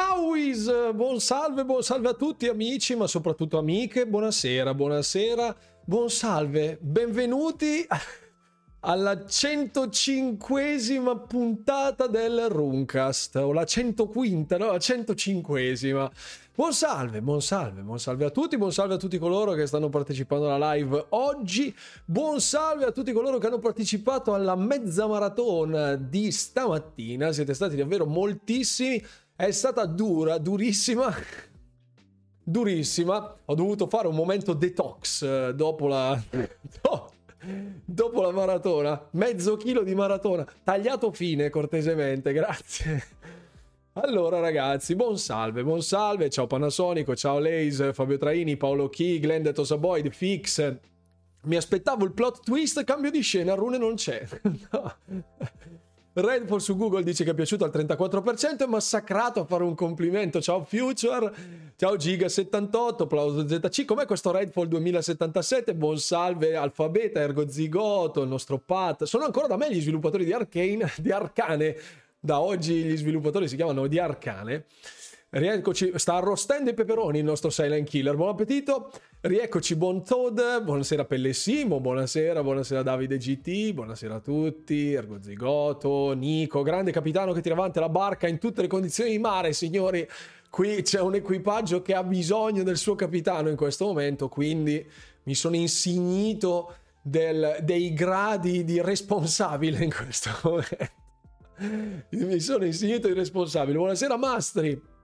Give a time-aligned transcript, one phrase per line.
[0.00, 6.78] Awis, buon salve, buon salve a tutti amici, ma soprattutto amiche, buonasera, buonasera, buon salve,
[6.80, 7.86] benvenuti
[8.80, 16.10] alla 105esima puntata del Runcast, o la 105, no, la 105esima.
[16.60, 19.88] Buon salve, buon salve, buon salve a tutti, buon salve a tutti coloro che stanno
[19.88, 25.94] partecipando alla live oggi, buon salve a tutti coloro che hanno partecipato alla mezza maratona
[25.94, 29.02] di stamattina, siete stati davvero moltissimi,
[29.40, 31.10] è stata dura, durissima,
[32.44, 36.20] durissima, ho dovuto fare un momento detox eh, dopo la...
[37.82, 43.02] Dopo la maratona, mezzo chilo di maratona, tagliato fine cortesemente, grazie.
[43.94, 49.42] Allora ragazzi, buon salve, buon salve, ciao Panasonico, ciao Lays, Fabio Traini, Paolo Chi, Glenn
[49.42, 50.76] De Tosaboid, Fix.
[51.44, 54.22] Mi aspettavo il plot twist, cambio di scena, Rune non c'è.
[54.70, 54.94] no.
[56.20, 60.40] Redfall su Google dice che è piaciuto al 34%, è massacrato a fare un complimento.
[60.40, 61.32] Ciao Future,
[61.76, 63.84] ciao Giga78, applauso ZC.
[63.84, 65.74] Com'è questo Redfall 2077?
[65.74, 69.04] Buon salve Alfabeta, Ergo Zigoto, il nostro Pat.
[69.04, 71.76] Sono ancora da me gli sviluppatori di Arcane, di Arcane.
[72.20, 74.66] Da oggi gli sviluppatori si chiamano di Arcane.
[75.32, 78.16] Rieccoci, sta arrostendo i peperoni il nostro Silent Killer.
[78.16, 78.90] Buon appetito.
[79.20, 80.64] Rieccoci, buon Toad.
[80.64, 81.78] Buonasera Pellessimo.
[81.78, 83.72] Buonasera, buonasera Davide GT.
[83.72, 84.92] Buonasera a tutti.
[84.92, 89.20] Ergo Zigoto, Nico, grande capitano che tira avanti la barca in tutte le condizioni di
[89.20, 90.04] mare, signori.
[90.50, 94.84] Qui c'è un equipaggio che ha bisogno del suo capitano in questo momento, quindi
[95.22, 100.98] mi sono insignito del, dei gradi di responsabile in questo momento.
[102.26, 103.78] Mi sono insignito di responsabile.
[103.78, 104.98] Buonasera Mastri.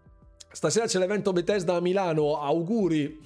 [0.56, 3.22] Stasera c'è l'evento Bethesda a Milano, auguri.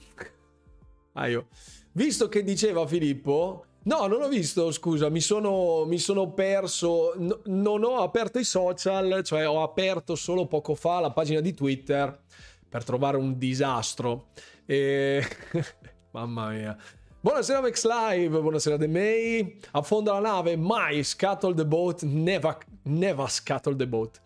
[1.13, 1.47] Ah, io.
[1.93, 7.39] Visto che diceva Filippo, no, non ho visto, scusa, mi sono, mi sono perso, no,
[7.45, 12.21] non ho aperto i social, cioè ho aperto solo poco fa la pagina di Twitter
[12.69, 14.31] per trovare un disastro.
[14.67, 15.25] E...
[16.11, 16.77] Mamma mia.
[17.21, 19.57] Buonasera Max Live, buonasera The May.
[19.71, 24.21] Affonda la nave, mai scuttle the boat, never, never scuttle the boat.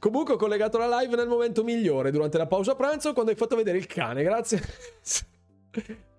[0.00, 3.54] Comunque ho collegato la live nel momento migliore, durante la pausa pranzo, quando hai fatto
[3.54, 4.22] vedere il cane.
[4.22, 4.58] Grazie.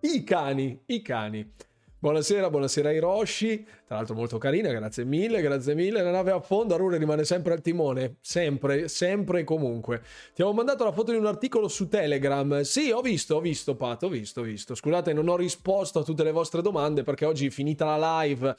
[0.01, 1.51] I cani, i cani.
[1.97, 6.03] Buonasera, buonasera Hiroshi, tra l'altro molto carina, grazie mille, grazie mille.
[6.03, 10.03] La nave affonda, Rune rimane sempre al timone, sempre, sempre e comunque.
[10.35, 12.61] Ti avevo mandato la foto di un articolo su Telegram.
[12.61, 14.75] Sì, ho visto, ho visto, Pat, ho visto, ho visto.
[14.75, 18.55] Scusate, non ho risposto a tutte le vostre domande perché oggi, finita la live,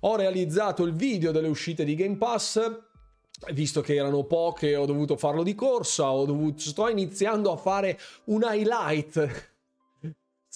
[0.00, 2.92] ho realizzato il video delle uscite di Game Pass
[3.52, 7.98] visto che erano poche ho dovuto farlo di corsa, ho dovuto, sto iniziando a fare
[8.24, 9.52] un highlight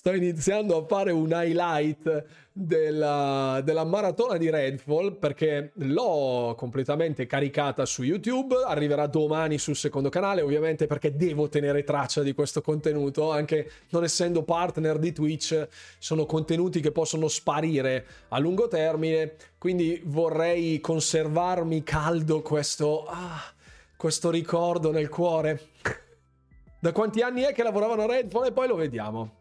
[0.09, 7.85] sto iniziando a fare un highlight della, della, maratona di Redfall perché l'ho completamente caricata
[7.85, 13.31] su YouTube, arriverà domani sul secondo canale ovviamente perché devo tenere traccia di questo contenuto,
[13.31, 15.69] anche non essendo partner di Twitch,
[15.99, 23.43] sono contenuti che possono sparire a lungo termine, quindi vorrei conservarmi caldo questo, ah,
[23.95, 25.61] questo ricordo nel cuore.
[26.81, 29.38] Da quanti anni è che lavoravano a Redfall e poi lo vediamo.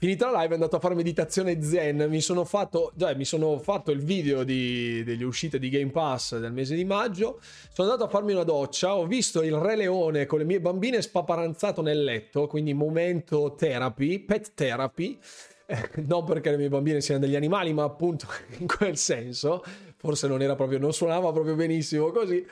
[0.00, 3.58] Finita la live è andato a fare meditazione zen, mi sono fatto, cioè, mi sono
[3.58, 7.40] fatto il video di, delle uscite di Game Pass del mese di maggio,
[7.72, 11.02] sono andato a farmi una doccia, ho visto il Re Leone con le mie bambine
[11.02, 15.18] spaparanzato nel letto, quindi momento therapy, pet therapy,
[15.66, 19.64] eh, non perché le mie bambine siano degli animali, ma appunto in quel senso,
[19.96, 22.46] forse non era proprio, non suonava proprio benissimo così.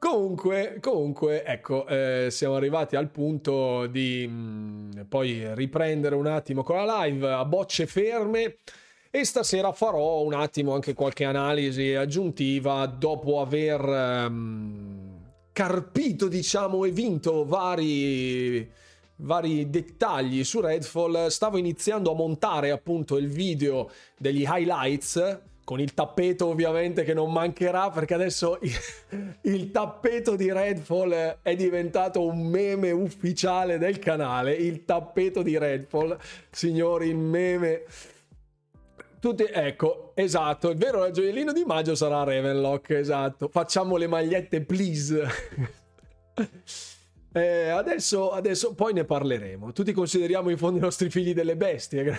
[0.00, 6.62] Comunque, comunque, ecco, eh, siamo arrivati al punto di mh, mm, poi riprendere un attimo
[6.62, 8.56] con la live a bocce ferme.
[9.10, 15.20] E stasera farò un attimo anche qualche analisi aggiuntiva dopo aver um,
[15.52, 18.66] carpito, diciamo, e vinto vari,
[19.16, 21.26] vari dettagli su Redfall.
[21.26, 27.30] Stavo iniziando a montare appunto il video degli highlights con il tappeto ovviamente che non
[27.30, 28.58] mancherà perché adesso
[29.42, 36.18] il, tappeto di Redfall è diventato un meme ufficiale del canale, il tappeto di Redfall,
[36.50, 37.84] signori, il meme...
[39.20, 43.46] Tutti, ecco, esatto, il vero gioiellino di maggio sarà Ravenlock, esatto.
[43.46, 45.24] Facciamo le magliette, please.
[47.32, 49.72] eh, adesso, adesso, poi ne parleremo.
[49.72, 52.18] Tutti consideriamo in fondo i nostri figli delle bestie.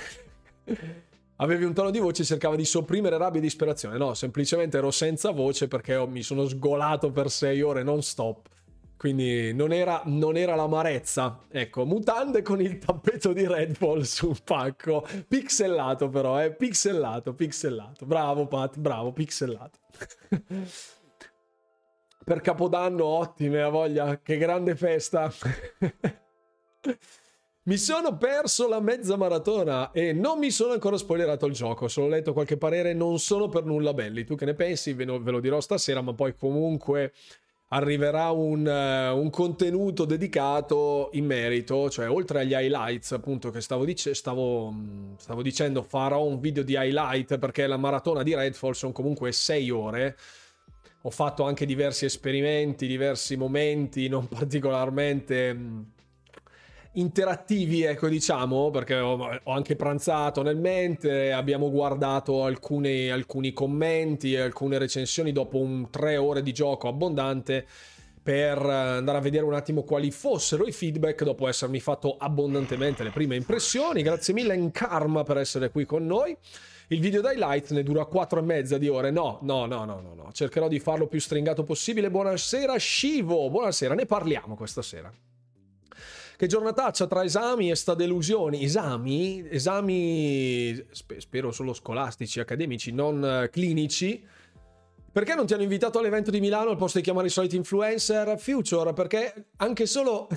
[1.42, 3.98] avevi un tono di voce e cercava di sopprimere rabbia e disperazione.
[3.98, 8.48] No, semplicemente ero senza voce perché mi sono sgolato per sei ore non stop.
[8.96, 11.46] Quindi non era, non era l'amarezza.
[11.50, 15.04] Ecco, mutande con il tappeto di Red Bull sul pacco.
[15.28, 16.52] Pixelato però, eh.
[16.54, 18.06] Pixelato, pixelato.
[18.06, 19.80] Bravo Pat, bravo, pixelato.
[22.24, 25.34] per Capodanno ottime, a voglia, che grande festa.
[27.64, 32.08] Mi sono perso la mezza maratona e non mi sono ancora spoilerato il gioco, solo
[32.08, 34.24] letto qualche parere, non sono per nulla belli.
[34.24, 34.94] Tu che ne pensi?
[34.94, 37.14] Ve lo, dirò stasera, ma poi comunque
[37.68, 43.86] arriverà un, uh, un, contenuto dedicato in merito, cioè oltre agli highlights appunto che stavo,
[43.86, 44.74] dice- stavo,
[45.18, 49.70] stavo dicendo farò un video di highlight perché la maratona di Redfall sono comunque 6
[49.70, 50.18] ore
[51.04, 55.82] ho fatto anche diversi esperimenti, diversi momenti non particolarmente mm,
[56.94, 64.42] interattivi, ecco diciamo, perché ho, anche pranzato nel mente, abbiamo guardato alcune, alcuni commenti e
[64.42, 67.66] alcune recensioni dopo un tre ore di gioco abbondante
[68.24, 73.10] per andare a vedere un attimo quali fossero i feedback dopo essermi fatto abbondantemente le
[73.10, 74.04] prime impressioni.
[74.04, 76.36] Grazie mille in Karma per essere qui con noi.
[76.90, 79.12] Il video highlight ne dura 4 e mezza di ore.
[79.12, 80.30] No, no, no, no, no, no.
[80.34, 82.12] Cercherò di farlo più stringato possibile.
[82.12, 83.50] Buonasera, Shivo.
[83.50, 85.12] Buonasera, ne parliamo questa sera.
[86.42, 88.64] Che giornataccia tra esami e sta delusioni.
[88.64, 89.48] Esami?
[89.48, 94.26] Esami, spero solo scolastici, accademici, non eh, clinici.
[95.12, 98.40] Perché non ti hanno invitato all'evento di Milano al posto di chiamare i soliti influencer?
[98.40, 100.28] Future, perché anche solo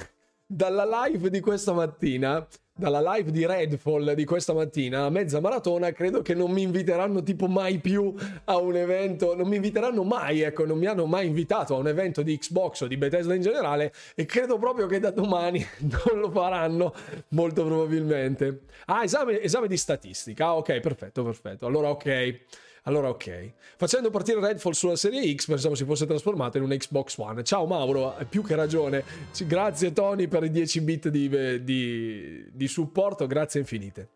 [0.46, 2.46] dalla live di questa mattina
[2.76, 7.22] dalla live di Redfall di questa mattina a mezza maratona credo che non mi inviteranno
[7.22, 8.12] tipo mai più
[8.46, 9.36] a un evento.
[9.36, 12.80] Non mi inviteranno mai ecco non mi hanno mai invitato a un evento di Xbox
[12.80, 16.92] o di Bethesda in generale e credo proprio che da domani non lo faranno
[17.28, 18.62] molto probabilmente.
[18.86, 20.46] Ah esame, esame di statistica.
[20.46, 21.66] Ah, ok perfetto perfetto.
[21.66, 22.40] Allora ok
[22.86, 23.52] allora, ok.
[23.76, 27.42] Facendo partire Redfall sulla serie X, pensavo si fosse trasformata in una Xbox One.
[27.42, 29.04] Ciao Mauro, hai più che ragione.
[29.46, 34.08] Grazie Tony per i 10 bit di, di, di supporto, grazie infinite.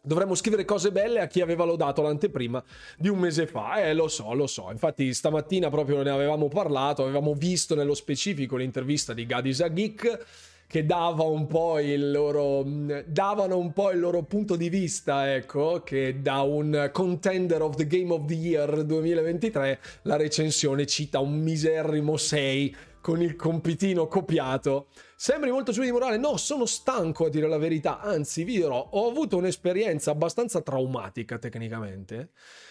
[0.00, 2.62] Dovremmo scrivere cose belle a chi aveva lodato l'anteprima
[2.96, 3.82] di un mese fa.
[3.82, 4.70] Eh, lo so, lo so.
[4.70, 10.24] Infatti, stamattina proprio ne avevamo parlato, avevamo visto nello specifico l'intervista di Gadisa Geek
[10.68, 12.62] che dava un po' il loro
[13.06, 17.86] davano un po' il loro punto di vista, ecco, che da un contender of the
[17.86, 24.88] Game of the Year 2023 la recensione cita un miserrimo 6 con il compitino copiato.
[25.20, 26.16] Sembri molto giù di morale?
[26.16, 28.00] No, sono stanco a dire la verità.
[28.00, 32.28] Anzi, vi dirò, ho avuto un'esperienza abbastanza traumatica tecnicamente.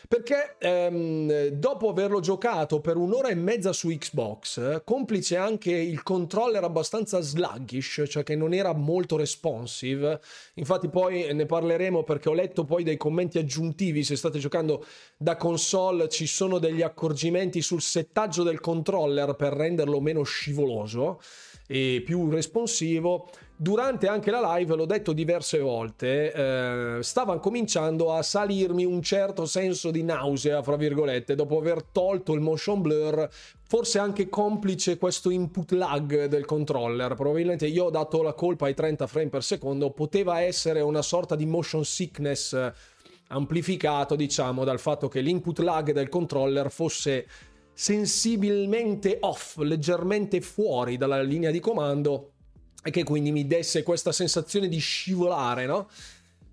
[0.08, 6.64] Perché ehm, dopo averlo giocato per un'ora e mezza su Xbox, complice anche il controller
[6.64, 10.22] abbastanza sluggish, cioè che non era molto responsive.
[10.54, 14.06] Infatti, poi ne parleremo perché ho letto poi dei commenti aggiuntivi.
[14.06, 14.86] Se state giocando
[15.18, 21.20] da console, ci sono degli accorgimenti sul settaggio del controller per renderlo meno scivoloso
[21.68, 23.30] e più responsivo.
[23.60, 29.48] Durante anche la live, l'ho detto diverse volte, eh, stava cominciando a salirmi un certo
[29.48, 33.28] senso di nausea, fra virgolette, dopo aver tolto il motion blur,
[33.68, 37.16] forse anche complice questo input lag del controller.
[37.16, 41.36] Probabilmente io ho dato la colpa ai 30 frame per secondo, poteva essere una sorta
[41.36, 42.72] di motion sickness
[43.30, 47.26] amplificato, diciamo, dal fatto che l'input lag del controller fosse
[47.80, 52.32] sensibilmente off, leggermente fuori dalla linea di comando
[52.84, 55.88] e che quindi mi desse questa sensazione di scivolare, no?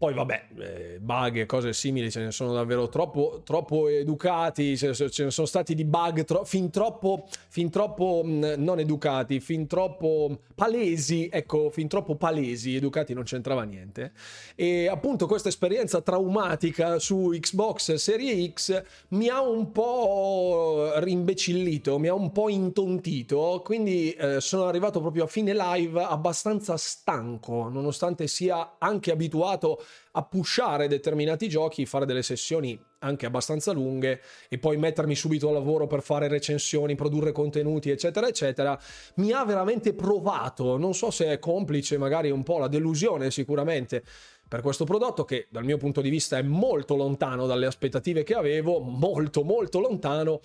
[0.04, 4.88] Poi vabbè, eh, bug e cose simili ce ne sono davvero troppo, troppo educati, ce
[4.88, 10.40] ne sono stati di bug tro- fin troppo, fin troppo mh, non educati, fin troppo
[10.54, 14.12] palesi, ecco, fin troppo palesi, educati non c'entrava niente.
[14.54, 22.08] E appunto questa esperienza traumatica su Xbox Serie X mi ha un po' rimbecillito, mi
[22.08, 28.26] ha un po' intontito, quindi eh, sono arrivato proprio a fine live abbastanza stanco, nonostante
[28.26, 29.82] sia anche abituato
[30.12, 35.54] a pushare determinati giochi, fare delle sessioni anche abbastanza lunghe e poi mettermi subito al
[35.54, 38.78] lavoro per fare recensioni, produrre contenuti, eccetera, eccetera,
[39.16, 40.76] mi ha veramente provato.
[40.78, 44.02] Non so se è complice magari un po' la delusione sicuramente
[44.46, 48.34] per questo prodotto che dal mio punto di vista è molto lontano dalle aspettative che
[48.34, 50.40] avevo, molto molto lontano.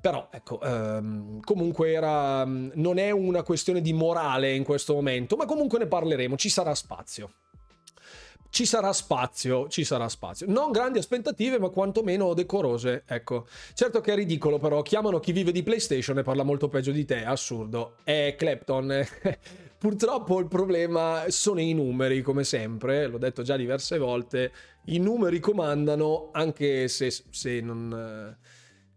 [0.00, 5.46] Però ecco, ehm, comunque era, non è una questione di morale in questo momento, ma
[5.46, 7.30] comunque ne parleremo, ci sarà spazio
[8.54, 10.46] ci sarà spazio, ci sarà spazio.
[10.48, 13.48] Non grandi aspettative, ma quantomeno decorose, ecco.
[13.74, 17.04] Certo che è ridicolo, però, chiamano chi vive di PlayStation e parla molto peggio di
[17.04, 17.96] te, assurdo.
[18.04, 19.04] È Clapton.
[19.76, 24.52] Purtroppo il problema sono i numeri, come sempre, l'ho detto già diverse volte,
[24.84, 28.36] i numeri comandano, anche se, se non...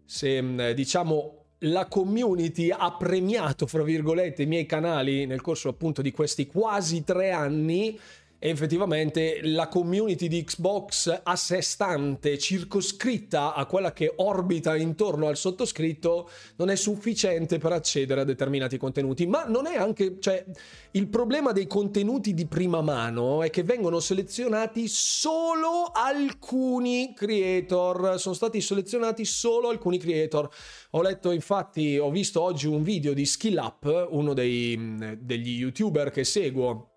[0.06, 6.12] se diciamo la community ha premiato, fra virgolette, i miei canali nel corso appunto di
[6.12, 7.98] questi quasi tre anni
[8.40, 15.38] effettivamente la community di Xbox a sé stante, circoscritta a quella che orbita intorno al
[15.38, 19.26] sottoscritto, non è sufficiente per accedere a determinati contenuti.
[19.26, 20.46] Ma non è anche, cioè,
[20.92, 28.20] il problema dei contenuti di prima mano è che vengono selezionati solo alcuni creator.
[28.20, 30.50] Sono stati selezionati solo alcuni creator.
[30.92, 36.12] Ho letto, infatti, ho visto oggi un video di Skill Up, uno dei, degli youtuber
[36.12, 36.92] che seguo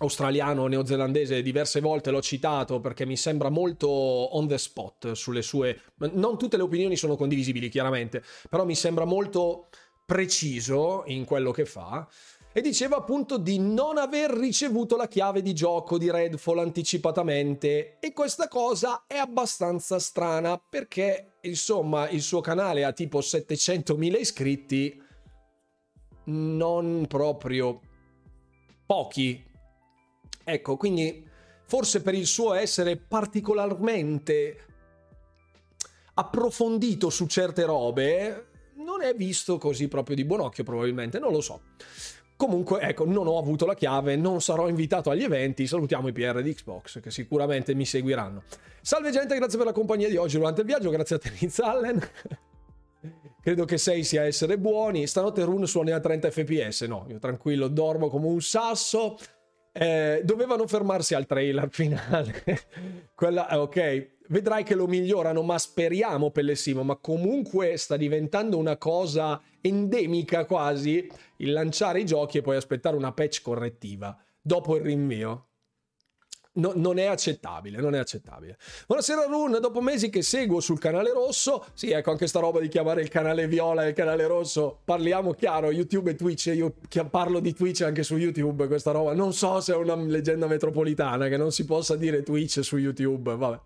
[0.00, 5.80] australiano neozelandese diverse volte l'ho citato perché mi sembra molto on the spot sulle sue
[6.12, 9.68] non tutte le opinioni sono condivisibili chiaramente però mi sembra molto
[10.10, 12.04] preciso in quello che fa.
[12.52, 18.00] E diceva appunto di non aver ricevuto la chiave di gioco di Redfall anticipatamente.
[18.00, 25.00] E questa cosa è abbastanza strana perché insomma il suo canale ha tipo 700.000 iscritti
[26.24, 27.80] non proprio
[28.84, 29.44] pochi
[30.52, 31.24] Ecco, quindi
[31.64, 34.64] forse per il suo essere particolarmente
[36.14, 41.40] approfondito su certe robe, non è visto così proprio di buon occhio probabilmente, non lo
[41.40, 41.60] so.
[42.36, 45.66] Comunque, ecco, non ho avuto la chiave, non sarò invitato agli eventi.
[45.66, 48.42] Salutiamo i PR di Xbox che sicuramente mi seguiranno.
[48.80, 52.00] Salve gente, grazie per la compagnia di oggi durante il viaggio, grazie a Tennis Allen.
[53.42, 55.06] Credo che 6 sia essere buoni.
[55.06, 56.80] Stanotte Rune suoni a 30 fps.
[56.82, 59.16] No, io tranquillo, dormo come un sasso.
[59.72, 62.42] Eh, dovevano fermarsi al trailer finale.
[63.14, 68.76] Quella, eh, ok, vedrai che lo migliorano, ma speriamo Pellessimo, ma comunque sta diventando una
[68.76, 74.82] cosa endemica quasi il lanciare i giochi e poi aspettare una patch correttiva dopo il
[74.82, 75.49] rinvio.
[76.52, 78.58] No, non è accettabile, non è accettabile.
[78.88, 82.66] Buonasera Run, dopo mesi che seguo sul canale rosso, sì ecco anche sta roba di
[82.66, 86.74] chiamare il canale viola e il canale rosso, parliamo chiaro, YouTube e Twitch, io
[87.08, 91.28] parlo di Twitch anche su YouTube, questa roba, non so se è una leggenda metropolitana
[91.28, 93.60] che non si possa dire Twitch su YouTube, vabbè.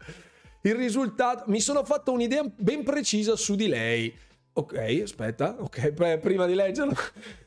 [0.60, 4.14] Il risultato, mi sono fatto un'idea ben precisa su di lei.
[4.52, 6.92] Ok, aspetta, ok, prima di leggerlo.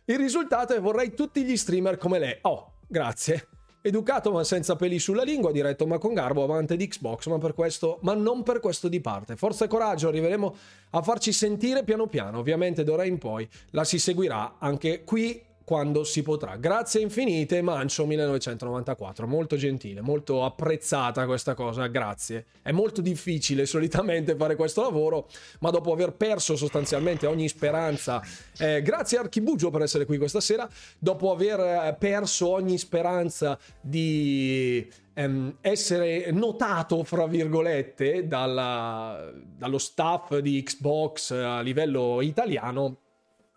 [0.06, 2.38] Il risultato è vorrei tutti gli streamer come lei.
[2.42, 3.50] Oh, grazie.
[3.88, 8.00] Educato ma senza peli sulla lingua, diretto ma con garbo, amante di Xbox, ma, questo,
[8.02, 9.36] ma non per questo di parte.
[9.36, 10.56] Forza e coraggio, arriveremo
[10.92, 12.40] a farci sentire piano piano.
[12.40, 16.56] Ovviamente d'ora in poi la si seguirà anche qui quando si potrà.
[16.56, 22.46] Grazie infinite, Mancio 1994, molto gentile, molto apprezzata questa cosa, grazie.
[22.62, 25.28] È molto difficile solitamente fare questo lavoro,
[25.60, 28.24] ma dopo aver perso sostanzialmente ogni speranza,
[28.58, 34.90] eh, grazie Archibugio per essere qui questa sera, dopo aver eh, perso ogni speranza di
[35.16, 43.00] ehm, essere notato, fra virgolette, dalla, dallo staff di Xbox a livello italiano,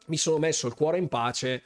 [0.06, 1.62] mi sono messo il cuore in pace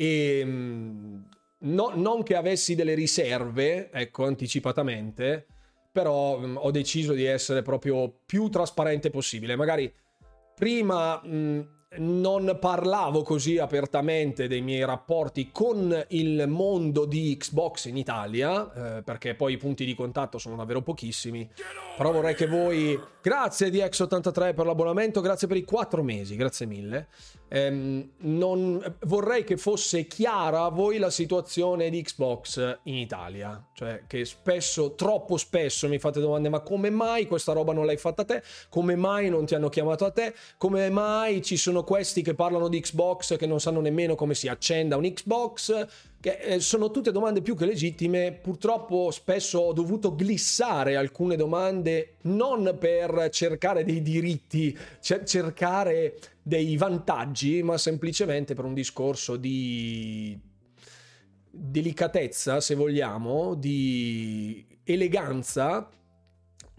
[0.00, 1.28] e ehm,
[1.58, 5.46] no, non che avessi delle riserve, ecco, anticipatamente,
[5.92, 9.56] però mh, mm, ho deciso di essere proprio più trasparente possibile.
[9.56, 9.92] Magari
[10.54, 11.60] prima mh, mm,
[11.96, 19.02] non parlavo così apertamente dei miei rapporti con il mondo di Xbox in Italia, eh,
[19.02, 21.48] perché poi i punti di contatto sono davvero pochissimi.
[21.96, 22.98] Però vorrei che voi.
[23.22, 27.08] Grazie di X83 per l'abbonamento, grazie per i quattro mesi, grazie mille.
[27.48, 28.96] Ehm, non...
[29.00, 34.94] Vorrei che fosse chiara a voi la situazione di Xbox in Italia, cioè che spesso,
[34.94, 38.42] troppo spesso mi fate domande: ma come mai questa roba non l'hai fatta a te?
[38.70, 40.32] Come mai non ti hanno chiamato a te?
[40.56, 44.48] Come mai ci sono questi che parlano di Xbox che non sanno nemmeno come si
[44.48, 45.86] accenda un Xbox?
[46.20, 48.32] Che eh, sono tutte domande più che legittime.
[48.32, 57.62] Purtroppo spesso ho dovuto glissare alcune domande non per cercare dei diritti, cercare dei vantaggi,
[57.62, 60.38] ma semplicemente per un discorso di
[61.50, 65.88] delicatezza, se vogliamo, di eleganza.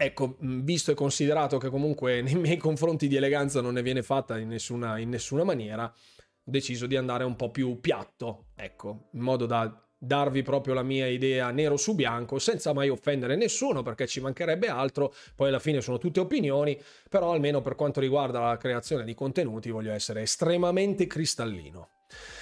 [0.04, 4.36] Ecco, visto e considerato che comunque nei miei confronti di eleganza non ne viene fatta
[4.36, 9.20] in nessuna, in nessuna maniera, ho deciso di andare un po' più piatto, ecco, in
[9.20, 14.08] modo da darvi proprio la mia idea nero su bianco senza mai offendere nessuno perché
[14.08, 16.76] ci mancherebbe altro, poi alla fine sono tutte opinioni,
[17.08, 21.90] però almeno per quanto riguarda la creazione di contenuti voglio essere estremamente cristallino.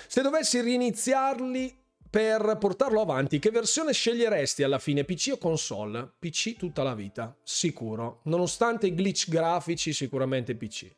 [0.06, 1.79] Se dovessi riniziarli
[2.10, 6.10] per portarlo avanti, che versione sceglieresti alla fine, PC o console?
[6.18, 10.92] PC tutta la vita, sicuro, nonostante i glitch grafici sicuramente PC.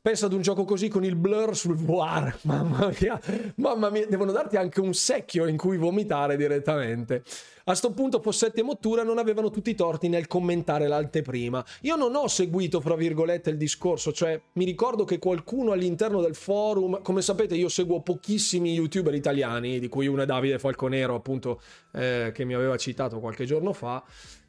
[0.00, 2.36] Pensa ad un gioco così con il blur sul VR.
[2.42, 3.20] Mamma mia,
[3.56, 7.22] mamma mia, devono darti anche un secchio in cui vomitare direttamente.
[7.64, 11.64] A sto punto Fossetti e Mottura non avevano tutti i torti nel commentare l'anteprima.
[11.82, 16.34] Io non ho seguito, fra virgolette, il discorso, cioè mi ricordo che qualcuno all'interno del
[16.34, 21.60] forum, come sapete io seguo pochissimi youtuber italiani, di cui uno è Davide Falconero, appunto,
[21.92, 24.02] eh, che mi aveva citato qualche giorno fa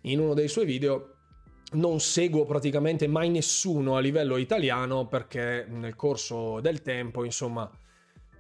[0.04, 1.16] in uno dei suoi video
[1.72, 7.70] non seguo praticamente mai nessuno a livello italiano perché nel corso del tempo, insomma,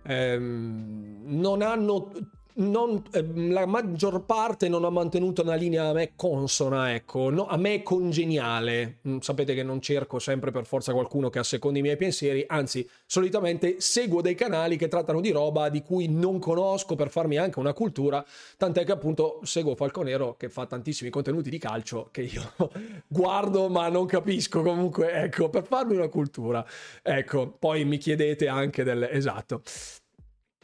[0.03, 2.11] ehm, non hanno
[2.59, 7.47] non, eh, la maggior parte non ha mantenuto una linea a me consona, ecco, no,
[7.47, 8.99] a me congeniale.
[9.07, 12.87] Mm, sapete che non cerco sempre per forza qualcuno che assecondi i miei pensieri, anzi,
[13.05, 17.59] solitamente seguo dei canali che trattano di roba di cui non conosco per farmi anche
[17.59, 18.23] una cultura,
[18.57, 22.53] tant'è che appunto seguo Falconero che fa tantissimi contenuti di calcio che io
[23.07, 26.65] guardo ma non capisco comunque, ecco, per farmi una cultura.
[27.01, 29.07] Ecco, poi mi chiedete anche del...
[29.11, 29.61] Esatto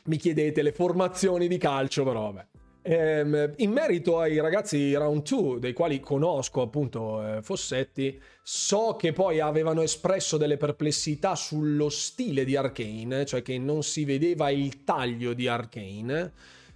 [0.05, 2.45] mi chiedete le formazioni di calcio, però vabbè.
[2.87, 9.11] Ehm, in merito ai ragazzi round 2, dei quali conosco appunto eh, Fossetti, so che
[9.11, 14.83] poi avevano espresso delle perplessità sullo stile di Arkane, cioè che non si vedeva il
[14.83, 16.31] taglio di Arkane.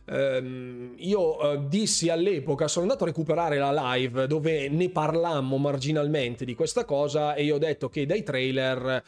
[0.05, 6.45] Um, io uh, dissi all'epoca, sono andato a recuperare la live dove ne parlammo marginalmente
[6.45, 9.03] di questa cosa e io ho detto che dai trailer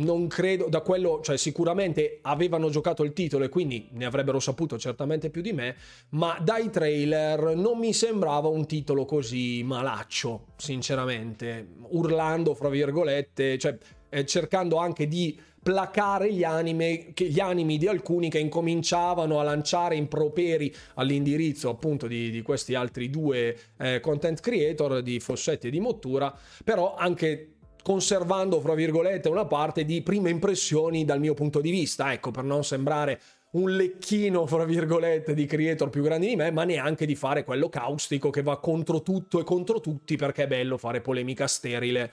[0.00, 4.78] non credo, da quello, cioè sicuramente avevano giocato il titolo e quindi ne avrebbero saputo
[4.78, 5.76] certamente più di me,
[6.10, 13.76] ma dai trailer non mi sembrava un titolo così malaccio, sinceramente, urlando fra virgolette, cioè
[14.08, 19.94] eh, cercando anche di placare gli, anime, gli animi di alcuni che incominciavano a lanciare
[19.94, 25.80] improperi all'indirizzo appunto di, di questi altri due eh, content creator di Fossetti e di
[25.80, 31.70] Mottura, però anche conservando, fra virgolette, una parte di prime impressioni dal mio punto di
[31.70, 33.20] vista, ecco, per non sembrare
[33.52, 37.68] un lecchino, fra virgolette, di creator più grandi di me, ma neanche di fare quello
[37.68, 42.12] caustico che va contro tutto e contro tutti perché è bello fare polemica sterile.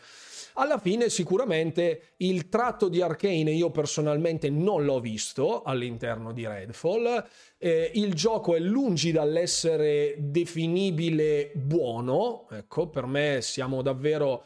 [0.60, 7.24] Alla fine sicuramente il tratto di Arcane io personalmente non l'ho visto all'interno di Redfall,
[7.60, 14.44] eh, il gioco è lungi dall'essere definibile buono, ecco, per me siamo davvero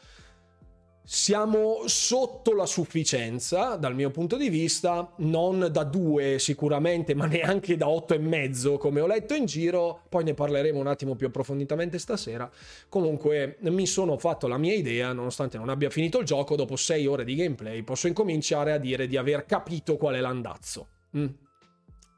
[1.04, 7.76] siamo sotto la sufficienza dal mio punto di vista, non da due sicuramente, ma neanche
[7.76, 11.26] da otto e mezzo come ho letto in giro, poi ne parleremo un attimo più
[11.26, 12.50] approfonditamente stasera.
[12.88, 17.06] Comunque mi sono fatto la mia idea, nonostante non abbia finito il gioco, dopo sei
[17.06, 20.88] ore di gameplay posso incominciare a dire di aver capito qual è l'andazzo.
[21.16, 21.26] Mm.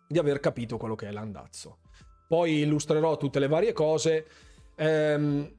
[0.06, 1.78] Di aver capito quello che è l'andazzo.
[2.28, 4.26] Poi illustrerò tutte le varie cose.
[4.76, 5.50] Ehm,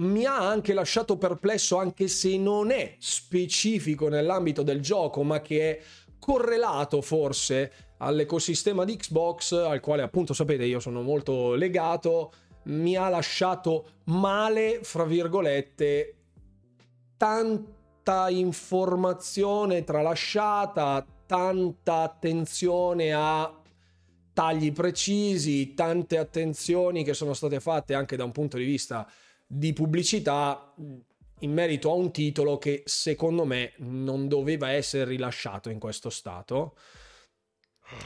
[0.00, 5.70] mi ha anche lasciato perplesso, anche se non è specifico nell'ambito del gioco, ma che
[5.70, 5.82] è
[6.18, 12.32] correlato forse all'ecosistema di Xbox, al quale appunto sapete io sono molto legato,
[12.64, 16.14] mi ha lasciato male, fra virgolette,
[17.16, 23.54] tanta informazione tralasciata, tanta attenzione a
[24.32, 29.06] tagli precisi, tante attenzioni che sono state fatte anche da un punto di vista
[29.52, 30.72] di pubblicità
[31.40, 36.76] in merito a un titolo che secondo me non doveva essere rilasciato in questo stato.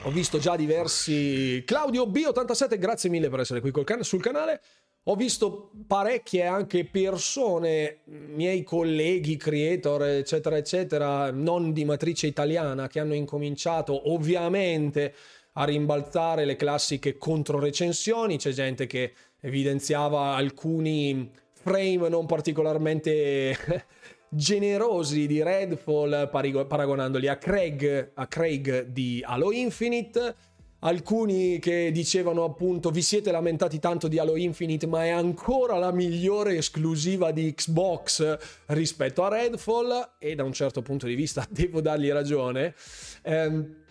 [0.04, 1.62] Ho visto già diversi.
[1.66, 4.62] Claudio B87, grazie mille per essere qui can- sul canale.
[5.04, 13.00] Ho visto parecchie anche persone, miei colleghi, creator, eccetera, eccetera, non di matrice italiana, che
[13.00, 15.14] hanno incominciato ovviamente
[15.52, 18.38] a rimbalzare le classiche controrecensioni.
[18.38, 19.12] C'è gente che
[19.44, 23.56] evidenziava alcuni frame non particolarmente
[24.28, 30.34] generosi di Redfall paragonandoli a Craig, a Craig di Halo Infinite.
[30.80, 35.90] Alcuni che dicevano appunto vi siete lamentati tanto di Halo Infinite ma è ancora la
[35.92, 40.16] migliore esclusiva di Xbox rispetto a Redfall.
[40.18, 42.74] E da un certo punto di vista devo dargli ragione.
[43.22, 43.83] Ehm,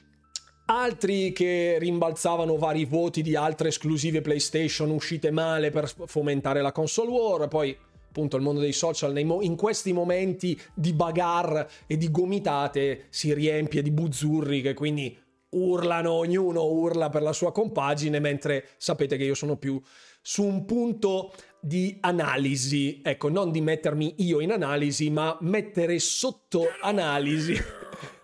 [0.66, 7.10] altri che rimbalzavano vari voti di altre esclusive PlayStation uscite male per fomentare la console
[7.10, 7.76] war, poi
[8.08, 13.82] appunto il mondo dei social in questi momenti di bagar e di gomitate si riempie
[13.82, 15.18] di buzzurri che quindi
[15.50, 19.82] urlano, ognuno urla per la sua compagine, mentre sapete che io sono più
[20.22, 26.68] su un punto di analisi, ecco, non di mettermi io in analisi, ma mettere sotto
[26.82, 27.56] analisi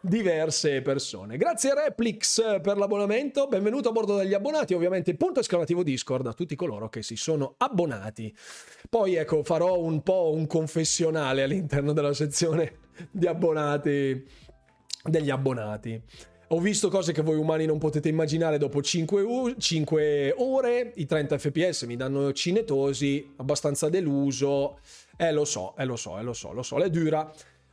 [0.01, 1.37] diverse persone.
[1.37, 6.55] Grazie Replix per l'abbonamento, benvenuto a bordo degli abbonati, ovviamente punto esclamativo Discord a tutti
[6.55, 8.33] coloro che si sono abbonati.
[8.89, 12.79] Poi ecco, farò un po' un confessionale all'interno della sezione
[13.11, 14.25] di abbonati,
[15.03, 16.01] degli abbonati.
[16.51, 21.05] Ho visto cose che voi umani non potete immaginare dopo 5, u- 5 ore, i
[21.05, 24.79] 30 fps mi danno cinetosi, abbastanza deluso.
[25.15, 27.31] Eh lo so, eh lo so, eh lo so, lo so, le dura.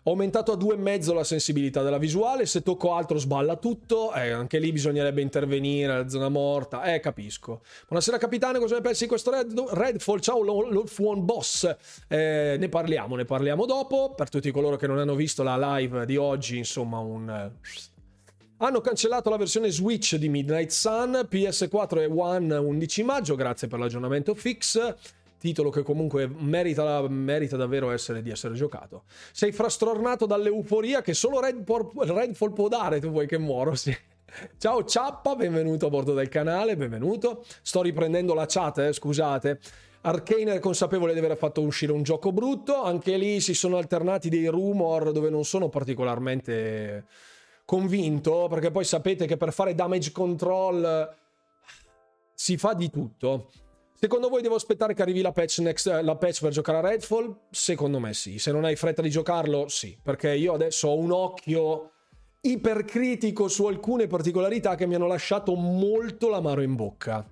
[0.09, 4.61] Ho aumentato a 2,5 la sensibilità della visuale, se tocco altro sballa tutto, eh, anche
[4.61, 7.63] lì bisognerebbe intervenire, la zona morta, eh capisco.
[7.89, 10.21] Buonasera capitano, cosa ne pensi di questo Red, Redfall?
[10.21, 14.99] Ciao Wolf One Boss, eh, ne parliamo, ne parliamo dopo, per tutti coloro che non
[14.99, 17.29] hanno visto la live di oggi, insomma un...
[17.29, 17.53] Eh,
[18.59, 23.81] hanno cancellato la versione Switch di Midnight Sun, PS4 e One 11 maggio, grazie per
[23.81, 24.95] l'aggiornamento fix
[25.39, 29.05] titolo che comunque merita, merita davvero essere, di essere giocato.
[29.33, 33.97] Sei frastornato dall'euforia che solo Redfall, Redfall può dare, tu vuoi che muoro, sì.
[34.59, 37.45] Ciao Ciappa, benvenuto a bordo del canale, benvenuto.
[37.63, 39.61] Sto riprendendo la chat, eh, scusate.
[40.03, 44.29] Arcane è consapevole di aver fatto uscire un gioco brutto, anche lì si sono alternati
[44.29, 47.07] dei rumor dove non sono particolarmente
[47.65, 51.13] convinto, perché poi sapete che per fare damage control
[52.35, 53.51] si fa di tutto.
[53.99, 57.35] Secondo voi devo aspettare che arrivi la patch, next, la patch per giocare a Redfall?
[57.51, 58.39] Secondo me sì.
[58.39, 59.97] Se non hai fretta di giocarlo, sì.
[60.01, 61.93] Perché io adesso ho un occhio
[62.43, 67.25] ipercritico su alcune particolarità che mi hanno lasciato molto l'amaro in bocca.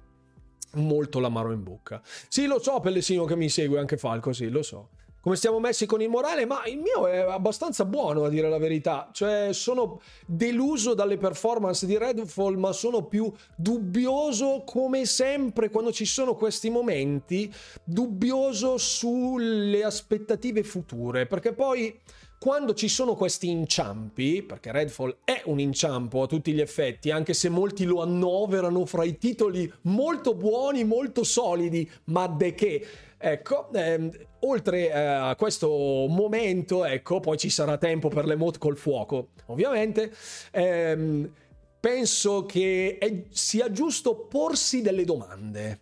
[0.77, 2.01] Molto l'amaro in bocca.
[2.29, 4.89] Sì, lo so, Pellesino che mi segue, anche Falco, sì, lo so
[5.25, 8.59] come stiamo messi con il morale, ma il mio è abbastanza buono a dire la
[8.59, 9.09] verità.
[9.11, 16.05] Cioè, sono deluso dalle performance di Redfall, ma sono più dubbioso come sempre quando ci
[16.05, 17.51] sono questi momenti,
[17.85, 21.99] dubbioso sulle aspettative future, perché poi
[22.39, 27.33] quando ci sono questi inciampi, perché Redfall è un inciampo a tutti gli effetti, anche
[27.33, 32.87] se molti lo annoverano fra i titoli molto buoni, molto solidi, ma de che
[33.27, 34.11] Ecco, ehm,
[34.41, 35.67] oltre eh, a questo
[36.11, 40.13] momento, ecco, poi ci sarà tempo per le mod col fuoco, ovviamente.
[40.51, 41.33] Ehm,
[41.81, 45.81] penso che è, sia giusto porsi delle domande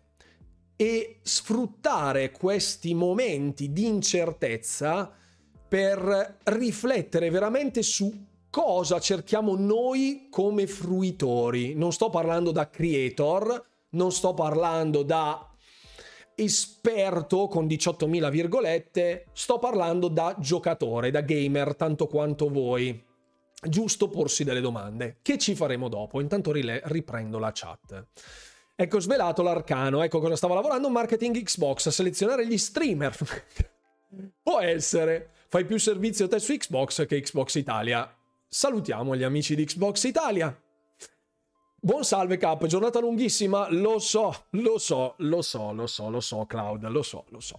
[0.76, 5.12] e sfruttare questi momenti di incertezza
[5.66, 11.74] per riflettere veramente su cosa cerchiamo noi come fruitori.
[11.74, 15.51] Non sto parlando da creator, non sto parlando da
[16.34, 23.10] esperto con 18.000 virgolette, sto parlando da giocatore, da gamer, tanto quanto voi.
[23.64, 26.20] Giusto porsi delle domande, che ci faremo dopo.
[26.20, 28.06] Intanto riprendo la chat.
[28.74, 33.16] Ecco svelato l'arcano, ecco cosa stavo lavorando, marketing Xbox, selezionare gli streamer.
[34.42, 38.12] Può essere, fai più servizio te su Xbox che Xbox Italia.
[38.48, 40.61] Salutiamo gli amici di Xbox Italia.
[41.84, 46.46] Buon salve Cap, giornata lunghissima, lo so, lo so, lo so, lo so, lo so
[46.46, 47.58] Cloud, lo so, lo so.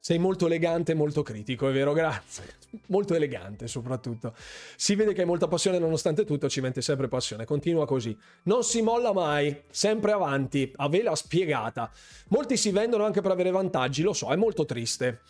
[0.00, 2.44] Sei molto elegante e molto critico, è vero, grazie.
[2.86, 4.34] Molto elegante soprattutto.
[4.74, 7.44] Si vede che hai molta passione nonostante tutto, ci mette sempre passione.
[7.44, 8.16] Continua così.
[8.44, 11.90] Non si molla mai, sempre avanti, a vela spiegata.
[12.28, 15.20] Molti si vendono anche per avere vantaggi, lo so, è molto triste.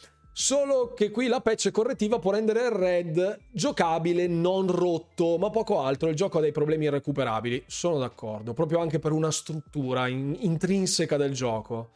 [0.40, 5.80] Solo che qui la patch correttiva può rendere il Red giocabile, non rotto, ma poco
[5.80, 6.08] altro.
[6.10, 7.64] Il gioco ha dei problemi irrecuperabili.
[7.66, 11.90] Sono d'accordo, proprio anche per una struttura in- intrinseca del gioco.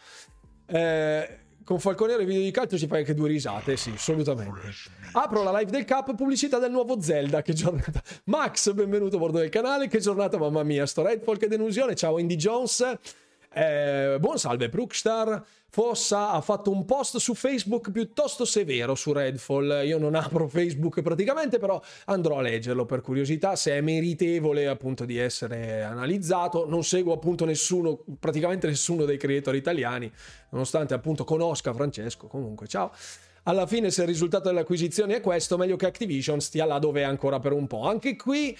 [0.66, 4.58] Eh, con Falconiere video di calcio ci fai anche due risate, sì, assolutamente.
[5.12, 8.02] Apro la live del Cup, pubblicità del nuovo Zelda, che giornata.
[8.24, 12.18] Max, benvenuto a bordo del canale, che giornata, mamma mia, sto Redfall, che delusione, ciao
[12.18, 12.98] Indy Jones.
[13.54, 15.44] Eh, buon salve Brookstar.
[15.68, 19.82] Fossa ha fatto un post su Facebook piuttosto severo su Redfall.
[19.84, 25.04] Io non apro Facebook praticamente, però andrò a leggerlo per curiosità se è meritevole appunto
[25.04, 26.66] di essere analizzato.
[26.66, 30.10] Non seguo appunto nessuno, praticamente nessuno dei creator italiani,
[30.50, 32.26] nonostante appunto conosca Francesco.
[32.26, 32.90] Comunque, ciao
[33.44, 37.04] alla fine se il risultato dell'acquisizione è questo, meglio che Activision stia là dove è
[37.04, 37.82] ancora per un po'.
[37.88, 38.56] Anche qui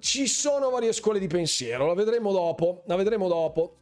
[0.00, 3.76] ci sono varie scuole di pensiero, la vedremo dopo, la vedremo dopo.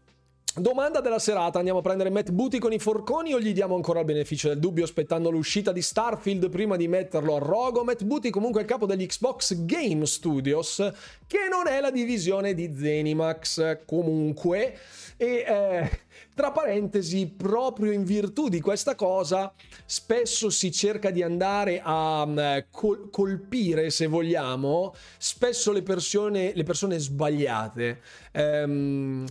[0.58, 3.98] Domanda della serata, andiamo a prendere Matt Booty con i forconi o gli diamo ancora
[3.98, 7.84] il beneficio del dubbio aspettando l'uscita di Starfield prima di metterlo a rogo?
[7.84, 10.76] Matt Booty comunque è il capo degli Xbox Game Studios,
[11.26, 14.78] che non è la divisione di Zenimax comunque,
[15.18, 15.90] e eh,
[16.34, 19.52] tra parentesi, proprio in virtù di questa cosa,
[19.84, 26.62] spesso si cerca di andare a um, col- colpire, se vogliamo, spesso le persone, le
[26.62, 28.00] persone sbagliate.
[28.32, 29.26] Ehm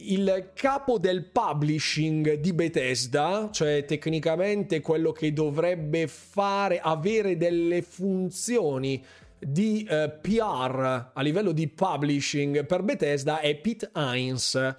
[0.00, 9.04] il capo del publishing di Bethesda, cioè tecnicamente quello che dovrebbe fare, avere delle funzioni
[9.38, 14.74] di eh, PR a livello di publishing per Bethesda è Pete Hines,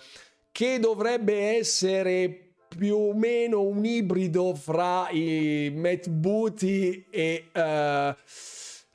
[0.52, 7.46] che dovrebbe essere più o meno un ibrido fra i Matt Booty e...
[7.54, 8.14] Uh,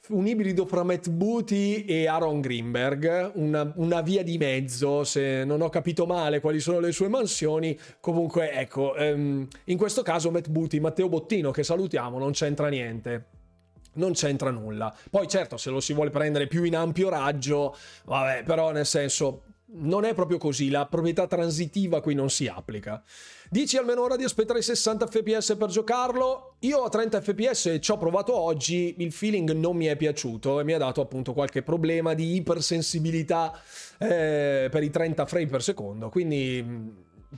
[0.09, 5.63] un ibrido fra Matt Booty e Aaron Greenberg, una, una, via di mezzo, se non
[5.63, 10.49] ho capito male quali sono le sue mansioni, comunque ecco, um, in questo caso Matt
[10.49, 13.27] Booty, Matteo Bottino, che salutiamo, non c'entra niente
[13.97, 14.95] non c'entra nulla.
[15.09, 19.45] Poi certo, se lo si vuole prendere più in ampio raggio, vabbè, però nel senso
[19.69, 23.03] non è proprio così, la proprietà transitiva qui non si applica.
[23.49, 26.57] Dici almeno ora di aspettare 60 fps per giocarlo?
[26.61, 30.65] Io a 30 fps ci ho provato oggi, il feeling non mi è piaciuto e
[30.65, 33.53] mi ha dato appunto qualche problema di ipersensibilità
[33.99, 36.89] eh, per i 30 frame per secondo, quindi mm,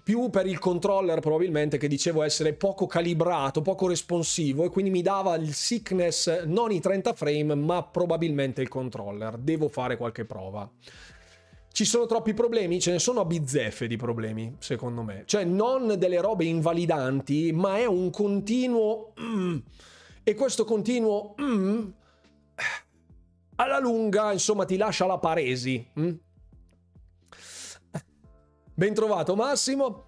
[0.03, 5.03] più per il controller probabilmente che dicevo essere poco calibrato, poco responsivo e quindi mi
[5.03, 9.37] dava il sickness non i 30 frame ma probabilmente il controller.
[9.37, 10.69] Devo fare qualche prova.
[11.79, 12.81] Ci sono troppi problemi?
[12.81, 15.23] Ce ne sono a bizzeffe di problemi, secondo me.
[15.27, 19.13] Cioè, non delle robe invalidanti, ma è un continuo...
[19.21, 19.59] Mm,
[20.25, 21.37] e questo continuo...
[21.41, 21.89] Mm,
[23.55, 25.89] alla lunga, insomma, ti lascia la paresi.
[26.01, 26.15] Mm?
[28.75, 30.08] Ben trovato Massimo.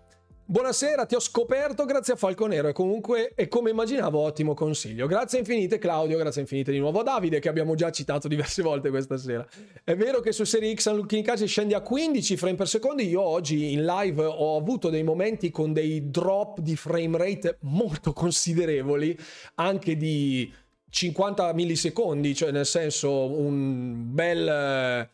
[0.50, 5.06] Buonasera, ti ho scoperto grazie a Falconero e comunque è come immaginavo ottimo consiglio.
[5.06, 8.90] Grazie infinite Claudio, grazie infinite di nuovo a Davide che abbiamo già citato diverse volte
[8.90, 9.46] questa sera.
[9.84, 13.22] È vero che su Serie X Unlooking Case scendi a 15 frame per secondo, io
[13.22, 19.16] oggi in live ho avuto dei momenti con dei drop di frame rate molto considerevoli,
[19.54, 20.52] anche di
[20.88, 25.08] 50 millisecondi, cioè nel senso un bel...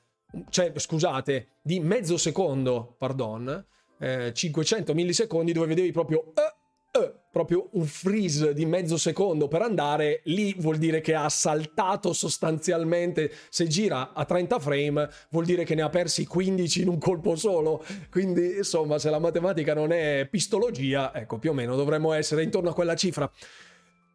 [0.49, 3.67] cioè scusate, di mezzo secondo, pardon
[3.99, 6.33] eh, 500 millisecondi dove vedevi proprio...
[6.35, 11.29] Uh, uh, proprio un freeze di mezzo secondo per andare, lì vuol dire che ha
[11.29, 16.89] saltato sostanzialmente, se gira a 30 frame vuol dire che ne ha persi 15 in
[16.89, 21.77] un colpo solo, quindi insomma se la matematica non è pistologia, ecco più o meno
[21.77, 23.31] dovremmo essere intorno a quella cifra.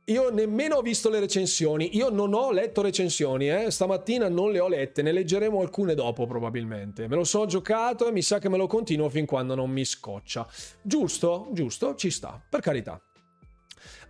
[0.06, 3.70] Io nemmeno ho visto le recensioni, io non ho letto recensioni, eh?
[3.70, 7.08] stamattina non le ho lette, ne leggeremo alcune dopo probabilmente.
[7.08, 9.86] Me lo so giocato e mi sa che me lo continuo fin quando non mi
[9.86, 10.48] scoccia.
[10.82, 13.00] Giusto, giusto, ci sta, per carità.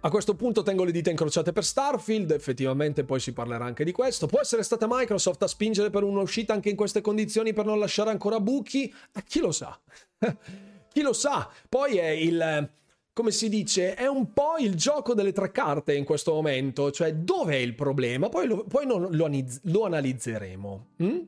[0.03, 3.91] A questo punto tengo le dita incrociate per Starfield, effettivamente poi si parlerà anche di
[3.91, 4.27] questo.
[4.27, 8.09] Può essere stata Microsoft a spingere per un'uscita anche in queste condizioni per non lasciare
[8.09, 8.91] ancora buchi?
[9.13, 9.79] Eh, chi lo sa?
[10.91, 11.47] chi lo sa?
[11.69, 12.69] Poi è il
[13.13, 17.13] come si dice, è un po' il gioco delle tre carte in questo momento, cioè
[17.13, 18.29] dov'è il problema?
[18.29, 19.29] Poi lo, poi non, lo,
[19.63, 20.87] lo, analizzeremo.
[21.03, 21.19] Mm?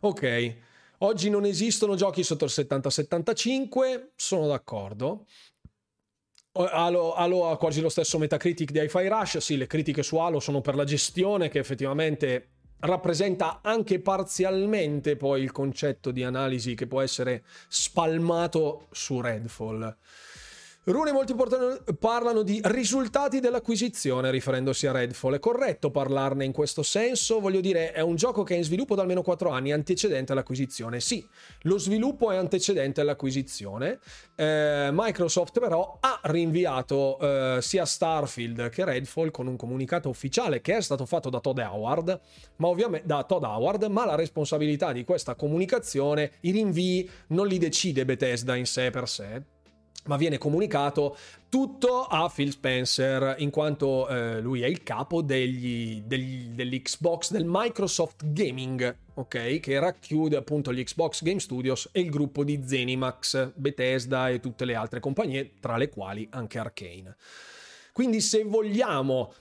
[0.00, 0.56] Ok,
[0.98, 5.26] oggi non esistono giochi sotto il 70-75, sono d'accordo.
[6.52, 10.40] Halo, Halo ha quasi lo stesso Metacritic di Hi-Fi Rush, sì, le critiche su Halo
[10.40, 12.48] sono per la gestione che effettivamente
[12.80, 19.96] rappresenta anche parzialmente poi il concetto di analisi che può essere spalmato su Redfall.
[20.84, 21.34] Rune molti
[21.98, 25.34] parlano di risultati dell'acquisizione riferendosi a Redfall.
[25.34, 27.38] È corretto parlarne in questo senso?
[27.38, 31.00] Voglio dire, è un gioco che è in sviluppo da almeno 4 anni, antecedente all'acquisizione.
[31.00, 31.22] Sì,
[31.64, 33.98] lo sviluppo è antecedente all'acquisizione.
[34.34, 40.78] Eh, Microsoft però ha rinviato eh, sia Starfield che Redfall con un comunicato ufficiale che
[40.78, 42.20] è stato fatto da Todd Howard,
[42.56, 47.58] ma ovviamente da Todd Howard, ma la responsabilità di questa comunicazione, i rinvii non li
[47.58, 49.58] decide Bethesda in sé per sé
[50.10, 51.16] ma viene comunicato
[51.48, 57.44] tutto a Phil Spencer in quanto eh, lui è il capo degli, degli, dell'Xbox, del
[57.46, 59.60] Microsoft Gaming, ok?
[59.60, 64.64] Che racchiude appunto gli Xbox Game Studios e il gruppo di Zenimax, Bethesda e tutte
[64.64, 67.14] le altre compagnie, tra le quali anche Arkane.
[67.92, 69.32] Quindi se vogliamo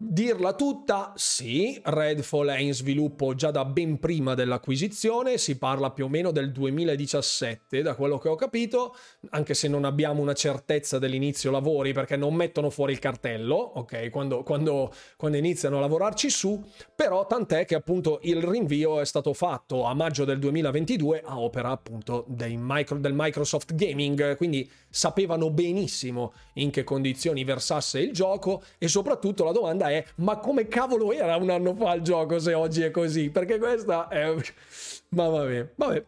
[0.00, 6.04] Dirla tutta, sì, Redfall è in sviluppo già da ben prima dell'acquisizione, si parla più
[6.04, 8.94] o meno del 2017 da quello che ho capito,
[9.30, 14.10] anche se non abbiamo una certezza dell'inizio lavori perché non mettono fuori il cartello, ok,
[14.10, 16.62] quando, quando, quando iniziano a lavorarci su,
[16.94, 21.70] però tant'è che appunto il rinvio è stato fatto a maggio del 2022 a opera
[21.70, 28.88] appunto micro, del Microsoft Gaming, quindi sapevano benissimo in che condizioni versasse il gioco e
[28.88, 32.82] soprattutto la domanda è ma come cavolo era un anno fa il gioco se oggi
[32.82, 33.30] è così?
[33.30, 34.34] Perché questa è...
[35.10, 36.04] ma vabbè, vabbè.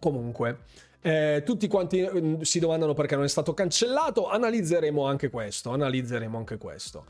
[0.00, 0.58] Comunque,
[1.00, 4.28] eh, tutti quanti mm, si domandano perché non è stato cancellato.
[4.28, 5.70] Analizzeremo anche questo.
[5.70, 7.04] Analizzeremo anche questo.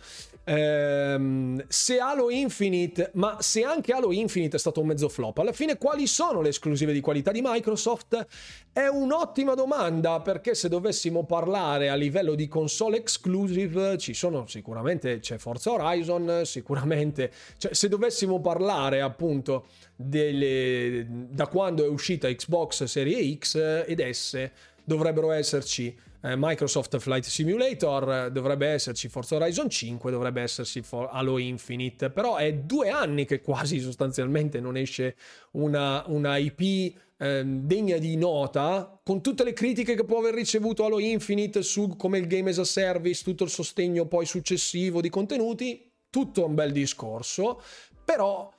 [0.44, 5.52] Ehm, se Halo Infinite, ma se anche Halo Infinite è stato un mezzo flop, alla
[5.52, 8.26] fine quali sono le esclusive di qualità di Microsoft?
[8.72, 15.18] È un'ottima domanda perché se dovessimo parlare a livello di console exclusive ci sono sicuramente
[15.18, 19.66] c'è Forza Horizon, sicuramente cioè, se dovessimo parlare appunto
[20.00, 24.48] delle, da quando è uscita Xbox Serie X ed S
[24.84, 32.10] dovrebbero esserci eh, Microsoft Flight Simulator, dovrebbe esserci Forza Horizon 5, dovrebbe esserci Halo Infinite,
[32.10, 35.16] però è due anni che quasi sostanzialmente non esce
[35.52, 40.84] una, una IP eh, degna di nota, con tutte le critiche che può aver ricevuto
[40.84, 45.10] Halo Infinite su come il game as a service, tutto il sostegno poi successivo di
[45.10, 47.60] contenuti, tutto un bel discorso,
[48.04, 48.50] però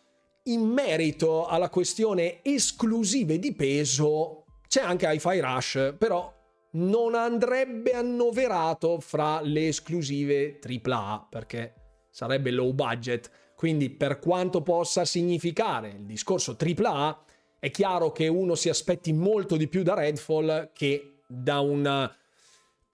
[0.44, 6.32] in merito alla questione esclusive di peso c'è anche Hi-Fi Rush, però
[6.72, 11.74] non andrebbe annoverato fra le esclusive AAA perché
[12.12, 13.30] sarebbe low budget.
[13.56, 17.24] Quindi per quanto possa significare il discorso AAA,
[17.60, 22.16] è chiaro che uno si aspetti molto di più da Redfall che da, una,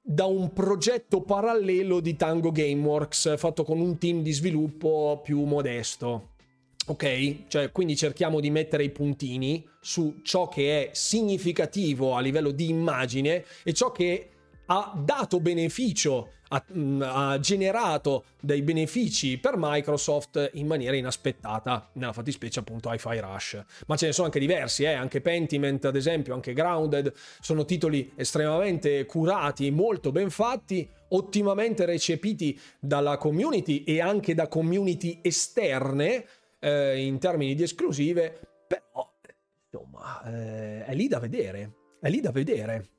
[0.02, 6.35] da un progetto parallelo di Tango Gameworks fatto con un team di sviluppo più modesto.
[6.88, 7.48] Ok?
[7.48, 12.70] Cioè, quindi cerchiamo di mettere i puntini su ciò che è significativo a livello di
[12.70, 14.30] immagine e ciò che
[14.68, 22.14] ha dato beneficio, ha, mm, ha, generato dei benefici per Microsoft in maniera inaspettata, nella
[22.14, 23.64] fattispecie appunto Hi-Fi Rush.
[23.88, 24.94] Ma ce ne sono anche diversi, eh?
[24.94, 32.60] anche Pentiment ad esempio, anche Grounded, sono titoli estremamente curati, molto ben fatti, ottimamente recepiti
[32.80, 36.26] dalla community e anche da community esterne
[36.60, 39.12] eh, in termini di esclusive, però
[39.70, 42.90] insomma eh, è lì da vedere, è lì da vedere.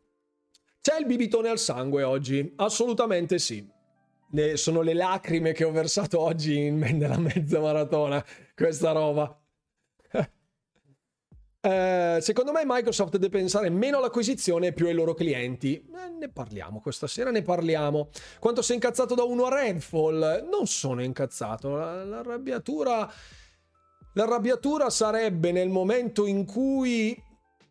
[0.81, 2.53] C'è il bibitone al sangue oggi?
[2.57, 3.69] Assolutamente sì.
[4.29, 9.37] Ne sono le lacrime che ho versato oggi in nella mezza maratona, questa roba.
[11.67, 15.75] Eh, secondo me Microsoft deve pensare meno all'acquisizione e più ai loro clienti.
[15.75, 18.11] Eh, ne parliamo questa sera, ne parliamo.
[18.39, 20.47] Quanto sei incazzato da uno a Redfall?
[20.49, 21.75] Non sono incazzato.
[21.75, 22.23] La,
[24.17, 27.23] l'arrabbiatura sarebbe nel momento in cui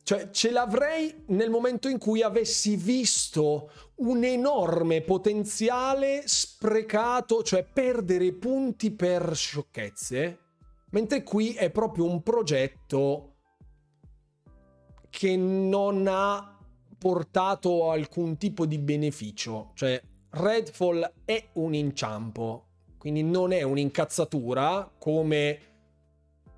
[0.03, 8.31] cioè, ce l'avrei nel momento in cui avessi visto un enorme potenziale sprecato, cioè perdere
[8.33, 10.39] punti per sciocchezze,
[10.91, 13.33] mentre qui è proprio un progetto
[15.09, 16.59] che non ha
[16.99, 19.71] portato alcun tipo di beneficio.
[19.73, 22.67] Cioè, Redfall è un inciampo,
[22.99, 25.74] quindi non è un'incazzatura come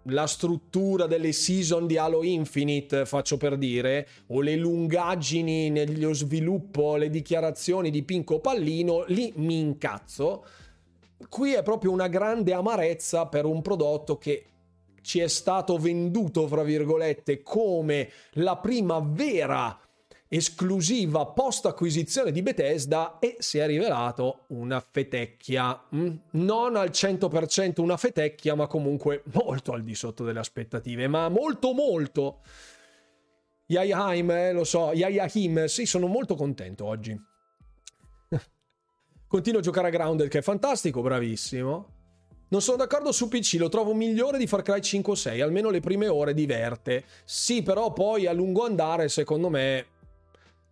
[0.09, 6.95] la struttura delle season di Halo Infinite, faccio per dire, o le lungaggini nello sviluppo,
[6.95, 10.45] le dichiarazioni di Pinco Pallino, lì mi incazzo.
[11.29, 14.45] Qui è proprio una grande amarezza per un prodotto che
[15.01, 19.79] ci è stato venduto, fra virgolette, come la prima vera
[20.29, 25.83] esclusiva post acquisizione di Bethesda e si è rivelato una fetecchia.
[25.95, 26.15] Mm?
[26.31, 31.73] Non al 100% una fetecchia, ma comunque molto al di sotto delle aspettative, ma molto
[31.73, 32.41] molto.
[33.67, 37.19] Yayaheim, eh, lo so, Yayahim, sì, sono molto contento oggi.
[39.27, 41.95] Continuo a giocare a Grounded che è fantastico, bravissimo.
[42.49, 45.69] Non sono d'accordo su PC, lo trovo migliore di Far Cry 5 o 6, almeno
[45.69, 47.03] le prime ore diverte.
[47.25, 49.85] Sì, però poi a lungo andare, secondo me,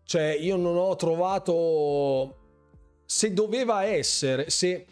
[0.06, 2.44] cioè, io non ho trovato.
[3.06, 4.86] Se doveva essere, se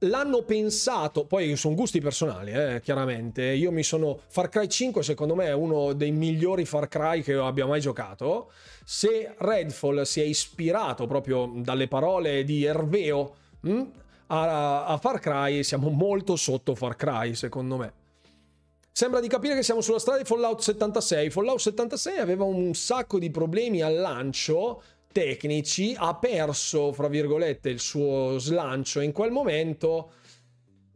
[0.00, 3.42] l'hanno pensato, poi sono gusti personali, eh, chiaramente.
[3.44, 4.18] Io mi sono.
[4.28, 8.50] Far Cry 5, secondo me, è uno dei migliori Far Cry che abbia mai giocato.
[8.84, 13.90] Se Redfall si è ispirato proprio dalle parole di Erveo mh, hm,
[14.28, 17.92] a, a Far Cry, siamo molto sotto Far Cry, secondo me.
[18.96, 21.28] Sembra di capire che siamo sulla strada di Fallout 76.
[21.28, 24.82] Fallout 76 aveva un sacco di problemi al lancio
[25.12, 30.12] tecnici, ha perso, fra virgolette, il suo slancio in quel momento.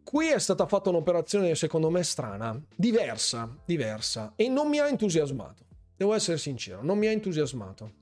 [0.03, 5.67] Qui è stata fatta un'operazione, secondo me, strana, diversa, diversa, e non mi ha entusiasmato.
[5.95, 7.93] Devo essere sincero, non mi ha entusiasmato.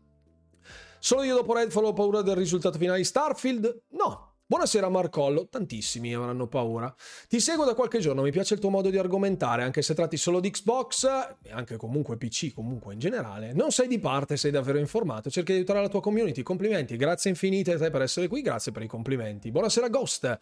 [1.01, 3.83] Solo io dopo Redfall ho paura del risultato finale di Starfield?
[3.89, 6.91] No, Buonasera Marcollo, tantissimi avranno paura.
[7.29, 10.17] Ti seguo da qualche giorno, mi piace il tuo modo di argomentare, anche se tratti
[10.17, 11.05] solo di Xbox
[11.43, 13.53] e anche comunque PC, comunque in generale.
[13.53, 16.43] Non sei di parte, sei davvero informato, cerchi di aiutare la tua community.
[16.43, 19.51] Complimenti, grazie infinite a te per essere qui, grazie per i complimenti.
[19.51, 20.41] Buonasera Ghost.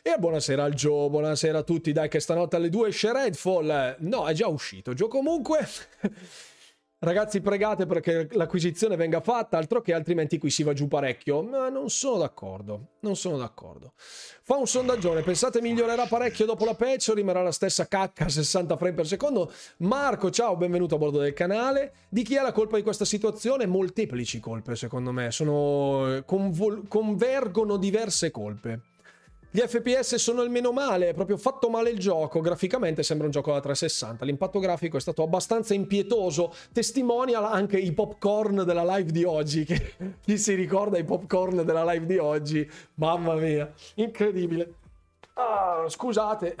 [0.00, 1.90] E buonasera al Joe, buonasera a tutti.
[1.90, 3.96] Dai, che stanotte alle 2 esce Redfall.
[3.98, 4.94] No, è già uscito.
[4.94, 5.66] Gio comunque.
[7.02, 11.40] Ragazzi, pregate perché l'acquisizione venga fatta, altro che altrimenti qui si va giù parecchio.
[11.42, 12.88] Ma non sono d'accordo.
[13.00, 13.94] Non sono d'accordo.
[13.96, 15.22] Fa un sondaggione.
[15.22, 19.06] Pensate migliorerà parecchio dopo la patch o rimarrà la stessa cacca a 60 frame per
[19.06, 19.50] secondo?
[19.78, 21.94] Marco, ciao, benvenuto a bordo del canale.
[22.10, 23.64] Di chi è la colpa di questa situazione?
[23.64, 25.30] Molteplici colpe, secondo me.
[25.30, 26.22] Sono.
[26.26, 26.86] Convol...
[26.86, 28.89] convergono diverse colpe.
[29.52, 32.40] Gli FPS sono il meno male, è proprio fatto male il gioco.
[32.40, 34.24] Graficamente sembra un gioco da 360.
[34.24, 36.54] L'impatto grafico è stato abbastanza impietoso.
[36.72, 39.64] Testimonial anche i popcorn della live di oggi.
[39.64, 42.70] Che, chi si ricorda i popcorn della live di oggi?
[42.94, 44.74] Mamma mia, incredibile.
[45.34, 46.54] Ah, scusate,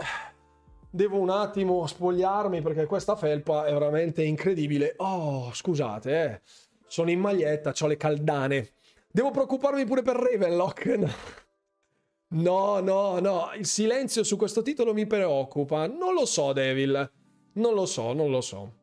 [0.90, 4.94] devo un attimo spogliarmi perché questa felpa è veramente incredibile.
[4.96, 6.40] Oh, scusate, eh.
[6.88, 8.70] Sono in maglietta, ho le caldane.
[9.12, 11.38] Devo preoccuparmi pure per Ravenlock.
[11.48, 11.49] No,
[12.80, 15.86] no, no, il silenzio su questo titolo mi preoccupa.
[15.86, 17.10] Non lo so, Devil.
[17.52, 18.78] Non lo so, non lo so.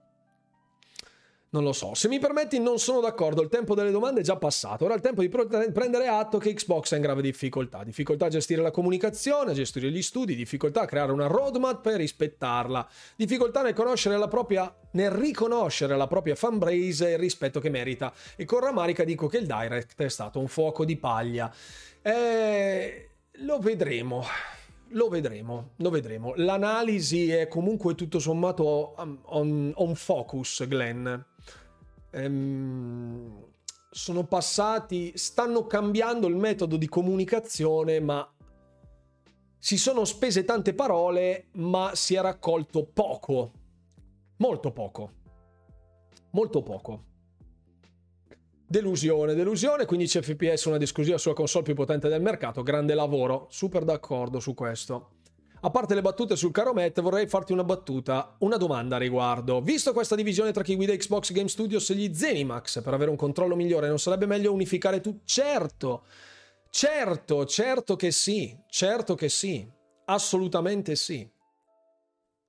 [1.50, 1.94] Non lo so.
[1.94, 3.42] Se mi permetti, non sono d'accordo.
[3.42, 4.84] Il tempo delle domande è già passato.
[4.84, 7.86] Ora è il tempo di prendere atto che Xbox è in grave difficoltà.
[7.86, 11.96] Difficoltà a gestire la comunicazione, a gestire gli studi, difficoltà a creare una roadmap e
[11.96, 12.86] rispettarla.
[13.16, 14.72] Difficoltà nel conoscere la propria.
[14.92, 18.14] nel riconoscere la propria fanbase e il rispetto che merita.
[18.36, 21.52] E con rammarica dico che il direct è stato un fuoco di paglia.
[22.02, 23.07] Eh
[23.38, 24.24] lo vedremo.
[24.92, 26.34] Lo vedremo, lo vedremo.
[26.36, 28.94] L'analisi è comunque tutto sommato
[29.26, 31.14] on, on focus, Glenn.
[32.12, 33.46] Ehm,
[33.90, 38.32] sono passati, stanno cambiando il metodo di comunicazione, ma
[39.58, 43.52] si sono spese tante parole, ma si è raccolto poco.
[44.38, 45.12] Molto poco.
[46.32, 47.07] Molto poco.
[48.70, 53.86] Delusione, delusione, 15 fps, una esclusiva sulla console più potente del mercato, grande lavoro, super
[53.86, 55.12] d'accordo su questo.
[55.62, 59.62] A parte le battute sul caro Matt, vorrei farti una battuta, una domanda a riguardo.
[59.62, 63.16] Visto questa divisione tra chi guida Xbox Game Studios e gli Zenimax per avere un
[63.16, 65.22] controllo migliore, non sarebbe meglio unificare tutto?
[65.24, 66.04] Certo,
[66.70, 69.66] certo, certo che sì, certo che sì,
[70.08, 71.26] assolutamente sì.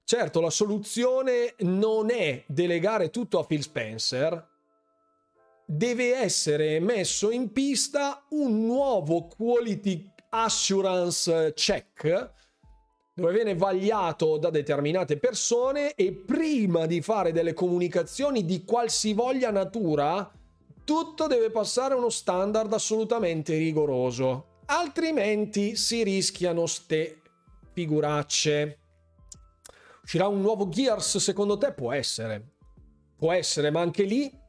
[0.03, 4.48] Certo, la soluzione non è delegare tutto a Phil Spencer,
[5.71, 12.33] deve essere messo in pista un nuovo quality assurance check
[13.13, 20.33] dove viene vagliato da determinate persone e prima di fare delle comunicazioni di qualsivoglia natura
[20.85, 24.61] tutto deve passare uno standard assolutamente rigoroso.
[24.67, 27.21] Altrimenti si rischiano ste
[27.75, 28.79] figuracce.
[30.03, 31.75] Uscirà un nuovo Gears secondo te?
[31.75, 32.55] Può essere.
[33.19, 34.47] Può essere ma anche lì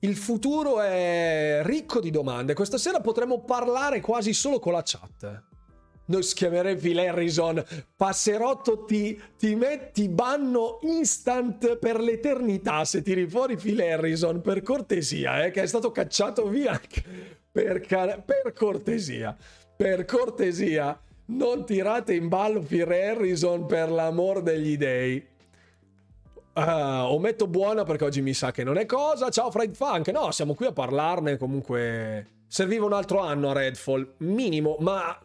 [0.00, 2.54] il futuro è ricco di domande.
[2.54, 5.50] Questa sera potremmo parlare quasi solo con la chat.
[6.04, 7.62] Noi schiamerei Phil Harrison.
[7.96, 14.40] Passerotto ti, ti metti banno instant per l'eternità se tiri fuori Phil Harrison.
[14.40, 16.78] Per cortesia, eh, che è stato cacciato via.
[17.50, 19.36] Per, car- per cortesia.
[19.76, 21.00] Per cortesia.
[21.24, 25.24] Non tirate in ballo Phil Harrison per l'amor degli dei.
[26.54, 29.30] Uh, ometto buona perché oggi mi sa che non è cosa.
[29.30, 30.08] Ciao Fried Funk.
[30.08, 31.38] No, siamo qui a parlarne.
[31.38, 34.16] Comunque, serviva un altro anno a Redfall.
[34.18, 35.18] Minimo, ma.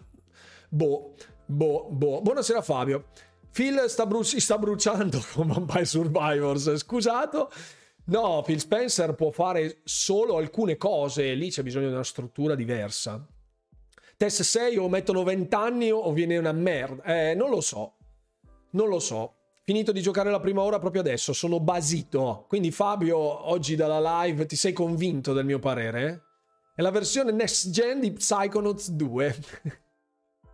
[0.69, 1.15] Boh,
[1.45, 2.21] boh, boh.
[2.21, 3.05] Buonasera Fabio.
[3.51, 6.75] Phil sta bru- sta bruciando con Vampire Survivors.
[6.78, 7.51] Scusato.
[8.05, 11.34] No, Phil Spencer può fare solo alcune cose.
[11.34, 13.25] Lì c'è bisogno di una struttura diversa.
[14.15, 17.03] Test 6 o mettono 20 anni o viene una merda.
[17.03, 17.97] Eh, non lo so.
[18.71, 19.36] Non lo so.
[19.68, 22.45] Finito di giocare la prima ora proprio adesso, sono basito.
[22.47, 26.22] Quindi Fabio, oggi dalla live ti sei convinto del mio parere?
[26.74, 29.36] È la versione next gen di Psychonauts 2.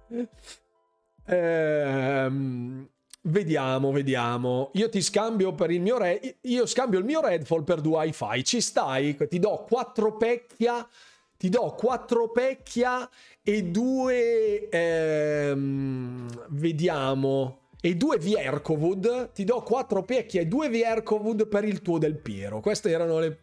[1.28, 2.90] ehm,
[3.22, 4.72] vediamo, vediamo.
[4.74, 6.40] Io ti scambio per il mio re...
[6.42, 8.44] Io scambio il mio Redfall per due hi-fi.
[8.44, 9.16] Ci stai?
[9.16, 10.90] Ti do quattro pecchia...
[11.38, 13.08] Ti do quattro pecchia
[13.44, 14.70] e due...
[14.70, 21.98] Ehm, vediamo e due Vierkovud, ti do quattro pecchie e due Vierkovud per il tuo
[21.98, 22.62] Del Piero.
[22.62, 23.40] Queste erano le...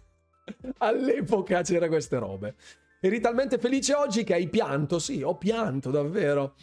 [0.78, 2.54] All'epoca c'era queste robe.
[2.98, 4.98] Eri talmente felice oggi che hai pianto?
[4.98, 6.54] Sì, ho pianto davvero.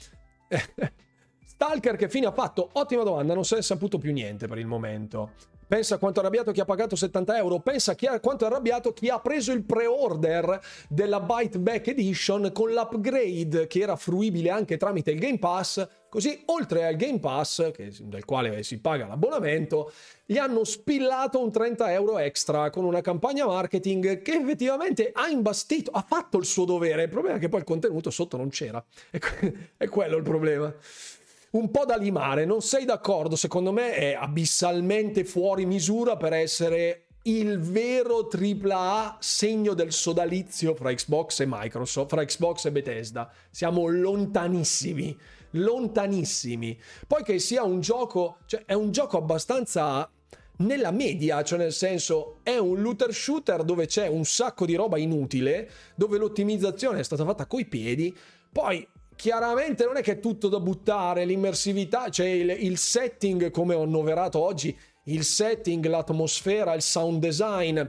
[1.61, 2.69] Stalker che fine ha fatto?
[2.71, 5.33] Ottima domanda, non si è saputo più niente per il momento.
[5.67, 7.59] Pensa quanto è arrabbiato chi ha pagato 70 euro.
[7.59, 10.59] Pensa chi quanto è arrabbiato chi ha preso il pre-order
[10.89, 15.87] della Byte Back Edition con l'upgrade che era fruibile anche tramite il Game Pass.
[16.09, 19.91] Così, oltre al Game Pass, che, del quale si paga l'abbonamento,
[20.25, 25.91] gli hanno spillato un 30 euro extra con una campagna marketing che effettivamente ha imbastito,
[25.91, 27.03] ha fatto il suo dovere.
[27.03, 28.83] Il problema è che poi il contenuto sotto non c'era.
[29.77, 30.73] È, quello il problema
[31.51, 32.45] un po' da limare.
[32.45, 33.35] Non sei d'accordo?
[33.35, 40.93] Secondo me è abissalmente fuori misura per essere il vero AAA segno del sodalizio fra
[40.93, 43.31] Xbox e Microsoft, fra Xbox e Bethesda.
[43.49, 45.15] Siamo lontanissimi,
[45.51, 46.79] lontanissimi.
[47.05, 50.09] Poi che sia un gioco, cioè è un gioco abbastanza
[50.57, 54.97] nella media, cioè nel senso è un looter shooter dove c'è un sacco di roba
[54.97, 58.15] inutile, dove l'ottimizzazione è stata fatta coi piedi,
[58.51, 58.87] poi
[59.21, 63.83] chiaramente non è che è tutto da buttare, l'immersività, cioè il, il setting come ho
[63.83, 67.79] annoverato oggi, il setting, l'atmosfera, il sound design,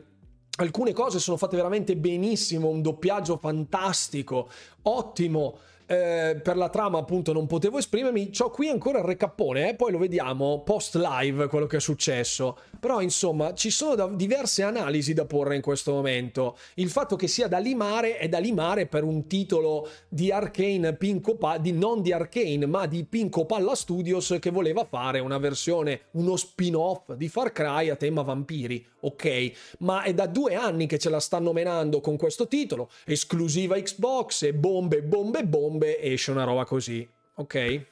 [0.56, 4.50] alcune cose sono fatte veramente benissimo, un doppiaggio fantastico,
[4.82, 5.56] ottimo
[5.92, 9.74] eh, per la trama appunto non potevo esprimermi, ho qui ancora il recappone, eh?
[9.74, 14.62] poi lo vediamo post live quello che è successo, però insomma ci sono da, diverse
[14.62, 18.86] analisi da porre in questo momento, il fatto che sia da limare è da limare
[18.86, 23.74] per un titolo di Arcane Pinco pa- di, non di Arcane ma di Pinco Palla
[23.74, 29.52] Studios che voleva fare una versione, uno spin-off di Far Cry a tema vampiri, ok,
[29.80, 34.42] ma è da due anni che ce la stanno menando con questo titolo, esclusiva Xbox
[34.42, 37.86] e bombe, bombe, bombe bombe esce una roba così, ok?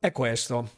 [0.00, 0.70] È questo.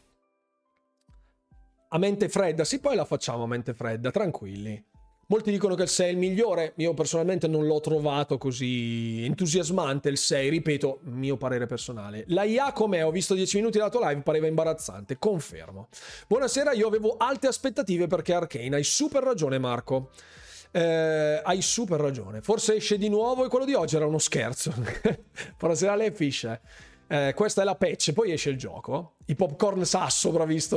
[1.88, 4.84] A mente fredda, sì, poi la facciamo a mente fredda, tranquilli.
[5.28, 10.08] Molti dicono che il 6 è il migliore, io personalmente non l'ho trovato così entusiasmante
[10.08, 12.24] il 6, ripeto, mio parere personale.
[12.28, 13.04] La IA com'è?
[13.04, 15.88] Ho visto 10 minuti della tua live, pareva imbarazzante, confermo.
[16.28, 20.10] Buonasera, io avevo alte aspettative perché Arcane, hai super ragione Marco.
[20.70, 22.40] Eh, hai super ragione.
[22.40, 24.72] Forse esce di nuovo e quello di oggi era uno scherzo.
[25.58, 26.58] Buonasera lei Fish.
[27.08, 29.14] Eh, questa è la patch, poi esce il gioco.
[29.26, 30.32] I popcorn sasso,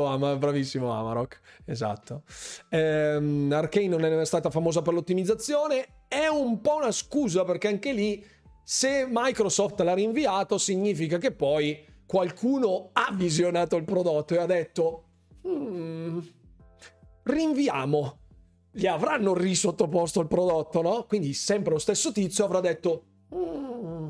[0.06, 1.40] ama, bravissimo Amarok.
[1.66, 2.24] Esatto.
[2.70, 6.04] Eh, Arcane non è stata famosa per l'ottimizzazione.
[6.08, 8.24] È un po' una scusa perché anche lì,
[8.64, 15.04] se Microsoft l'ha rinviato, significa che poi qualcuno ha visionato il prodotto e ha detto:
[15.48, 16.20] mm,
[17.24, 18.18] rinviamo
[18.72, 21.06] gli avranno risottoposto il prodotto, no?
[21.08, 23.04] Quindi sempre lo stesso tizio avrà detto
[23.34, 24.08] mm,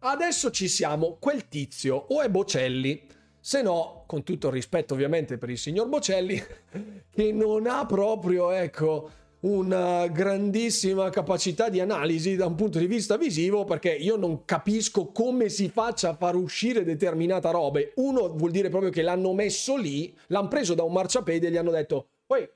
[0.00, 3.02] adesso ci siamo, quel tizio o è Bocelli,
[3.40, 6.42] se no, con tutto il rispetto ovviamente per il signor Bocelli,
[7.10, 9.10] che non ha proprio, ecco,
[9.44, 15.08] una grandissima capacità di analisi da un punto di vista visivo perché io non capisco
[15.08, 17.80] come si faccia a far uscire determinata roba.
[17.96, 21.58] Uno vuol dire proprio che l'hanno messo lì, l'hanno preso da un marciapiede e gli
[21.58, 22.48] hanno detto poi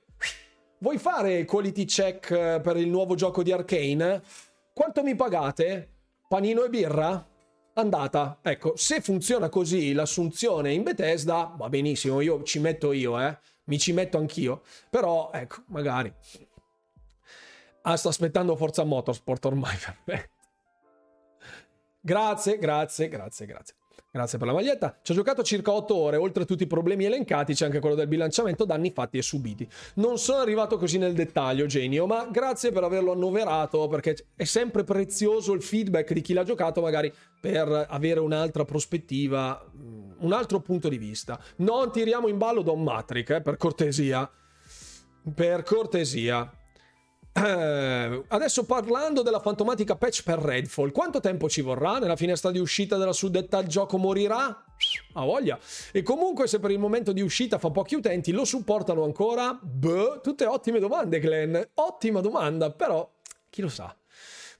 [0.80, 4.22] Vuoi fare quality check eh, per il nuovo gioco di Arkane?
[4.72, 5.88] Quanto mi pagate?
[6.28, 7.26] Panino e birra?
[7.74, 8.38] Andata.
[8.42, 13.36] Ecco, se funziona così l'assunzione in Bethesda, va benissimo, io ci metto io, eh.
[13.64, 14.62] Mi ci metto anch'io.
[14.88, 16.12] Però, ecco, magari.
[17.82, 19.76] Ah, sto aspettando Forza Motorsport ormai.
[22.00, 23.77] grazie, grazie, grazie, grazie.
[24.10, 24.98] Grazie per la maglietta.
[25.02, 27.94] Ci ho giocato circa 8 ore, oltre a tutti i problemi elencati c'è anche quello
[27.94, 29.68] del bilanciamento, danni fatti e subiti.
[29.96, 34.82] Non sono arrivato così nel dettaglio, genio, ma grazie per averlo annoverato, perché è sempre
[34.82, 40.60] prezioso il feedback di chi l'ha giocato, magari per avere un'altra prospettiva, mm, un altro
[40.60, 41.38] punto di vista.
[41.56, 44.28] Non tiriamo in ballo Don Matrix, eh, per cortesia.
[45.34, 46.57] Per cortesia.
[47.32, 51.98] Eh, adesso parlando della fantomatica patch per Redfall, quanto tempo ci vorrà?
[51.98, 54.64] Nella finestra di uscita della suddetta gioco morirà?
[55.14, 55.58] Ha voglia.
[55.92, 59.58] E comunque se per il momento di uscita fa pochi utenti, lo supportano ancora?
[59.60, 61.56] Beh, tutte ottime domande Glenn.
[61.74, 63.08] Ottima domanda, però
[63.50, 63.94] chi lo sa.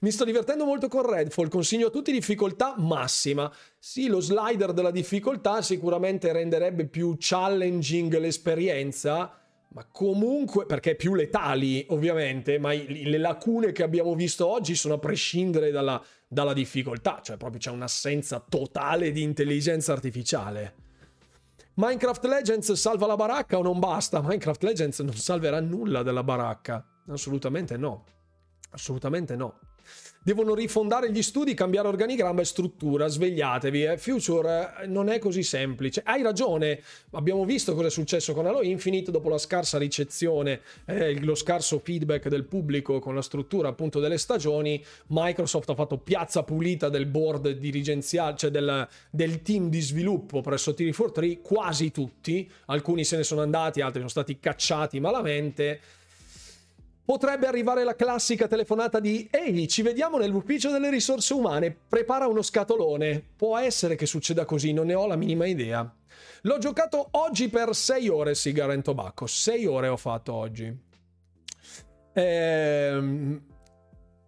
[0.01, 3.51] Mi sto divertendo molto con Redfall, consiglio a tutti difficoltà massima.
[3.77, 9.38] Sì, lo slider della difficoltà sicuramente renderebbe più challenging l'esperienza,
[9.71, 14.99] ma comunque, perché più letali ovviamente, ma le lacune che abbiamo visto oggi sono a
[14.99, 20.75] prescindere dalla, dalla difficoltà, cioè proprio c'è un'assenza totale di intelligenza artificiale.
[21.75, 24.21] Minecraft Legends salva la baracca o non basta?
[24.21, 28.03] Minecraft Legends non salverà nulla della baracca, assolutamente no,
[28.71, 29.59] assolutamente no.
[30.21, 33.07] Devono rifondare gli studi, cambiare organigramma e struttura.
[33.07, 33.97] Svegliatevi, eh.
[33.97, 36.01] Future eh, non è così semplice.
[36.05, 36.81] Hai ragione,
[37.11, 41.79] abbiamo visto cosa è successo con Halo Infinite dopo la scarsa ricezione, eh, lo scarso
[41.79, 44.83] feedback del pubblico con la struttura appunto delle stagioni.
[45.07, 50.71] Microsoft ha fatto piazza pulita del board dirigenziale, cioè del, del team di sviluppo presso
[50.71, 52.49] T4 quasi tutti.
[52.65, 55.79] Alcuni se ne sono andati, altri sono stati cacciati malamente
[57.09, 62.43] potrebbe arrivare la classica telefonata di Ehi, ci vediamo nell'ufficio delle risorse umane, prepara uno
[62.43, 63.29] scatolone.
[63.35, 65.91] Può essere che succeda così, non ne ho la minima idea.
[66.43, 69.25] L'ho giocato oggi per 6 ore, Sigara and Tobacco.
[69.25, 70.71] 6 ore ho fatto oggi.
[72.13, 73.41] Ehm...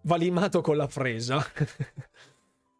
[0.02, 1.40] Va limato con la fresa.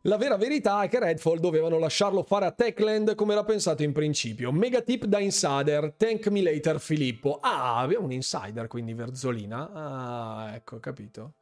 [0.07, 3.93] La vera verità è che Redfall dovevano lasciarlo fare a Techland come era pensato in
[3.93, 4.51] principio.
[4.51, 7.39] Mega tip da insider, thank me later Filippo.
[7.41, 9.71] Ah, abbiamo un insider quindi Verzolina.
[9.73, 11.35] Ah, ecco, capito.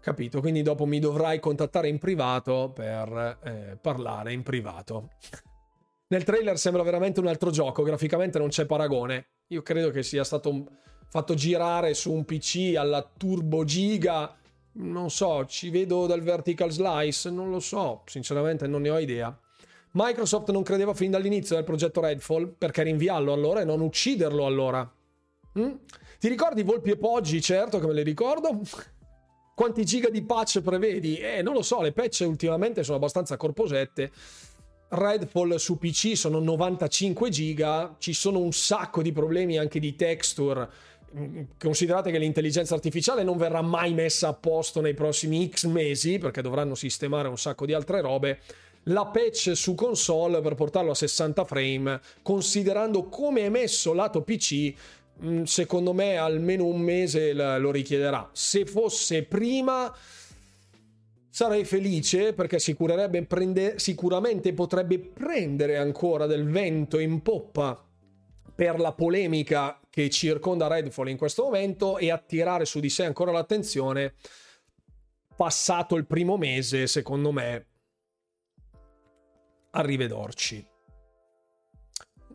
[0.00, 5.08] Capito, quindi dopo mi dovrai contattare in privato per eh, parlare in privato.
[6.08, 9.28] Nel trailer sembra veramente un altro gioco, graficamente non c'è paragone.
[9.48, 10.66] Io credo che sia stato
[11.08, 14.36] fatto girare su un PC alla Turbo Giga
[14.74, 19.36] non so, ci vedo dal vertical slice, non lo so, sinceramente non ne ho idea.
[19.92, 24.92] Microsoft non credeva fin dall'inizio del progetto Redfall, perché rinviarlo allora e non ucciderlo allora?
[25.58, 25.72] Mm?
[26.18, 27.40] Ti ricordi Volpi e Poggi?
[27.40, 28.60] Certo che me le ricordo.
[29.54, 31.18] Quanti giga di patch prevedi?
[31.18, 34.10] Eh, non lo so, le patch ultimamente sono abbastanza corposette.
[34.88, 40.68] Redfall su PC sono 95 giga, ci sono un sacco di problemi anche di texture.
[41.58, 46.42] Considerate che l'intelligenza artificiale non verrà mai messa a posto nei prossimi X mesi perché
[46.42, 48.40] dovranno sistemare un sacco di altre robe.
[48.88, 54.74] La patch su console per portarlo a 60 frame, considerando come è messo lato PC,
[55.24, 58.28] mm, secondo me almeno un mese lo richiederà.
[58.32, 59.94] Se fosse prima
[61.30, 62.58] sarei felice perché
[63.26, 67.80] prende, sicuramente potrebbe prendere ancora del vento in poppa
[68.54, 73.30] per la polemica che circonda Redfall in questo momento e attirare su di sé ancora
[73.30, 74.14] l'attenzione.
[75.36, 77.66] Passato il primo mese, secondo me,
[79.70, 80.66] arrivederci.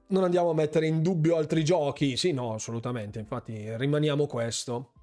[0.07, 2.16] Non andiamo a mettere in dubbio altri giochi?
[2.16, 3.20] Sì, no, assolutamente.
[3.20, 4.93] Infatti, rimaniamo questo.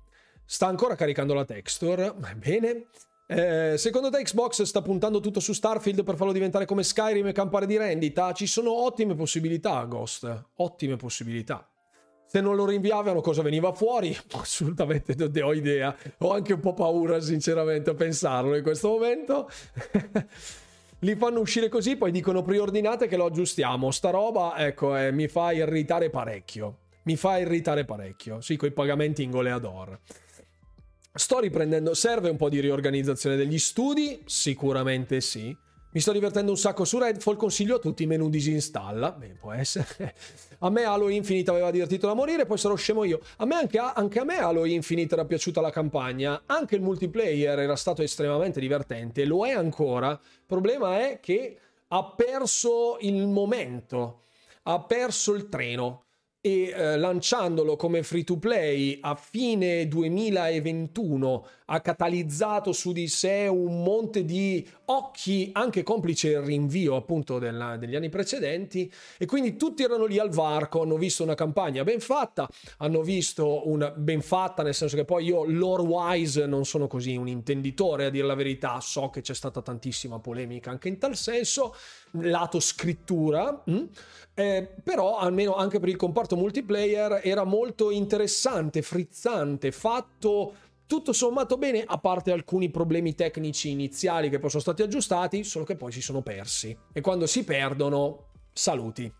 [0.46, 2.14] Sta ancora caricando la texture.
[2.36, 2.86] Bene.
[3.26, 7.32] Eh, secondo te Xbox sta puntando tutto su Starfield per farlo diventare come Skyrim e
[7.32, 8.32] campare di rendita?
[8.32, 10.44] Ci sono ottime possibilità, Ghost.
[10.54, 11.68] Ottime possibilità.
[12.26, 14.16] Se non lo rinviavano cosa veniva fuori?
[14.34, 15.96] Assolutamente non ne ho idea.
[16.18, 19.48] Ho anche un po' paura, sinceramente, a pensarlo in questo momento.
[21.00, 23.90] Li fanno uscire così, poi dicono preordinate che lo aggiustiamo.
[23.90, 26.78] Sta roba, ecco, eh, mi fa irritare parecchio.
[27.02, 28.40] Mi fa irritare parecchio.
[28.40, 29.98] Sì, con i pagamenti in goleador.
[31.12, 34.22] Sto riprendendo, serve un po' di riorganizzazione degli studi?
[34.26, 35.56] Sicuramente sì.
[35.96, 39.12] Mi sto divertendo un sacco su Redfall, consiglio a tutti i menu disinstalla.
[39.12, 40.14] Beh, può essere.
[40.60, 43.18] A me Halo Infinite aveva divertito da morire, poi sarò scemo io.
[43.38, 47.58] A me anche, anche a me Halo Infinite era piaciuta la campagna, anche il multiplayer
[47.60, 50.10] era stato estremamente divertente, lo è ancora.
[50.10, 54.24] Il problema è che ha perso il momento,
[54.64, 56.05] ha perso il treno
[56.46, 63.48] e eh, lanciandolo come free to play a fine 2021 ha catalizzato su di sé
[63.48, 68.92] un monte di occhi, anche complice il rinvio appunto della, degli anni precedenti.
[69.18, 73.68] E quindi tutti erano lì al varco, hanno visto una campagna ben fatta, hanno visto
[73.68, 78.04] una ben fatta nel senso che poi io lore wise non sono così un intenditore
[78.04, 81.74] a dire la verità, so che c'è stata tantissima polemica anche in tal senso,
[82.20, 83.62] lato scrittura?
[83.70, 83.84] Mm?
[84.34, 90.54] Eh, però almeno anche per il comparto multiplayer era molto interessante, frizzante, fatto
[90.86, 95.64] tutto sommato bene, a parte alcuni problemi tecnici iniziali che poi sono stati aggiustati, solo
[95.64, 96.76] che poi si sono persi.
[96.92, 99.12] E quando si perdono, saluti.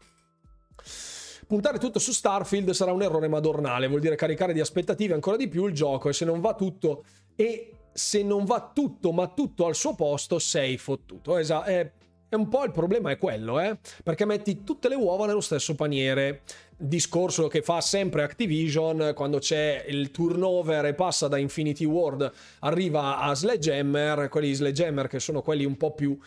[1.46, 5.48] Puntare tutto su Starfield sarà un errore madornale, vuol dire caricare di aspettative ancora di
[5.48, 7.04] più il gioco e se non va tutto
[7.36, 11.36] e se non va tutto ma tutto al suo posto sei fottuto.
[11.36, 11.90] Esatto, è
[12.28, 13.78] e un po' il problema è quello, eh?
[14.02, 16.42] Perché metti tutte le uova nello stesso paniere.
[16.76, 23.18] Discorso che fa sempre Activision quando c'è il turnover e passa da Infinity Ward, arriva
[23.18, 26.18] a Sledgehammer, quelli Sledgehammer che sono quelli un po' più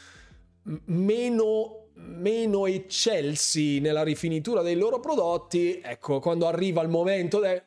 [0.86, 7.64] meno meno eccelsi nella rifinitura dei loro prodotti, ecco, quando arriva il momento de...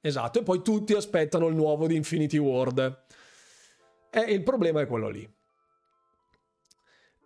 [0.00, 3.04] Esatto, e poi tutti aspettano il nuovo di Infinity Ward.
[4.10, 5.35] E il problema è quello lì.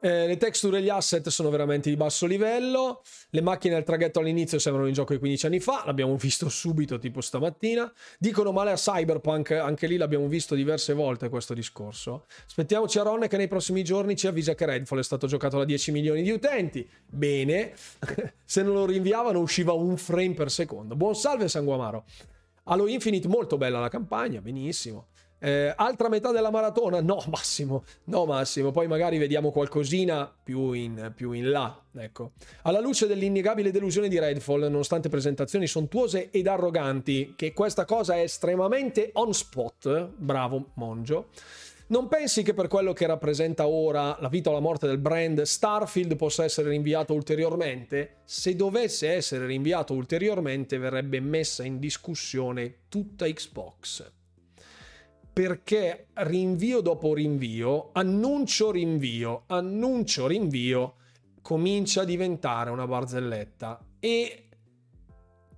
[0.02, 3.02] Eh, le texture e gli asset sono veramente di basso livello.
[3.28, 5.82] Le macchine al traghetto all'inizio sembrano in gioco di 15 anni fa.
[5.84, 7.92] L'abbiamo visto subito, tipo stamattina.
[8.18, 12.24] Dicono male a Cyberpunk, anche lì l'abbiamo visto diverse volte questo discorso.
[12.46, 15.64] Aspettiamoci a Ron che nei prossimi giorni ci avvisa che Redfall è stato giocato da
[15.66, 16.88] 10 milioni di utenti.
[17.06, 17.74] Bene,
[18.42, 20.96] se non lo rinviavano usciva un frame per secondo.
[20.96, 22.04] Buon salve Sanguamaro.
[22.64, 25.08] Halo Infinite, molto bella la campagna, benissimo.
[25.42, 27.00] Eh, altra metà della maratona?
[27.00, 28.70] No, Massimo, no, Massimo.
[28.70, 31.82] Poi magari vediamo qualcosina più in, più in là.
[31.96, 32.32] Ecco.
[32.62, 38.20] Alla luce dell'innegabile delusione di Redfall, nonostante presentazioni sontuose ed arroganti, che questa cosa è
[38.20, 41.28] estremamente on spot, bravo Mongio.
[41.88, 45.42] Non pensi che per quello che rappresenta ora la vita o la morte del brand,
[45.42, 48.18] Starfield possa essere rinviato ulteriormente?
[48.24, 54.18] Se dovesse essere rinviato ulteriormente, verrebbe messa in discussione tutta Xbox
[55.40, 60.96] perché rinvio dopo rinvio, annuncio rinvio, annuncio rinvio,
[61.40, 64.48] comincia a diventare una barzelletta e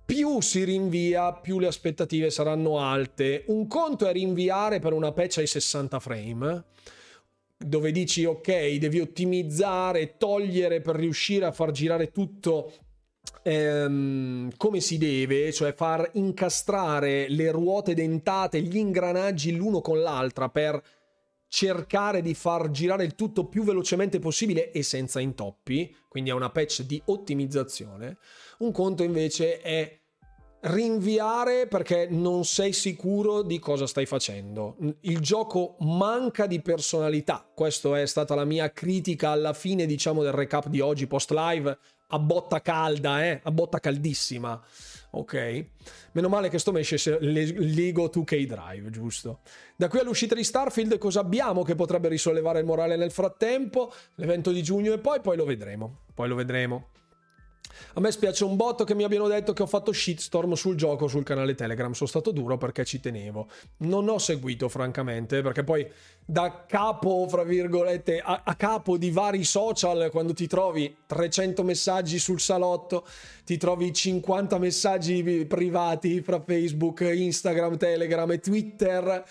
[0.05, 3.43] più si rinvia, più le aspettative saranno alte.
[3.47, 6.63] Un conto è rinviare per una patch ai 60 frame,
[7.57, 12.71] dove dici ok, devi ottimizzare, togliere per riuscire a far girare tutto
[13.43, 20.49] ehm, come si deve, cioè far incastrare le ruote dentate, gli ingranaggi l'uno con l'altra
[20.49, 20.81] per
[21.47, 26.49] cercare di far girare il tutto più velocemente possibile e senza intoppi, quindi è una
[26.49, 28.17] patch di ottimizzazione.
[28.59, 29.99] Un conto invece è
[30.61, 34.77] rinviare perché non sei sicuro di cosa stai facendo.
[35.01, 37.47] Il gioco manca di personalità.
[37.53, 41.77] Questa è stata la mia critica alla fine, diciamo, del recap di oggi post live
[42.13, 44.61] a botta calda, eh, a botta caldissima.
[45.15, 45.65] Ok?
[46.13, 49.39] Meno male che sto mesce Lego 2K Drive, giusto?
[49.75, 53.91] Da qui all'uscita di Starfield cosa abbiamo che potrebbe risollevare il morale nel frattempo?
[54.15, 55.99] L'evento di giugno e poi, poi lo vedremo.
[56.13, 56.87] Poi lo vedremo.
[57.93, 61.07] A me spiace un botto che mi abbiano detto che ho fatto shitstorm sul gioco
[61.07, 61.91] sul canale Telegram.
[61.91, 63.47] Sono stato duro perché ci tenevo.
[63.77, 65.87] Non ho seguito, francamente, perché poi
[66.25, 72.19] da capo, fra virgolette, a, a capo di vari social, quando ti trovi 300 messaggi
[72.19, 73.05] sul salotto,
[73.45, 79.25] ti trovi 50 messaggi privati fra Facebook, Instagram, Telegram e Twitter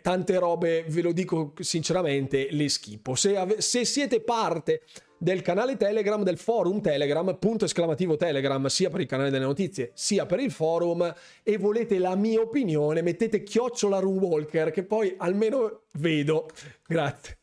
[0.00, 3.14] tante robe, ve lo dico sinceramente, le schippo.
[3.14, 4.82] Se, ave- se, siete parte
[5.18, 9.90] del canale Telegram, del forum Telegram, punto esclamativo Telegram, sia per il canale delle notizie,
[9.94, 15.82] sia per il forum, e volete la mia opinione, mettete chiocciola Runwalker, che poi almeno
[15.92, 16.48] vedo.
[16.86, 17.38] Grazie.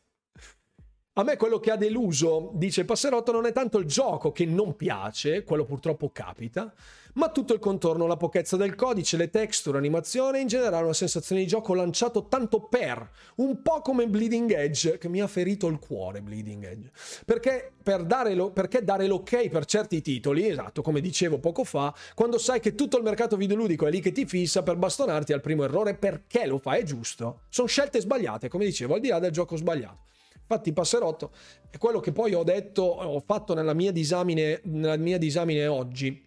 [1.16, 4.74] A me quello che ha deluso, dice Passerotto, non è tanto il gioco che non
[4.74, 6.74] piace, quello purtroppo capita,
[7.14, 11.42] ma tutto il contorno, la pochezza del codice, le texture, l'animazione, in generale una sensazione
[11.42, 15.78] di gioco lanciato tanto per, un po' come Bleeding Edge, che mi ha ferito il
[15.78, 16.90] cuore Bleeding Edge.
[17.24, 21.94] Perché, per dare lo, perché dare l'ok per certi titoli, esatto, come dicevo poco fa,
[22.14, 25.40] quando sai che tutto il mercato videoludico è lì che ti fissa per bastonarti al
[25.40, 26.80] primo errore, perché lo fai?
[26.80, 27.42] È giusto.
[27.48, 30.12] Sono scelte sbagliate, come dicevo, al di là del gioco sbagliato.
[30.46, 31.30] Infatti Passerotto
[31.70, 36.23] è quello che poi ho detto, ho fatto nella mia disamine, nella mia disamine oggi.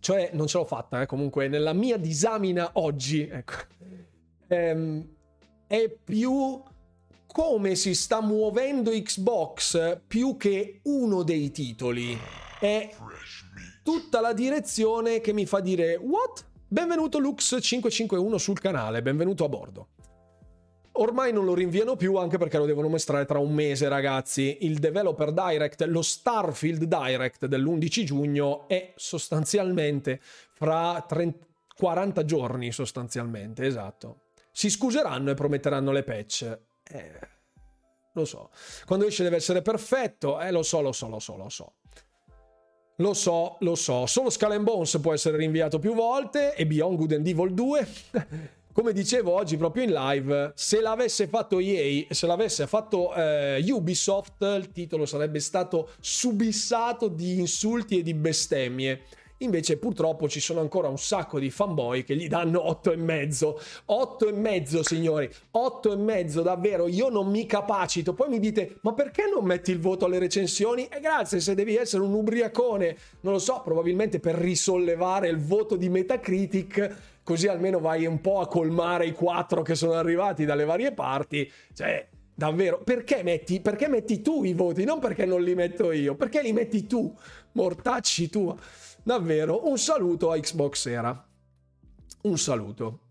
[0.00, 3.54] Cioè, non ce l'ho fatta, eh, comunque, nella mia disamina oggi, ecco,
[4.48, 5.06] ehm,
[5.66, 6.62] è più
[7.26, 12.18] come si sta muovendo Xbox più che uno dei titoli.
[12.58, 12.90] È
[13.82, 16.46] tutta la direzione che mi fa dire, what?
[16.66, 19.88] Benvenuto Lux551 sul canale, benvenuto a bordo.
[20.92, 24.58] Ormai non lo rinviano più anche perché lo devono mostrare tra un mese, ragazzi.
[24.62, 33.64] Il Developer Direct, lo Starfield Direct dell'11 giugno è sostanzialmente fra 30, 40 giorni, sostanzialmente,
[33.64, 34.22] esatto.
[34.50, 36.58] Si scuseranno e prometteranno le patch.
[36.90, 37.18] Eh,
[38.12, 38.50] lo so.
[38.84, 40.40] Quando esce deve essere perfetto.
[40.40, 41.72] Eh, lo so, lo so, lo so, lo so.
[42.96, 44.04] Lo so, lo so.
[44.06, 47.88] Solo Skull Bones può essere rinviato più volte e Beyond Good and Evil 2
[48.80, 54.40] come dicevo oggi proprio in live, se l'avesse fatto EA, se l'avesse fatto eh, Ubisoft,
[54.40, 59.02] il titolo sarebbe stato subissato di insulti e di bestemmie.
[59.42, 63.58] Invece purtroppo ci sono ancora un sacco di fanboy che gli danno 8 e mezzo.
[63.86, 65.30] 8 e mezzo, signori.
[65.52, 66.88] 8 e mezzo, davvero.
[66.88, 68.12] Io non mi capacito.
[68.12, 70.88] Poi mi dite, ma perché non metti il voto alle recensioni?
[70.88, 75.76] E grazie, se devi essere un ubriacone, non lo so, probabilmente per risollevare il voto
[75.76, 80.64] di Metacritic così almeno vai un po' a colmare i quattro che sono arrivati dalle
[80.64, 81.50] varie parti.
[81.72, 84.84] Cioè, davvero, perché metti, perché metti tu i voti?
[84.84, 87.14] Non perché non li metto io, perché li metti tu,
[87.52, 88.56] mortacci tu.
[89.02, 91.28] Davvero, un saluto a Xbox Era.
[92.22, 93.06] Un saluto.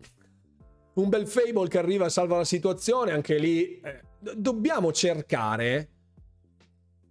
[0.94, 4.02] Un bel Fable che arriva e salva la situazione, anche lì eh,
[4.34, 5.88] dobbiamo cercare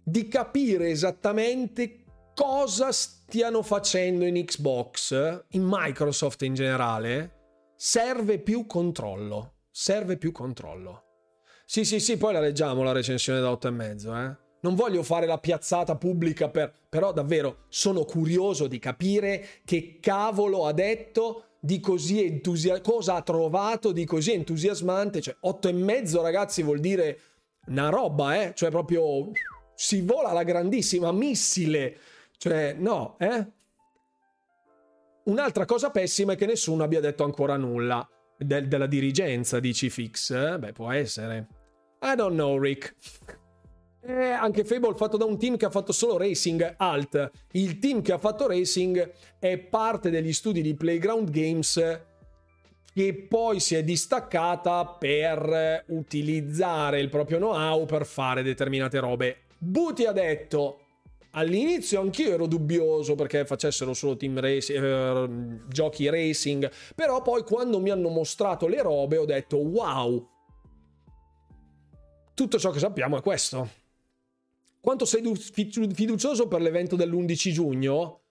[0.02, 2.04] di capire esattamente
[2.34, 9.54] cosa stiano facendo in Xbox, in Microsoft in generale, serve più controllo.
[9.70, 11.04] Serve più controllo.
[11.64, 14.36] Sì, sì, sì, poi la leggiamo la recensione da 8,5, eh.
[14.62, 16.72] Non voglio fare la piazzata pubblica per...
[16.88, 22.90] Però davvero sono curioso di capire che cavolo ha detto di così entusiasmante...
[22.90, 25.20] Cosa ha trovato di così entusiasmante?
[25.20, 27.20] Cioè, 8,5 ragazzi vuol dire
[27.66, 28.52] una roba, eh?
[28.54, 29.30] Cioè proprio...
[29.74, 31.96] Si vola la grandissima missile
[32.40, 33.46] cioè, no, eh?
[35.24, 38.08] Un'altra cosa pessima è che nessuno abbia detto ancora nulla
[38.38, 40.30] del, della dirigenza di Cifix.
[40.30, 40.58] Eh?
[40.58, 41.48] Beh, può essere.
[42.00, 42.96] I don't know, Rick.
[44.02, 47.30] Eh, anche Fable fatto da un team che ha fatto solo racing alt.
[47.52, 52.00] Il team che ha fatto racing è parte degli studi di Playground Games
[52.92, 59.42] che poi si è distaccata per utilizzare il proprio know-how per fare determinate robe.
[59.58, 60.80] Buti ha detto
[61.32, 67.90] All'inizio anch'io ero dubbioso perché facessero solo racing, eh, giochi racing, però poi quando mi
[67.90, 70.28] hanno mostrato le robe ho detto wow,
[72.34, 73.79] tutto ciò che sappiamo è questo.
[74.80, 78.22] Quanto sei fiducioso per l'evento dell'11 giugno?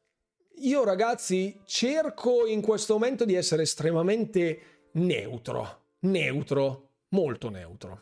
[0.62, 8.02] Io ragazzi cerco in questo momento di essere estremamente neutro, neutro, molto neutro.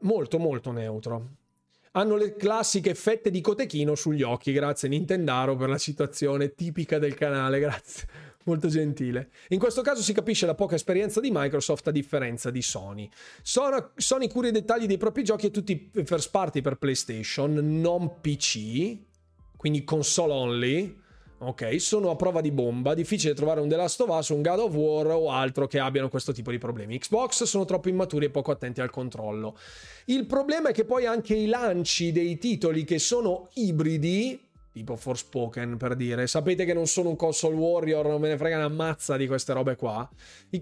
[0.00, 1.36] molto molto neutro.
[1.92, 7.14] Hanno le classiche fette di cotechino sugli occhi, grazie Nintendaro per la citazione tipica del
[7.14, 8.06] canale, grazie.
[8.44, 9.30] Molto gentile.
[9.48, 13.08] In questo caso si capisce la poca esperienza di Microsoft a differenza di Sony.
[13.42, 18.96] Sony cura i dettagli dei propri giochi e tutti first party per PlayStation, non PC,
[19.56, 20.98] quindi console only
[21.42, 21.80] ok?
[21.80, 24.74] Sono a prova di bomba, difficile trovare un The Last of Us, un God of
[24.74, 26.98] War o altro che abbiano questo tipo di problemi.
[26.98, 29.56] Xbox sono troppo immaturi e poco attenti al controllo.
[30.06, 35.76] Il problema è che poi anche i lanci dei titoli che sono ibridi, tipo Forspoken
[35.76, 39.16] per dire, sapete che non sono un console warrior, non me ne frega una mazza
[39.16, 40.08] di queste robe qua.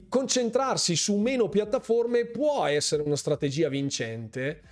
[0.09, 4.62] Concentrarsi su meno piattaforme può essere una strategia vincente.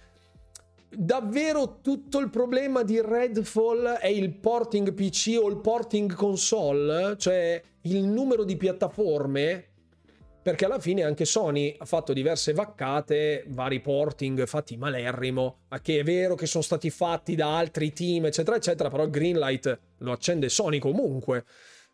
[0.88, 7.60] Davvero tutto il problema di Redfall è il porting PC o il porting console, cioè
[7.82, 9.66] il numero di piattaforme,
[10.46, 15.98] perché alla fine anche Sony ha fatto diverse vaccate, vari porting fatti malerrimo, ma che
[15.98, 20.12] è vero che sono stati fatti da altri team, eccetera, eccetera, però il Greenlight lo
[20.12, 21.44] accende Sony comunque.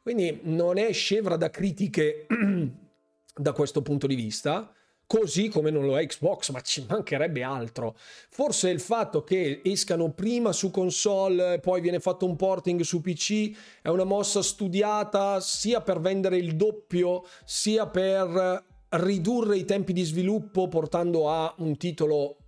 [0.03, 2.27] Quindi non è scevra da critiche
[3.35, 4.71] da questo punto di vista
[5.19, 7.95] così come non lo è Xbox, ma ci mancherebbe altro.
[8.31, 13.55] Forse il fatto che escano prima su console, poi viene fatto un porting su PC,
[13.83, 20.03] è una mossa studiata sia per vendere il doppio, sia per ridurre i tempi di
[20.03, 22.39] sviluppo portando a un titolo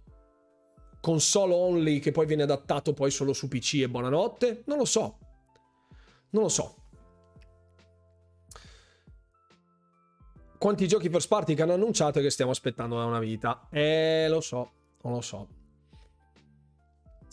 [1.03, 4.63] console only che poi viene adattato poi solo su PC e buonanotte?
[4.65, 5.19] Non lo so.
[6.31, 6.84] Non lo so.
[10.65, 13.69] Quanti giochi first party che hanno annunciato e che stiamo aspettando da una vita.
[13.71, 14.71] Eh, lo so,
[15.03, 15.47] lo so.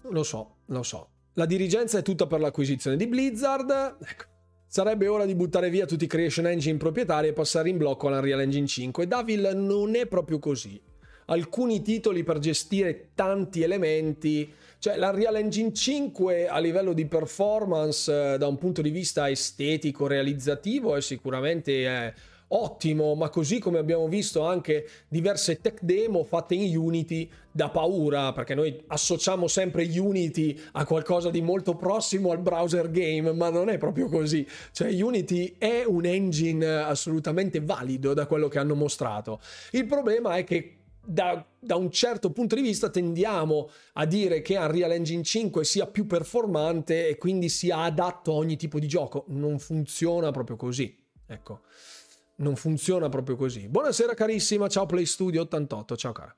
[0.09, 1.09] Lo so, lo so.
[1.35, 3.69] La dirigenza è tutta per l'acquisizione di Blizzard.
[4.01, 4.23] Ecco.
[4.67, 8.41] Sarebbe ora di buttare via tutti i creation engine proprietari e passare in blocco all'Unreal
[8.41, 9.07] Engine 5.
[9.07, 10.81] Davil non è proprio così.
[11.27, 18.37] Alcuni titoli per gestire tanti elementi, cioè l'Unreal Engine 5 a livello di performance eh,
[18.37, 22.13] da un punto di vista estetico, realizzativo è sicuramente eh,
[22.51, 28.31] ottimo, ma così come abbiamo visto anche diverse tech demo fatte in Unity da paura,
[28.33, 33.69] perché noi associamo sempre Unity a qualcosa di molto prossimo al browser game, ma non
[33.69, 34.47] è proprio così.
[34.71, 39.39] Cioè Unity è un engine assolutamente valido da quello che hanno mostrato.
[39.71, 44.57] Il problema è che da, da, un certo punto di vista tendiamo a dire che
[44.57, 49.25] Unreal Engine 5 sia più performante e quindi sia adatto a ogni tipo di gioco.
[49.29, 50.95] Non funziona proprio così.
[51.25, 51.61] Ecco
[52.41, 53.67] non funziona proprio così.
[53.67, 56.35] Buonasera carissima, ciao Play Studio 88, ciao cara.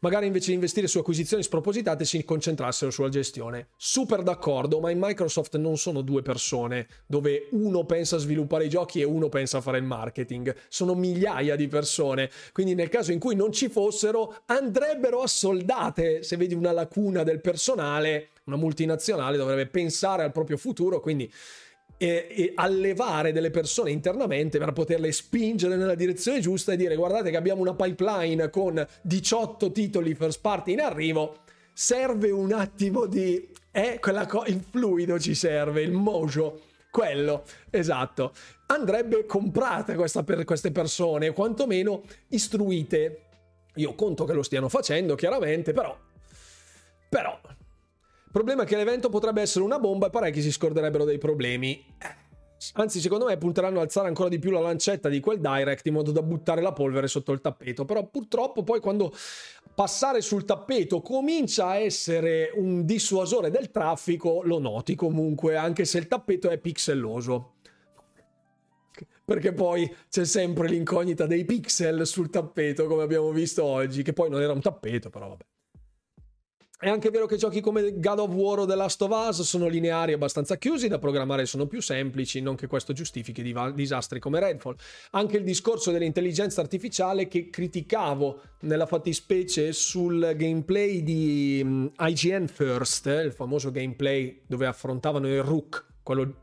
[0.00, 3.68] Magari invece di investire su acquisizioni spropositate si concentrassero sulla gestione.
[3.76, 8.68] Super d'accordo, ma in Microsoft non sono due persone dove uno pensa a sviluppare i
[8.68, 10.54] giochi e uno pensa a fare il marketing.
[10.68, 16.22] Sono migliaia di persone, quindi nel caso in cui non ci fossero andrebbero assoldate.
[16.22, 21.32] Se vedi una lacuna del personale, una multinazionale dovrebbe pensare al proprio futuro, quindi
[21.96, 27.30] e, e, allevare delle persone internamente per poterle spingere nella direzione giusta e dire guardate
[27.30, 31.38] che abbiamo una pipeline con 18 titoli first party in arrivo.
[31.72, 38.32] Serve un attimo di eh, co- il fluido ci serve il mojo quello esatto.
[38.66, 43.20] Andrebbe comprata questa per queste persone quantomeno istruite.
[43.74, 45.96] Io conto che lo stiano facendo chiaramente però
[47.08, 47.38] però
[48.36, 51.82] problema è che l'evento potrebbe essere una bomba e parecchi si scorderebbero dei problemi.
[52.74, 55.94] Anzi, secondo me punteranno a alzare ancora di più la lancetta di quel direct in
[55.94, 57.86] modo da buttare la polvere sotto il tappeto.
[57.86, 59.10] Però purtroppo poi quando
[59.74, 65.96] passare sul tappeto comincia a essere un dissuasore del traffico, lo noti comunque, anche se
[65.96, 67.54] il tappeto è pixelloso.
[69.24, 74.28] Perché poi c'è sempre l'incognita dei pixel sul tappeto, come abbiamo visto oggi, che poi
[74.28, 75.44] non era un tappeto, però vabbè.
[76.78, 79.66] È anche vero che giochi come God of War o The Last of Us sono
[79.66, 84.76] lineari abbastanza chiusi, da programmare sono più semplici, non che questo giustifichi disastri come Redfall.
[85.12, 93.06] Anche il discorso dell'intelligenza artificiale che criticavo nella fattispecie sul gameplay di mm, IGN First,
[93.06, 96.34] il famoso gameplay dove affrontavano il Rook, quello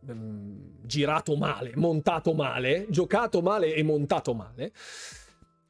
[0.00, 4.72] um, girato male, montato male, giocato male e montato male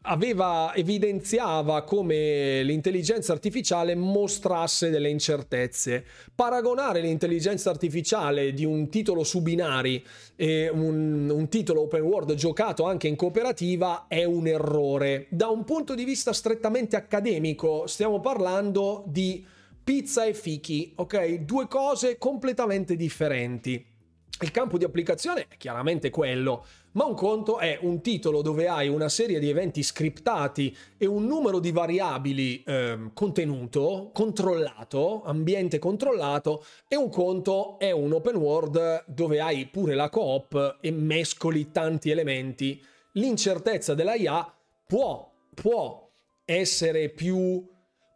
[0.03, 6.05] aveva, evidenziava come l'intelligenza artificiale mostrasse delle incertezze.
[6.35, 10.05] Paragonare l'intelligenza artificiale di un titolo su binari
[10.37, 15.27] e un, un titolo open world giocato anche in cooperativa è un errore.
[15.31, 19.45] Da un punto di vista strettamente accademico stiamo parlando di
[19.85, 21.41] pizza e fichi, ok?
[21.41, 23.92] Due cose completamente differenti.
[24.43, 28.89] Il campo di applicazione è chiaramente quello, ma un conto è un titolo dove hai
[28.89, 36.65] una serie di eventi scriptati e un numero di variabili eh, contenuto, controllato, ambiente controllato,
[36.89, 42.11] e un conto è un open world dove hai pure la coop e mescoli tanti
[42.11, 42.83] elementi.
[43.13, 44.53] L'incertezza della IA
[44.89, 46.11] può, può
[46.45, 47.65] essere più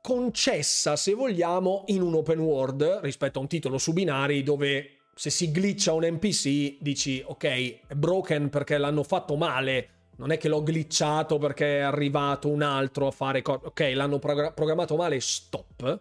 [0.02, 5.30] concessa, se vogliamo, in un open world rispetto a un titolo su binari dove se
[5.30, 7.44] si glitcha un NPC dici ok,
[7.86, 12.60] è broken perché l'hanno fatto male, non è che l'ho glitchato perché è arrivato un
[12.60, 16.00] altro a fare co- ok, l'hanno prog- programmato male, stop.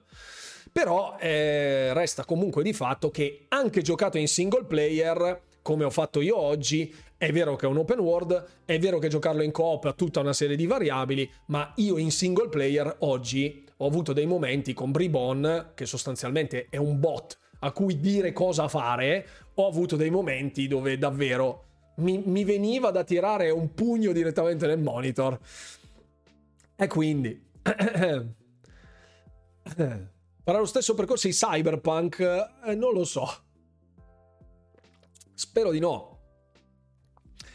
[0.69, 6.19] Però eh, resta comunque di fatto che anche giocato in single player, come ho fatto
[6.19, 9.85] io oggi, è vero che è un open world, è vero che giocarlo in coop
[9.85, 14.25] ha tutta una serie di variabili, ma io in single player oggi ho avuto dei
[14.25, 19.95] momenti con Bribon, che sostanzialmente è un bot a cui dire cosa fare, ho avuto
[19.95, 21.63] dei momenti dove davvero
[21.95, 25.39] mi, mi veniva da tirare un pugno direttamente nel monitor.
[26.75, 27.43] E quindi...
[30.43, 32.19] Farà lo stesso percorso di Cyberpunk?
[32.65, 33.27] Eh, non lo so.
[35.33, 36.19] Spero di no.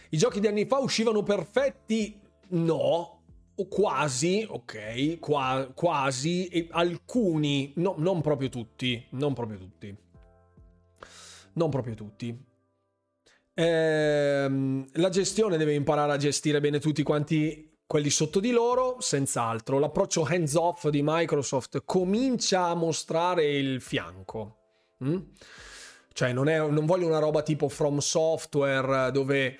[0.08, 2.20] I giochi di anni fa uscivano perfetti?
[2.48, 3.19] No.
[3.68, 9.96] Quasi, ok, qua, quasi, alcuni, no, non proprio tutti, non proprio tutti.
[11.52, 12.44] Non proprio tutti.
[13.54, 19.78] Ehm, la gestione deve imparare a gestire bene tutti quanti quelli sotto di loro, senz'altro.
[19.78, 24.58] L'approccio hands off di Microsoft comincia a mostrare il fianco.
[25.04, 25.16] Mm?
[26.12, 29.58] Cioè, non, è, non voglio una roba tipo From Software dove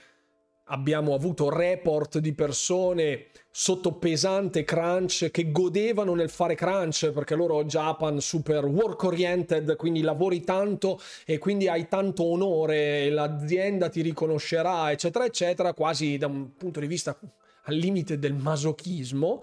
[0.71, 7.65] abbiamo avuto report di persone sotto pesante crunch che godevano nel fare crunch perché loro
[7.65, 14.03] Japan super work oriented quindi lavori tanto e quindi hai tanto onore e l'azienda ti
[14.03, 17.19] riconoscerà eccetera eccetera quasi da un punto di vista
[17.65, 19.43] al limite del masochismo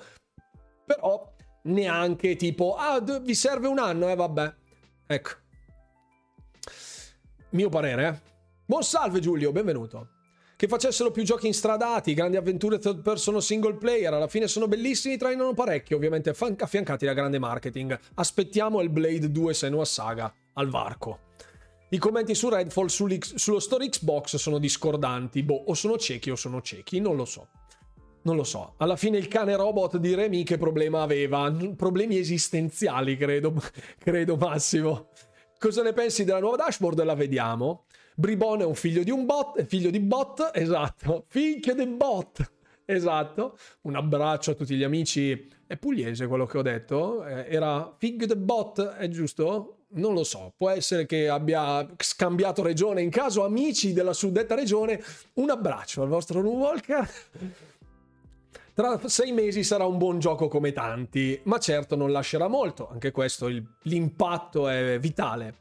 [0.86, 4.56] però neanche tipo ah vi serve un anno e eh, vabbè
[5.06, 5.32] ecco
[7.50, 8.20] mio parere eh?
[8.66, 10.16] buon salve Giulio benvenuto
[10.58, 15.16] che facessero più giochi instradati, grandi avventure third person single player, alla fine sono bellissimi,
[15.16, 17.98] trainano parecchio, ovviamente affiancati da grande marketing.
[18.16, 21.20] Aspettiamo il Blade 2 Senua Saga al varco.
[21.90, 26.60] I commenti su Redfall sullo store Xbox sono discordanti, boh, o sono ciechi o sono
[26.64, 27.50] ciechi, non lo so.
[28.24, 28.74] Non lo so.
[28.78, 31.56] Alla fine il cane robot di Remy che problema aveva?
[31.78, 33.54] Problemi esistenziali, credo,
[34.04, 35.10] credo Massimo.
[35.60, 37.04] Cosa ne pensi della nuova dashboard?
[37.04, 37.86] La vediamo.
[38.20, 42.52] Bribone è un figlio di un bot, figlio di bot, esatto, figlio di bot,
[42.84, 43.56] esatto.
[43.82, 45.48] Un abbraccio a tutti gli amici.
[45.68, 47.24] È pugliese quello che ho detto?
[47.24, 49.84] Eh, era figlio di bot, è giusto?
[49.90, 53.04] Non lo so, può essere che abbia scambiato regione.
[53.04, 55.00] In caso, amici della suddetta regione,
[55.34, 57.08] un abbraccio al vostro Walker.
[58.74, 63.12] Tra sei mesi sarà un buon gioco come tanti, ma certo non lascerà molto, anche
[63.12, 65.58] questo il, l'impatto è vitale.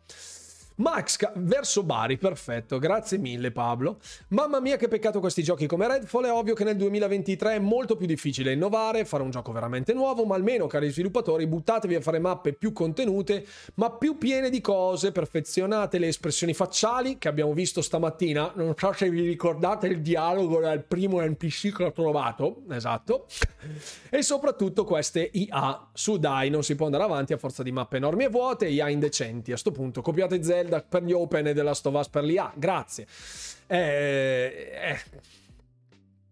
[0.76, 3.98] Max verso Bari, perfetto, grazie mille Pablo.
[4.28, 7.96] Mamma mia che peccato questi giochi come Redfall, è ovvio che nel 2023 è molto
[7.96, 12.18] più difficile innovare, fare un gioco veramente nuovo, ma almeno cari sviluppatori buttatevi a fare
[12.18, 13.46] mappe più contenute,
[13.76, 18.92] ma più piene di cose, perfezionate le espressioni facciali che abbiamo visto stamattina, non so
[18.92, 23.26] se vi ricordate il dialogo dal primo NPC che ho trovato, esatto,
[24.10, 27.96] e soprattutto queste IA, su dai non si può andare avanti a forza di mappe
[27.96, 31.54] enormi e vuote, IA indecenti, a sto punto copiate Zelda Zelda per gli Open e
[31.54, 32.52] della Stovas per l'IA.
[32.56, 33.06] Grazie.
[33.66, 34.98] Eh, eh.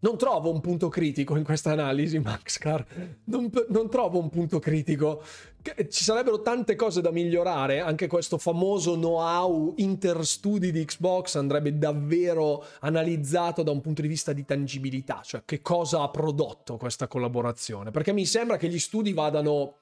[0.01, 2.85] Non trovo un punto critico in questa analisi, Maxcar.
[3.24, 5.22] Non, non trovo un punto critico.
[5.62, 7.80] Ci sarebbero tante cose da migliorare.
[7.80, 14.35] Anche questo famoso know-how interstudi di Xbox andrebbe davvero analizzato da un punto di vista
[14.35, 17.91] di tangibilità, cioè che cosa ha prodotto questa collaborazione.
[17.91, 19.76] Perché mi sembra che gli studi vadano.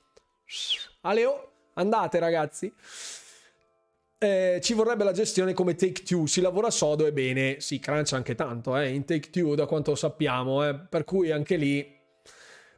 [1.00, 2.72] Aleo, andate ragazzi
[4.23, 6.27] eh, ci vorrebbe la gestione come Take Two.
[6.27, 9.97] Si lavora sodo e bene, si crancia anche tanto eh, in Take Two, da quanto
[9.97, 10.66] sappiamo.
[10.66, 12.01] Eh, per cui anche lì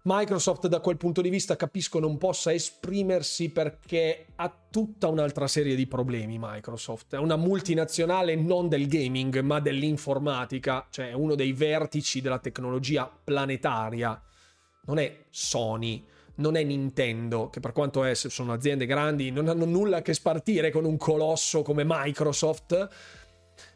[0.04, 5.74] Microsoft, da quel punto di vista, capisco non possa esprimersi perché ha tutta un'altra serie
[5.74, 6.38] di problemi.
[6.40, 13.06] Microsoft è una multinazionale non del gaming, ma dell'informatica, cioè uno dei vertici della tecnologia
[13.22, 14.18] planetaria.
[14.86, 16.06] Non è Sony
[16.36, 20.14] non è Nintendo, che per quanto è, sono aziende grandi, non hanno nulla a che
[20.14, 22.88] spartire con un colosso come Microsoft.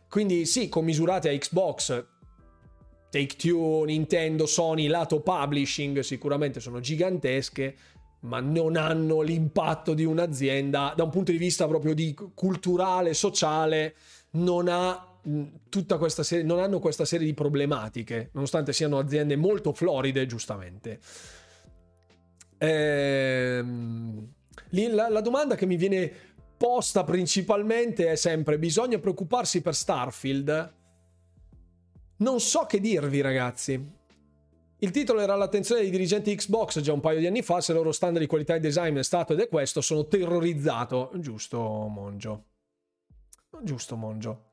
[0.09, 2.05] Quindi sì, commisurate a Xbox,
[3.11, 7.77] Take Two, Nintendo, Sony, lato publishing sicuramente sono gigantesche,
[8.21, 13.95] ma non hanno l'impatto di un'azienda da un punto di vista proprio di culturale, sociale,
[14.31, 15.05] non ha
[15.69, 20.99] tutta questa serie, non hanno questa serie di problematiche, nonostante siano aziende molto floride, giustamente.
[22.59, 24.33] Ehm,
[24.71, 26.13] la, la domanda che mi viene
[26.57, 30.75] posta principalmente è sempre: bisogna preoccuparsi per Starfield?
[32.19, 33.97] Non so che dirvi, ragazzi.
[34.81, 37.79] Il titolo era all'attenzione dei dirigenti Xbox già un paio di anni fa, se il
[37.79, 41.11] loro standard di qualità e design è stato ed è questo, sono terrorizzato.
[41.17, 42.45] Giusto, Mongio.
[43.63, 44.45] Giusto, Mongio.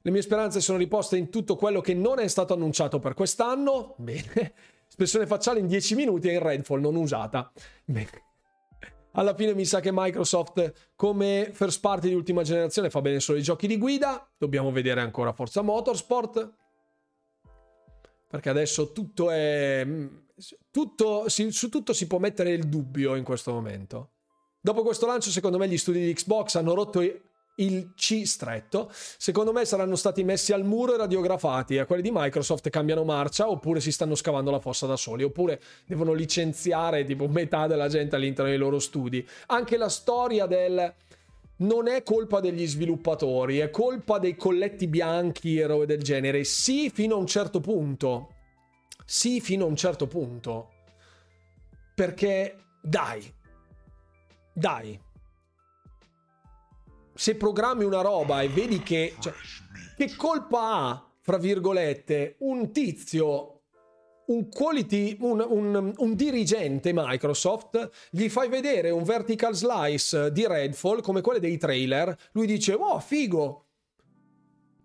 [0.00, 3.94] Le mie speranze sono riposte in tutto quello che non è stato annunciato per quest'anno.
[3.98, 4.54] Bene.
[4.94, 7.50] Espressione facciale in 10 minuti e in Redfall non usata.
[9.14, 13.38] Alla fine mi sa che Microsoft come first party di ultima generazione fa bene solo
[13.38, 14.24] i giochi di guida.
[14.38, 16.54] Dobbiamo vedere ancora Forza Motorsport.
[18.30, 19.84] Perché adesso tutto è...
[20.70, 24.12] Tutto, su tutto si può mettere il dubbio in questo momento.
[24.60, 27.00] Dopo questo lancio, secondo me, gli studi di Xbox hanno rotto
[27.56, 28.90] il C stretto.
[28.92, 31.78] Secondo me saranno stati messi al muro e radiografati.
[31.78, 35.60] A quelli di Microsoft cambiano marcia oppure si stanno scavando la fossa da soli, oppure
[35.86, 39.26] devono licenziare tipo metà della gente all'interno dei loro studi.
[39.46, 40.94] Anche la storia del
[41.56, 46.44] non è colpa degli sviluppatori, è colpa dei colletti bianchi e robe del genere.
[46.44, 48.30] Sì, fino a un certo punto.
[49.04, 50.70] Sì, fino a un certo punto.
[51.94, 53.32] Perché dai.
[54.52, 55.12] Dai
[57.14, 59.14] se programmi una roba e vedi che...
[59.18, 59.32] Cioè,
[59.96, 63.50] che colpa ha, fra virgolette, un tizio
[64.26, 71.02] un quality, un, un, un, dirigente Microsoft, gli fai vedere un vertical slice di Redfall
[71.02, 73.66] come quelle dei trailer, lui dice, oh figo,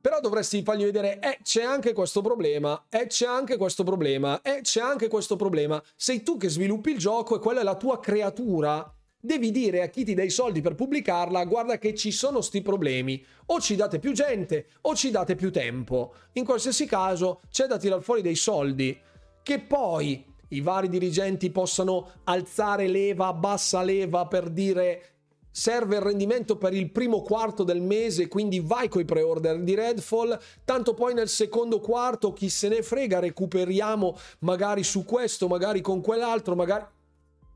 [0.01, 4.59] però dovresti fargli vedere, eh, c'è anche questo problema, eh, c'è anche questo problema, eh,
[4.61, 5.81] c'è anche questo problema.
[5.95, 9.87] Sei tu che sviluppi il gioco e quella è la tua creatura devi dire a
[9.87, 13.75] chi ti dà i soldi per pubblicarla guarda che ci sono sti problemi o ci
[13.75, 16.13] date più gente o ci date più tempo.
[16.33, 18.97] In qualsiasi caso c'è da tirar fuori dei soldi.
[19.43, 25.03] Che poi i vari dirigenti possano alzare leva bassa leva per dire
[25.51, 30.39] serve il rendimento per il primo quarto del mese, quindi vai coi pre-order di Redfall,
[30.63, 36.01] tanto poi nel secondo quarto chi se ne frega, recuperiamo magari su questo, magari con
[36.01, 36.85] quell'altro, magari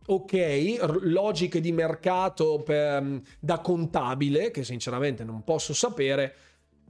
[0.06, 6.34] ok, logiche di mercato per, mm, da contabile, che sinceramente non posso sapere,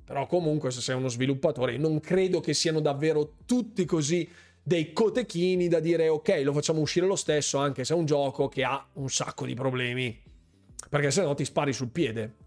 [0.04, 4.28] però comunque se sei uno sviluppatore non credo che siano davvero tutti così
[4.62, 8.48] dei cotechini da dire ok, lo facciamo uscire lo stesso anche se è un gioco
[8.48, 10.22] che ha un sacco di problemi,
[10.90, 12.42] perché se no ti spari sul piede.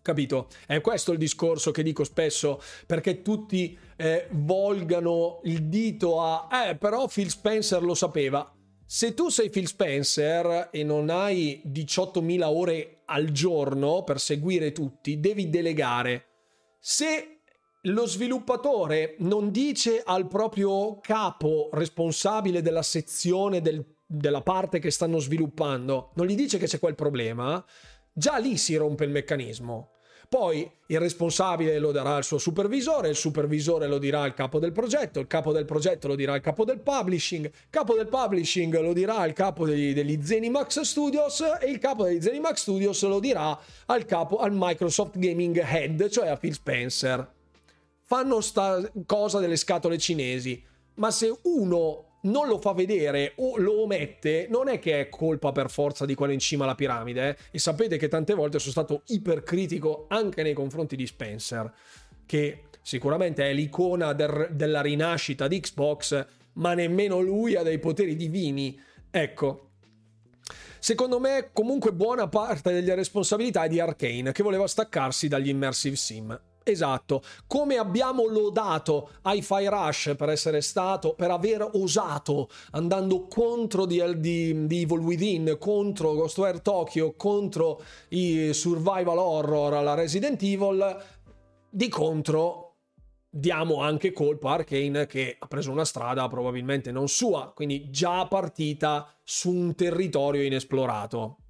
[0.00, 0.48] Capito?
[0.66, 6.76] È questo il discorso che dico spesso perché tutti eh, volgano il dito a eh
[6.76, 8.53] però Phil Spencer lo sapeva
[8.86, 15.20] se tu sei Phil Spencer e non hai 18.000 ore al giorno per seguire tutti,
[15.20, 16.26] devi delegare.
[16.78, 17.40] Se
[17.82, 25.18] lo sviluppatore non dice al proprio capo responsabile della sezione del, della parte che stanno
[25.18, 27.64] sviluppando, non gli dice che c'è quel problema,
[28.12, 29.93] già lì si rompe il meccanismo.
[30.28, 34.72] Poi il responsabile lo darà al suo supervisore, il supervisore lo dirà al capo del
[34.72, 38.80] progetto, il capo del progetto lo dirà al capo del publishing, il capo del publishing
[38.80, 43.20] lo dirà al capo degli, degli Zenimax Studios e il capo degli Zenimax Studios lo
[43.20, 47.32] dirà al capo, al Microsoft Gaming Head, cioè a Phil Spencer.
[48.02, 50.62] Fanno sta cosa delle scatole cinesi,
[50.96, 55.52] ma se uno non lo fa vedere o lo omette, non è che è colpa
[55.52, 57.28] per forza di quello in cima alla piramide.
[57.28, 57.36] Eh?
[57.52, 61.72] E sapete che tante volte sono stato ipercritico anche nei confronti di Spencer,
[62.26, 68.16] che sicuramente è l'icona del, della rinascita di Xbox, ma nemmeno lui ha dei poteri
[68.16, 68.78] divini.
[69.10, 69.70] Ecco.
[70.78, 75.96] Secondo me, comunque, buona parte delle responsabilità è di Arkane, che voleva staccarsi dagli immersive
[75.96, 76.38] sim.
[76.66, 84.00] Esatto, come abbiamo lodato Hi-Fi Rush per essere stato, per aver osato andando contro di,
[84.18, 91.04] di, di Evil Within, contro Ghostware Tokyo, contro i survival horror alla Resident Evil,
[91.68, 92.76] di contro
[93.28, 98.26] diamo anche colpo a Arkane che ha preso una strada probabilmente non sua, quindi già
[98.26, 101.40] partita su un territorio inesplorato.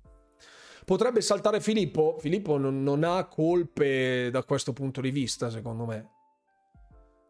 [0.85, 2.17] Potrebbe saltare Filippo.
[2.19, 6.11] Filippo non, non ha colpe da questo punto di vista, secondo me.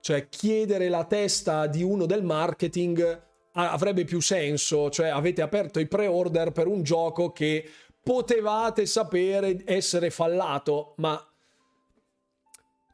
[0.00, 3.22] Cioè, chiedere la testa di uno del marketing
[3.52, 4.90] avrebbe più senso.
[4.90, 7.68] Cioè, avete aperto i pre-order per un gioco che
[8.02, 11.18] potevate sapere essere fallato, ma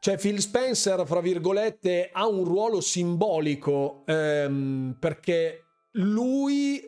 [0.01, 6.81] cioè Phil Spencer, fra virgolette, ha un ruolo simbolico ehm, perché lui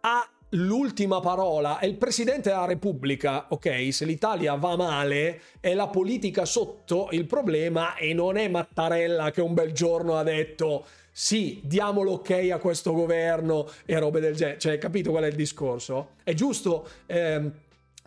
[0.00, 3.92] ha l'ultima parola è il presidente della Repubblica, ok?
[3.92, 9.40] Se l'Italia va male è la politica sotto il problema e non è Mattarella che
[9.40, 14.58] un bel giorno ha detto sì, diamo l'ok a questo governo e robe del genere.
[14.58, 16.10] Cioè, capito qual è il discorso?
[16.22, 17.50] È giusto eh,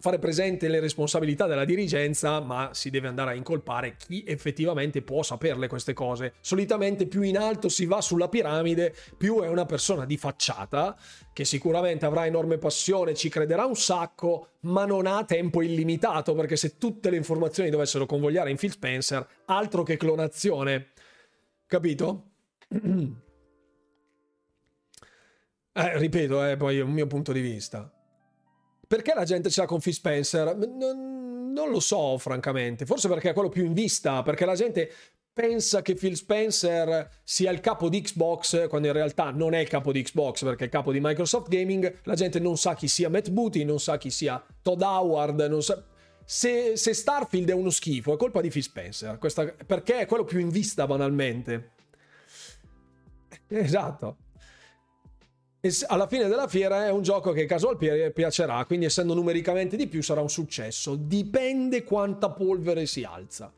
[0.01, 5.21] fare presente le responsabilità della dirigenza, ma si deve andare a incolpare chi effettivamente può
[5.21, 6.33] saperle queste cose.
[6.41, 10.97] Solitamente più in alto si va sulla piramide, più è una persona di facciata,
[11.31, 16.55] che sicuramente avrà enorme passione, ci crederà un sacco, ma non ha tempo illimitato, perché
[16.55, 20.89] se tutte le informazioni dovessero convogliare in Phil Spencer, altro che clonazione.
[21.67, 22.31] Capito?
[25.73, 27.89] Eh, ripeto, è eh, poi un mio punto di vista.
[28.91, 30.53] Perché la gente ce l'ha con Phil Spencer?
[30.53, 32.85] Non, non, lo so, francamente.
[32.85, 34.91] Forse perché è quello più in vista, perché la gente
[35.31, 39.69] pensa che Phil Spencer sia il capo di Xbox, quando in realtà non è il
[39.69, 42.01] capo di Xbox, perché è il capo di Microsoft Gaming.
[42.03, 45.81] La gente non sa chi sia Matt Booty, non sa chi sia Todd Howard, sa...
[46.25, 50.25] Se, se Starfield è uno schifo, è colpa di Phil Spencer, questa, perché è quello
[50.25, 51.71] più in vista banalmente.
[53.47, 54.17] Esatto.
[55.87, 57.77] Alla fine della fiera è un gioco che casual
[58.11, 60.95] piacerà, quindi essendo numericamente di più sarà un successo.
[60.95, 63.53] Dipende quanta polvere si alza.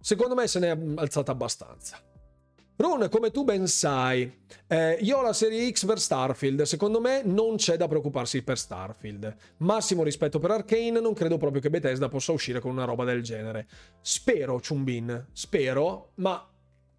[0.00, 2.00] Secondo me se ne è alzata abbastanza.
[2.74, 6.62] Rune, come tu ben sai, eh, io ho la serie X per Starfield.
[6.62, 9.34] Secondo me non c'è da preoccuparsi per Starfield.
[9.58, 13.22] Massimo rispetto per Arkane, non credo proprio che Bethesda possa uscire con una roba del
[13.22, 13.68] genere.
[14.00, 16.44] Spero, Chumbin, spero, ma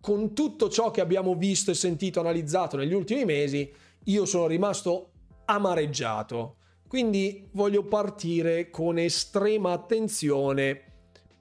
[0.02, 3.72] con tutto ciò che abbiamo visto e sentito, analizzato negli ultimi mesi,
[4.06, 5.12] io sono rimasto
[5.46, 6.56] amareggiato.
[6.88, 10.90] Quindi voglio partire con estrema attenzione,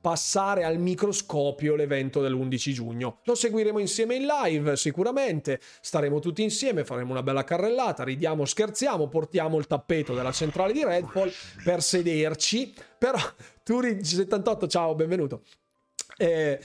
[0.01, 3.21] passare al microscopio l'evento dell'11 giugno.
[3.25, 5.59] Lo seguiremo insieme in live, sicuramente.
[5.81, 10.85] Staremo tutti insieme, faremo una bella carrellata, ridiamo, scherziamo, portiamo il tappeto della centrale di
[10.85, 11.31] Redfall
[11.65, 12.75] per sederci.
[12.99, 13.19] Però,
[13.67, 15.43] Turi78, ciao, benvenuto.
[16.19, 16.61] Eh,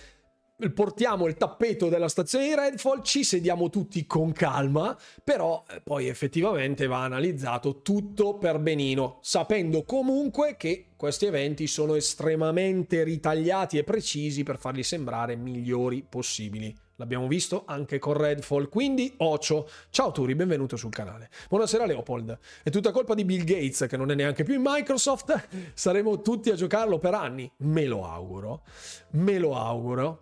[0.74, 6.08] portiamo il tappeto della stazione di Redfall, ci sediamo tutti con calma, però eh, poi
[6.08, 13.84] effettivamente va analizzato tutto per benino, sapendo comunque che questi eventi sono estremamente ritagliati e
[13.84, 16.74] precisi per farli sembrare migliori possibili.
[16.98, 19.68] L'abbiamo visto anche con Redfall, quindi Ocio.
[19.90, 21.30] Ciao Turi, benvenuto sul canale.
[21.50, 22.38] Buonasera Leopold.
[22.62, 25.48] È tutta colpa di Bill Gates che non è neanche più in Microsoft.
[25.74, 27.52] Saremo tutti a giocarlo per anni.
[27.58, 28.62] Me lo auguro.
[29.12, 30.22] Me lo auguro.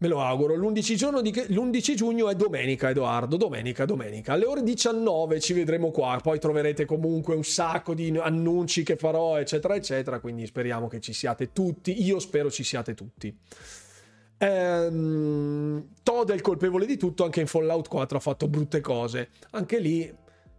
[0.00, 0.56] Me lo auguro.
[0.56, 1.44] L'11, di...
[1.54, 3.36] L'11, giugno è domenica, Edoardo.
[3.36, 4.32] Domenica, domenica.
[4.32, 6.18] Alle ore 19 ci vedremo qua.
[6.22, 10.18] Poi troverete comunque un sacco di annunci che farò, eccetera, eccetera.
[10.18, 12.02] Quindi speriamo che ci siate tutti.
[12.02, 13.36] Io spero ci siate tutti.
[14.38, 17.24] Ehm, Todd è il colpevole di tutto.
[17.24, 19.28] Anche in Fallout 4 ha fatto brutte cose.
[19.50, 20.10] Anche lì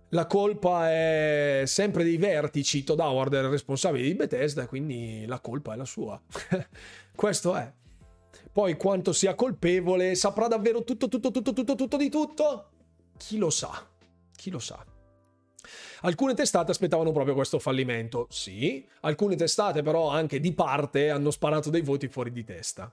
[0.09, 2.83] la colpa è sempre dei vertici.
[2.83, 6.21] Todd Howard è il responsabile di Bethesda, quindi la colpa è la sua.
[7.15, 7.73] Questo è.
[8.53, 12.69] Poi quanto sia colpevole, saprà davvero tutto, tutto, tutto, tutto, tutto di tutto?
[13.17, 13.87] Chi lo sa?
[14.35, 14.83] Chi lo sa?
[16.03, 21.69] Alcune testate aspettavano proprio questo fallimento, sì, alcune testate però anche di parte hanno sparato
[21.69, 22.91] dei voti fuori di testa.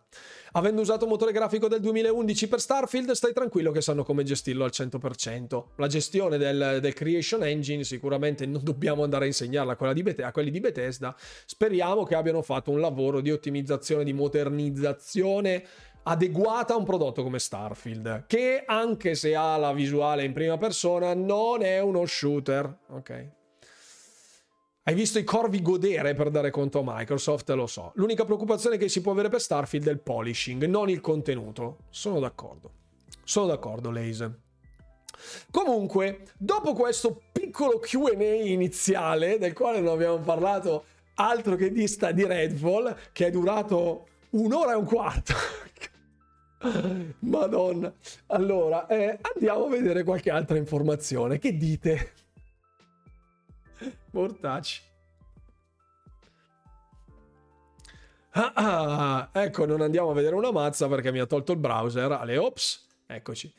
[0.53, 4.73] Avendo usato motore grafico del 2011 per Starfield, stai tranquillo che sanno come gestirlo al
[4.75, 5.65] 100%.
[5.77, 10.21] La gestione del, del Creation Engine sicuramente non dobbiamo andare a insegnarla a, di Beth-
[10.21, 11.17] a quelli di Bethesda,
[11.47, 15.65] speriamo che abbiano fatto un lavoro di ottimizzazione, di modernizzazione
[16.09, 21.15] adeguata a un prodotto come Starfield, che anche se ha la visuale in prima persona
[21.15, 23.27] non è uno shooter, ok?
[24.85, 27.93] Hai visto i corvi godere per dare conto a Microsoft, lo so.
[27.97, 31.81] L'unica preoccupazione che si può avere per Starfield è il polishing, non il contenuto.
[31.91, 32.73] Sono d'accordo.
[33.23, 34.41] Sono d'accordo, Laze.
[35.51, 40.85] Comunque, dopo questo piccolo QA iniziale, del quale non abbiamo parlato
[41.17, 45.35] altro che di, sta, di Redfall, che è durato un'ora e un quarto.
[47.21, 47.93] Madonna.
[48.27, 51.39] Allora, eh, andiamo a vedere qualche altra informazione.
[51.39, 52.13] Che dite?
[54.13, 54.83] Mortacci.
[58.31, 62.13] Ah, ah, ecco, non andiamo a vedere una mazza perché mi ha tolto il browser.
[62.13, 63.53] Ale, ops, eccoci.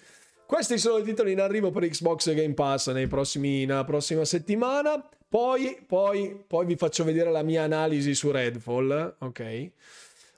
[0.46, 5.08] Questi sono i titoli in arrivo per Xbox Game Pass nei prossimi, nella prossima settimana.
[5.28, 9.72] Poi, poi, poi vi faccio vedere la mia analisi su Redfall, ok?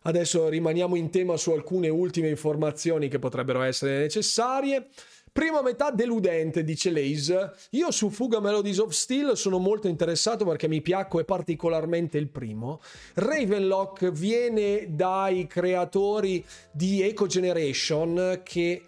[0.03, 4.87] Adesso rimaniamo in tema su alcune ultime informazioni che potrebbero essere necessarie.
[5.31, 7.53] Prima metà deludente, dice Lace.
[7.71, 12.81] Io su Fuga Melodies of Steel sono molto interessato perché mi piacque particolarmente il primo.
[13.13, 18.83] Ravenlock viene dai creatori di Eco Generation che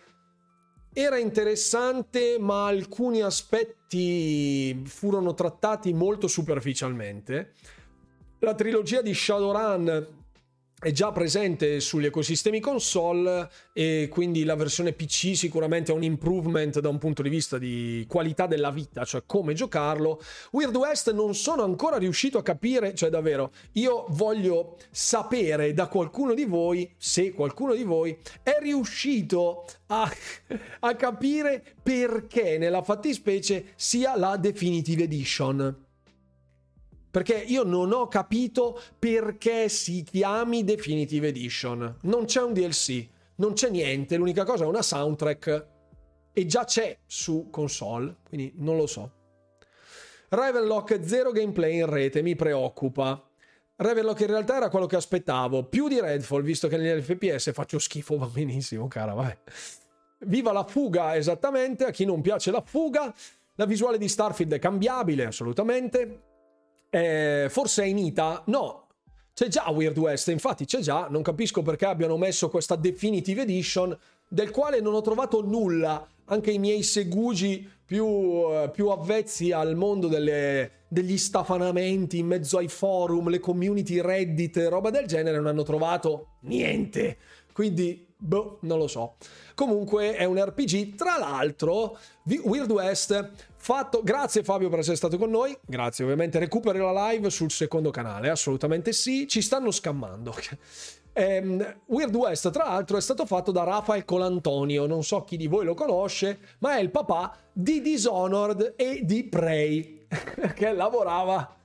[0.91, 7.53] era interessante, ma alcuni aspetti furono trattati molto superficialmente.
[8.40, 10.23] La trilogia di Shadowrun
[10.84, 16.81] è già presente sugli ecosistemi console e quindi la versione PC sicuramente è un improvement
[16.81, 20.22] da un punto di vista di qualità della vita, cioè come giocarlo.
[20.51, 26.34] Weird West non sono ancora riuscito a capire, cioè davvero, io voglio sapere da qualcuno
[26.34, 30.11] di voi, se qualcuno di voi è riuscito a,
[30.81, 35.91] a capire perché nella fattispecie sia la Definitive Edition
[37.14, 41.98] perché io non ho capito perché si chiami Definitive Edition.
[42.02, 45.68] Non c'è un DLC, non c'è niente, l'unica cosa è una soundtrack
[46.34, 49.11] e già c'è su console, quindi non lo so.
[50.30, 53.23] Ravenlock zero gameplay in rete, mi preoccupa.
[53.76, 57.77] Ravenlock in realtà era quello che aspettavo, più di Redfall, visto che negli FPS faccio
[57.77, 59.38] schifo, va benissimo, cara, vai.
[60.22, 63.14] Viva la fuga, esattamente, a chi non piace la fuga.
[63.53, 66.31] La visuale di Starfield è cambiabile, assolutamente
[66.94, 68.44] eh, forse è in Ita.
[68.48, 68.88] No,
[69.34, 73.98] c'è già Weird West, infatti c'è già, non capisco perché abbiano messo questa Definitive Edition
[74.28, 76.07] del quale non ho trovato nulla.
[76.26, 82.60] Anche i miei segugi più, uh, più avvezzi al mondo delle, degli stafanamenti in mezzo
[82.60, 87.18] ai forum, le community Reddit, roba del genere, non hanno trovato niente.
[87.52, 89.15] Quindi, boh, non lo so.
[89.56, 93.32] Comunque è un RPG, tra l'altro, Weird West
[93.64, 95.57] Fatto, grazie Fabio per essere stato con noi.
[95.65, 99.26] Grazie, ovviamente recuperi la live sul secondo canale, assolutamente sì.
[99.26, 100.35] Ci stanno scammando.
[101.14, 104.85] Um, Weird West, tra l'altro, è stato fatto da Rafael Colantonio.
[104.85, 109.23] Non so chi di voi lo conosce, ma è il papà di Dishonored e di
[109.23, 110.07] Prey,
[110.53, 111.56] che lavorava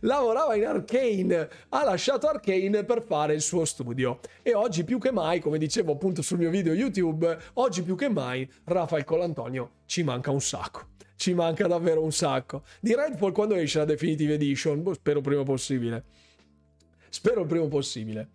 [0.00, 4.18] lavorava in Arkane, ha lasciato Arkane per fare il suo studio.
[4.42, 8.08] E oggi più che mai, come dicevo appunto sul mio video YouTube, oggi più che
[8.08, 12.62] mai Rafael Colantonio ci manca un sacco ci manca davvero un sacco.
[12.80, 14.82] Di Redfall quando esce la Definitive Edition?
[14.82, 16.04] Boh, spero prima possibile.
[17.08, 18.28] Spero il prima possibile.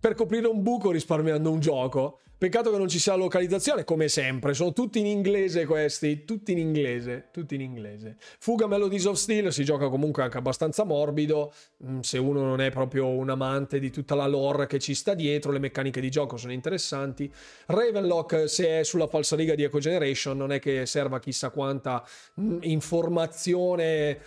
[0.00, 2.18] Per coprire un buco risparmiando un gioco.
[2.44, 4.52] Peccato che non ci sia localizzazione, come sempre.
[4.52, 6.26] Sono tutti in inglese questi.
[6.26, 7.28] Tutti in inglese.
[7.32, 8.16] Tutti in inglese.
[8.38, 11.54] Fuga Melodies of Steel si gioca comunque anche abbastanza morbido.
[11.86, 15.14] Mm, se uno non è proprio un amante di tutta la lore che ci sta
[15.14, 17.32] dietro, le meccaniche di gioco sono interessanti.
[17.64, 22.06] Ravenlock, se è sulla falsa riga di Eco Generation, non è che serva chissà quanta
[22.38, 24.18] mm, informazione,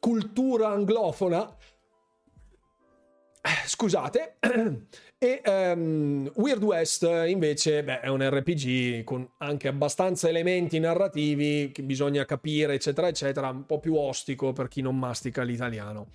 [0.00, 1.54] cultura anglofona.
[3.42, 4.36] Eh, scusate.
[5.20, 11.82] E um, Weird West invece beh, è un RPG con anche abbastanza elementi narrativi che
[11.82, 16.10] bisogna capire, eccetera, eccetera, un po' più ostico per chi non mastica l'italiano.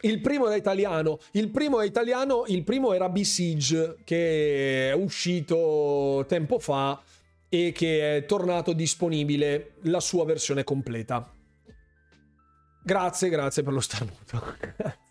[0.00, 6.58] Il primo era italiano, il primo italiano, il primo era Besiege che è uscito tempo
[6.58, 7.00] fa
[7.48, 11.32] e che è tornato disponibile la sua versione completa.
[12.82, 14.42] Grazie, grazie per lo starnuto.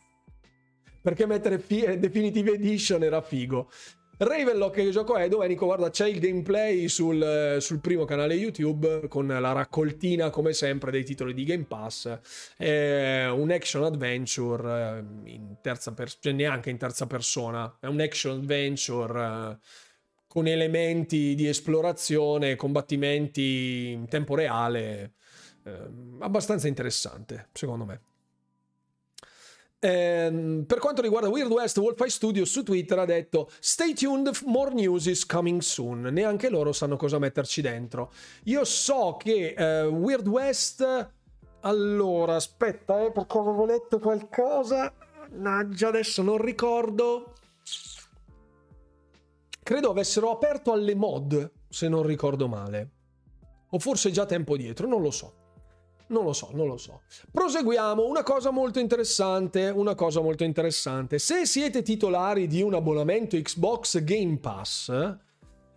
[1.04, 3.70] perché mettere fi- Definitive Edition era figo.
[4.16, 5.28] Ravenlock che gioco è?
[5.28, 10.92] Domenico, guarda, c'è il gameplay sul, sul, primo canale YouTube con la raccoltina, come sempre,
[10.92, 12.20] dei titoli di Game Pass.
[12.56, 18.00] È un action adventure eh, in terza persona, cioè neanche in terza persona, è un
[18.00, 19.58] action adventure eh,
[20.28, 25.16] con elementi di esplorazione, combattimenti in tempo reale.
[25.66, 25.90] Eh,
[26.20, 28.13] abbastanza interessante, secondo me.
[29.86, 34.74] Ehm, per quanto riguarda Weird West, Wolfeye Studio su Twitter ha detto Stay tuned, more
[34.74, 36.04] news is coming soon.
[36.04, 38.14] Neanche loro sanno cosa metterci dentro.
[38.46, 41.12] Io so che uh, Weird West...
[41.66, 44.94] Allora, aspetta, eh, perché avevo letto qualcosa.
[45.32, 47.34] Naggia, adesso non ricordo.
[49.62, 52.90] Credo avessero aperto alle mod, se non ricordo male.
[53.70, 55.43] O forse già tempo dietro, non lo so.
[56.08, 57.02] Non lo so, non lo so.
[57.32, 61.18] Proseguiamo, una cosa molto interessante, una cosa molto interessante.
[61.18, 64.92] Se siete titolari di un abbonamento Xbox Game Pass,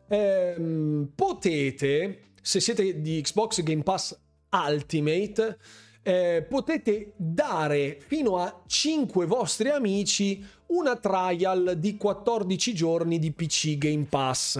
[0.08, 4.18] ehm, potete, se siete di Xbox Game Pass
[4.50, 5.58] Ultimate,
[6.02, 13.76] eh, potete dare fino a 5 vostri amici una trial di 14 giorni di PC
[13.76, 14.56] Game Pass.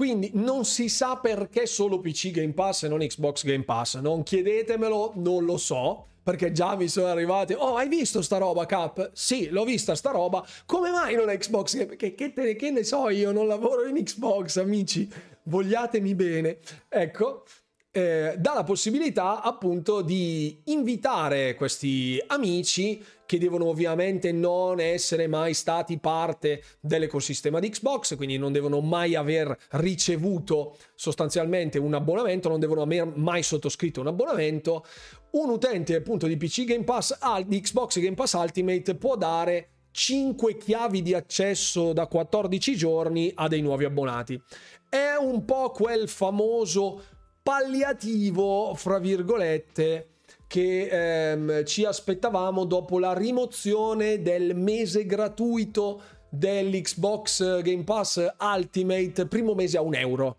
[0.00, 3.96] Quindi non si sa perché solo PC Game Pass e non Xbox Game Pass.
[3.98, 6.06] Non chiedetemelo, non lo so.
[6.22, 7.52] Perché già mi sono arrivati.
[7.52, 9.10] Oh, hai visto sta roba, Cap?
[9.12, 10.42] Sì, l'ho vista sta roba.
[10.64, 11.96] Come mai non Xbox?
[11.96, 13.30] Che, che, te, che ne so io?
[13.30, 15.06] Non lavoro in Xbox, amici.
[15.42, 16.60] Vogliatemi bene.
[16.88, 17.44] Ecco.
[17.92, 25.54] eh, dà la possibilità appunto di invitare questi amici che devono ovviamente non essere mai
[25.54, 32.58] stati parte dell'ecosistema di Xbox, quindi non devono mai aver ricevuto sostanzialmente un abbonamento, non
[32.58, 34.84] devono aver mai sottoscritto un abbonamento.
[35.30, 37.16] Un utente appunto di PC Game Pass,
[37.46, 43.46] di Xbox Game Pass Ultimate può dare 5 chiavi di accesso da 14 giorni a
[43.46, 44.42] dei nuovi abbonati.
[44.88, 47.00] È un po' quel famoso
[47.44, 50.09] palliativo, fra virgolette,
[50.50, 50.88] che
[51.30, 59.76] ehm, ci aspettavamo dopo la rimozione del mese gratuito dell'Xbox Game Pass Ultimate, primo mese
[59.76, 60.38] a un euro.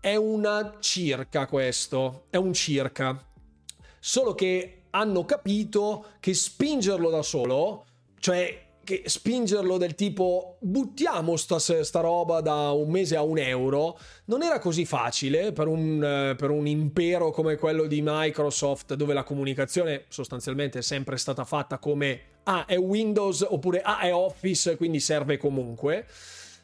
[0.00, 3.22] È una circa questo, è un circa.
[3.98, 7.84] Solo che hanno capito che spingerlo da solo,
[8.18, 13.96] cioè che spingerlo del tipo buttiamo sta, sta, roba da un mese a un euro
[14.24, 19.14] non era così facile per un, eh, per un impero come quello di Microsoft dove
[19.14, 24.76] la comunicazione sostanzialmente è sempre stata fatta come ah è Windows oppure ah è Office
[24.76, 26.06] quindi serve comunque.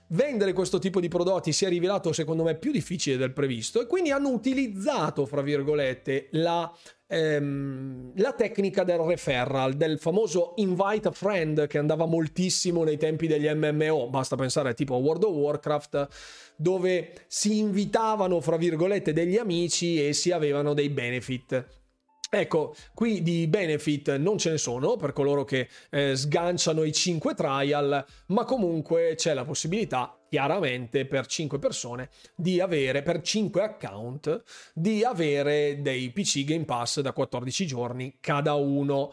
[0.09, 3.87] Vendere questo tipo di prodotti si è rivelato secondo me più difficile del previsto e
[3.87, 6.73] quindi hanno utilizzato fra virgolette la
[7.07, 13.27] ehm, la tecnica del referral, del famoso invite a friend che andava moltissimo nei tempi
[13.27, 16.09] degli MMO, basta pensare tipo a World of Warcraft,
[16.57, 21.85] dove si invitavano, fra virgolette, degli amici e si avevano dei benefit.
[22.29, 27.35] Ecco, qui di benefit non ce ne sono per coloro che eh, sganciano i 5
[27.35, 34.43] trial, ma comunque c'è la possibilità, chiaramente, per 5 persone di avere, per 5 account,
[34.75, 39.13] di avere dei PC Game Pass da 14 giorni cada uno.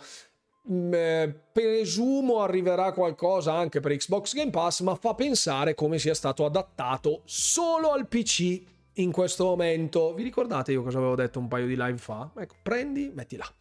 [0.72, 6.16] Mm, eh, presumo arriverà qualcosa anche per Xbox Game Pass, ma fa pensare come sia
[6.16, 10.14] stato adattato solo al PC in questo momento.
[10.14, 12.32] Vi ricordate io cosa avevo detto un paio di live fa?
[12.38, 13.52] Ecco, prendi, metti là.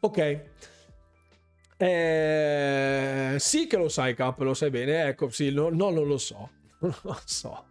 [0.00, 0.40] Ok.
[1.76, 5.06] Eh, sì che lo sai, Cap, lo sai bene.
[5.06, 6.50] Ecco, sì, no, no non lo so.
[6.82, 7.64] Non lo so.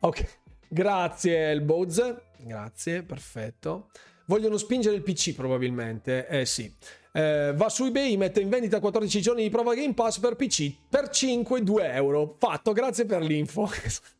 [0.00, 0.38] Ok.
[0.68, 2.16] Grazie, Elboz.
[2.38, 3.88] Grazie, perfetto.
[4.26, 6.26] Vogliono spingere il PC probabilmente.
[6.26, 6.70] Eh sì.
[7.12, 10.74] Eh, va su eBay, mette in vendita 14 giorni di prova Game Pass per PC
[10.88, 12.36] per 5, 2 euro.
[12.38, 13.70] Fatto, grazie per l'info.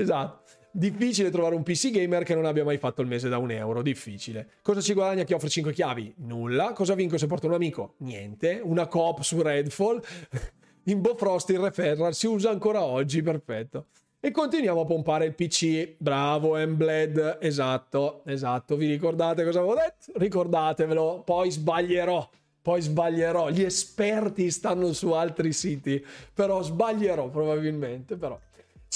[0.00, 0.42] esatto.
[0.76, 3.80] Difficile trovare un PC gamer che non abbia mai fatto il mese da un euro.
[3.80, 4.50] Difficile.
[4.60, 6.16] Cosa ci guadagna chi offre 5 chiavi?
[6.18, 6.74] Nulla.
[6.74, 7.94] Cosa vinco se porto un amico?
[8.00, 8.60] Niente.
[8.62, 10.02] Una coop su Redfall.
[10.84, 13.22] In Bofrost il referral si usa ancora oggi.
[13.22, 13.86] Perfetto.
[14.20, 15.94] E continuiamo a pompare il PC.
[15.96, 17.38] Bravo, Embled.
[17.40, 18.76] Esatto, esatto.
[18.76, 20.12] Vi ricordate cosa avevo detto?
[20.18, 21.22] Ricordatevelo.
[21.24, 22.28] Poi sbaglierò.
[22.60, 23.48] Poi sbaglierò.
[23.48, 26.04] Gli esperti stanno su altri siti.
[26.34, 28.16] Però sbaglierò probabilmente.
[28.16, 28.38] Però.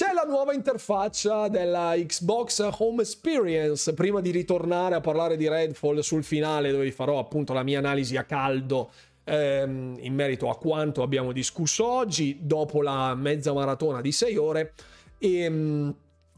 [0.01, 3.93] C'è la nuova interfaccia della Xbox Home Experience.
[3.93, 7.81] Prima di ritornare a parlare di Redfall sul finale, dove vi farò appunto la mia
[7.81, 8.93] analisi a caldo
[9.25, 14.73] ehm, in merito a quanto abbiamo discusso oggi, dopo la mezza maratona di 6 ore,
[15.19, 15.95] ehm,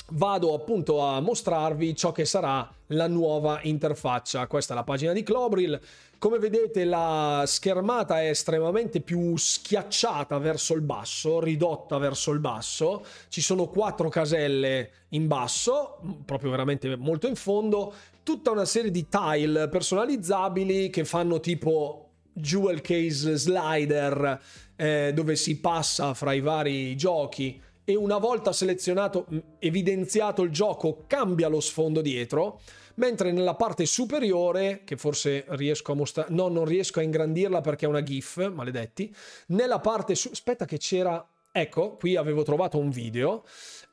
[0.09, 4.49] vado appunto a mostrarvi ciò che sarà la nuova interfaccia.
[4.49, 5.81] Questa è la pagina di Clobril.
[6.23, 13.05] Come vedete la schermata è estremamente più schiacciata verso il basso, ridotta verso il basso.
[13.27, 17.93] Ci sono quattro caselle in basso, proprio veramente molto in fondo,
[18.23, 24.41] tutta una serie di tile personalizzabili che fanno tipo jewel case slider
[24.77, 27.61] eh, dove si passa fra i vari giochi.
[27.83, 29.27] E una volta selezionato,
[29.59, 32.61] evidenziato il gioco, cambia lo sfondo dietro
[32.95, 37.87] mentre nella parte superiore, che forse riesco a mostrare, no, non riesco a ingrandirla perché
[37.87, 39.15] è una GIF, maledetti,
[39.49, 40.31] nella parte su...
[40.33, 43.45] aspetta che c'era, ecco, qui avevo trovato un video,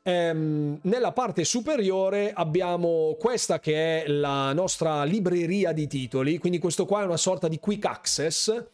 [0.04, 6.86] ehm, nella parte superiore abbiamo questa che è la nostra libreria di titoli, quindi questo
[6.86, 8.66] qua è una sorta di quick access,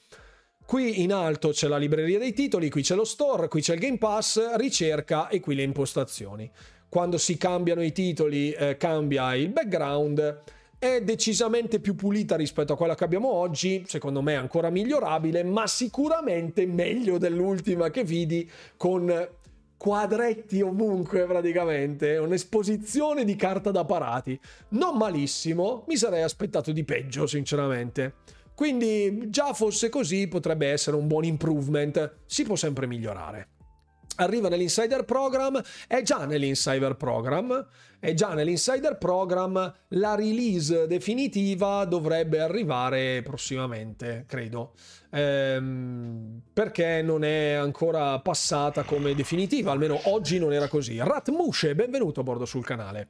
[0.65, 3.79] Qui in alto c'è la libreria dei titoli, qui c'è lo store, qui c'è il
[3.79, 6.51] Game Pass, ricerca e qui le impostazioni
[6.95, 10.43] quando si cambiano i titoli eh, cambia il background
[10.79, 15.67] è decisamente più pulita rispetto a quella che abbiamo oggi, secondo me ancora migliorabile, ma
[15.67, 19.27] sicuramente meglio dell'ultima che vidi con
[19.75, 24.39] quadretti ovunque praticamente, un'esposizione di carta da parati.
[24.69, 28.13] Non malissimo, mi sarei aspettato di peggio sinceramente.
[28.55, 33.49] Quindi già fosse così potrebbe essere un buon improvement, si può sempre migliorare
[34.15, 37.67] arriva nell'insider program, è già nell'insider program,
[37.99, 44.73] è già nell'insider program, la release definitiva dovrebbe arrivare prossimamente, credo,
[45.11, 50.97] ehm, perché non è ancora passata come definitiva, almeno oggi non era così.
[50.99, 53.09] Ratmushe, benvenuto a bordo sul canale.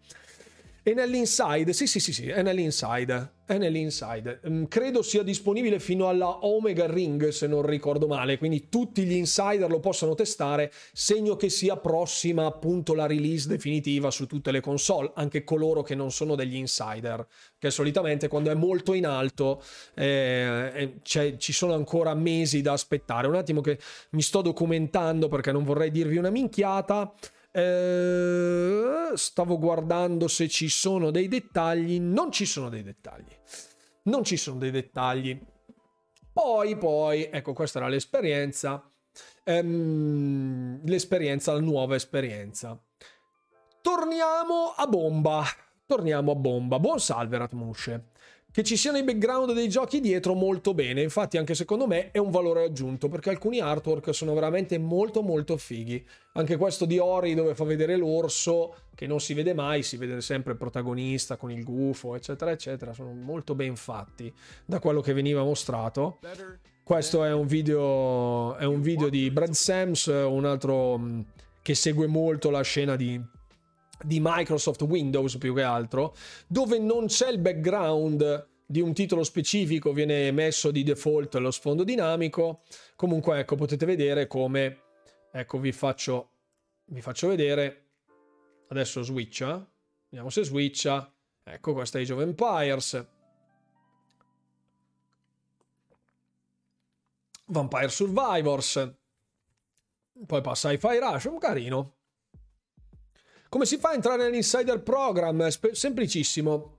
[0.88, 3.38] E nell'inside, sì, sì, sì, sì, è nell'inside.
[3.44, 4.40] È nell'inside.
[4.48, 8.38] Mm, credo sia disponibile fino alla Omega Ring, se non ricordo male.
[8.38, 14.12] Quindi tutti gli insider lo possono testare, segno che sia prossima appunto la release definitiva
[14.12, 17.26] su tutte le console, anche coloro che non sono degli insider.
[17.57, 19.64] Che solitamente quando è molto in alto
[19.95, 23.26] eh, ci sono ancora mesi da aspettare.
[23.26, 23.80] Un attimo che
[24.12, 27.12] mi sto documentando perché non vorrei dirvi una minchiata.
[27.57, 32.02] Eh, stavo guardando se ci sono dei dettagli.
[32.02, 33.32] Non ci sono dei dettagli.
[34.03, 35.40] Non ci sono dei dettagli.
[36.34, 38.91] Poi, poi, ecco, questa era l'esperienza.
[39.45, 42.77] Ehm, l'esperienza, la nuova esperienza.
[43.82, 45.44] Torniamo a bomba.
[45.86, 46.77] Torniamo a bomba.
[46.80, 48.10] Buon salve, Ratmusce
[48.56, 51.02] che ci siano i background dei giochi dietro molto bene.
[51.02, 55.57] Infatti, anche secondo me è un valore aggiunto perché alcuni artwork sono veramente molto molto
[55.57, 56.02] fighi.
[56.36, 60.22] Anche questo di Ori dove fa vedere l'orso, che non si vede mai, si vede
[60.22, 62.94] sempre il protagonista con il gufo, eccetera, eccetera.
[62.94, 64.34] Sono molto ben fatti
[64.64, 66.19] da quello che veniva mostrato.
[66.82, 71.02] Questo è un video, è un video di Brad Sams, un altro
[71.61, 73.22] che segue molto la scena di
[74.03, 76.15] di Microsoft Windows più che altro,
[76.47, 81.84] dove non c'è il background di un titolo specifico, viene messo di default lo sfondo
[81.84, 82.63] dinamico.
[82.95, 84.81] Comunque, ecco, potete vedere come,
[85.31, 86.30] ecco, vi faccio,
[86.85, 87.84] vi faccio vedere.
[88.67, 89.67] Adesso switcha,
[90.09, 91.11] vediamo se switcha.
[91.43, 93.07] Ecco, questa è Age of Empires.
[97.47, 98.95] Vampire Survivors.
[100.26, 101.94] Poi passa Hi-Fi Rush, un carino.
[103.56, 105.48] Come si fa a entrare nell'insider program?
[105.48, 106.76] Semplicissimo.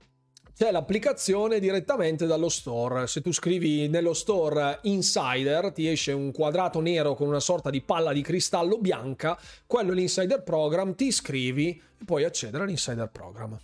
[0.55, 3.07] C'è l'applicazione direttamente dallo store.
[3.07, 7.81] Se tu scrivi nello store insider, ti esce un quadrato nero con una sorta di
[7.81, 9.39] palla di cristallo bianca.
[9.65, 10.93] Quello è l'insider program.
[10.93, 13.57] Ti iscrivi e puoi accedere all'insider program.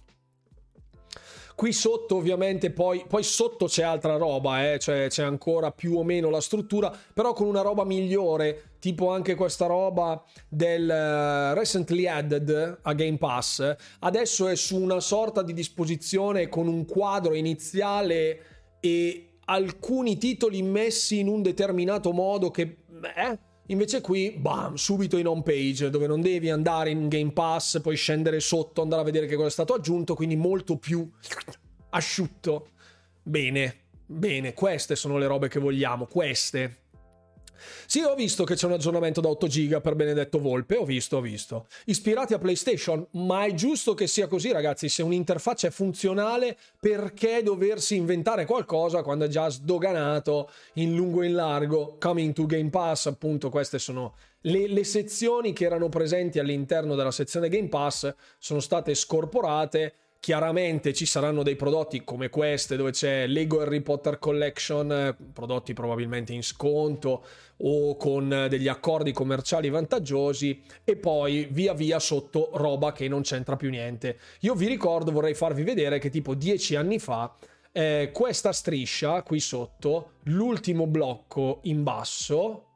[1.56, 4.80] Qui sotto ovviamente poi, poi sotto c'è altra roba, eh?
[4.80, 9.36] cioè c'è ancora più o meno la struttura, però con una roba migliore, tipo anche
[9.36, 15.54] questa roba del uh, recently added a Game Pass, adesso è su una sorta di
[15.54, 18.40] disposizione con un quadro iniziale
[18.80, 22.78] e alcuni titoli messi in un determinato modo che...
[23.16, 23.40] Eh?
[23.68, 27.96] Invece qui, bam, subito in home page, dove non devi andare in Game Pass, poi
[27.96, 31.10] scendere sotto, andare a vedere che cosa è stato aggiunto, quindi molto più
[31.92, 32.72] asciutto.
[33.22, 36.83] Bene, bene, queste sono le robe che vogliamo, queste.
[37.86, 41.18] Sì, ho visto che c'è un aggiornamento da 8 giga per Benedetto Volpe, ho visto,
[41.18, 41.68] ho visto.
[41.86, 47.42] Ispirati a PlayStation, ma è giusto che sia così, ragazzi, se un'interfaccia è funzionale, perché
[47.44, 51.98] doversi inventare qualcosa quando è già sdoganato in lungo e in largo?
[52.00, 54.16] Coming to Game Pass, appunto, queste sono
[54.46, 59.94] le, le, sezioni che erano presenti all'interno della sezione Game Pass sono state scorporate
[60.24, 66.32] Chiaramente ci saranno dei prodotti come queste dove c'è Lego Harry Potter Collection, prodotti probabilmente
[66.32, 67.26] in sconto
[67.58, 73.58] o con degli accordi commerciali vantaggiosi e poi via via sotto roba che non c'entra
[73.58, 74.18] più niente.
[74.40, 77.36] Io vi ricordo, vorrei farvi vedere che tipo dieci anni fa
[77.74, 82.73] eh, questa striscia qui sotto, l'ultimo blocco in basso,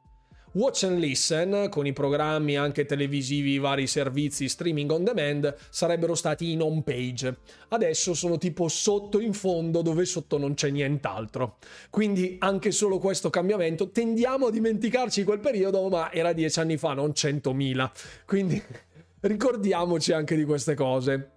[0.52, 6.14] Watch and Listen, con i programmi anche televisivi, i vari servizi streaming on demand, sarebbero
[6.14, 7.36] stati in home page.
[7.68, 11.58] Adesso sono tipo sotto in fondo, dove sotto non c'è nient'altro.
[11.90, 16.94] Quindi anche solo questo cambiamento, tendiamo a dimenticarci quel periodo, ma era dieci anni fa,
[16.94, 17.90] non centomila.
[18.24, 18.62] Quindi
[19.20, 21.30] ricordiamoci anche di queste cose.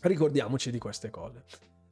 [0.00, 1.42] Ricordiamoci di queste cose.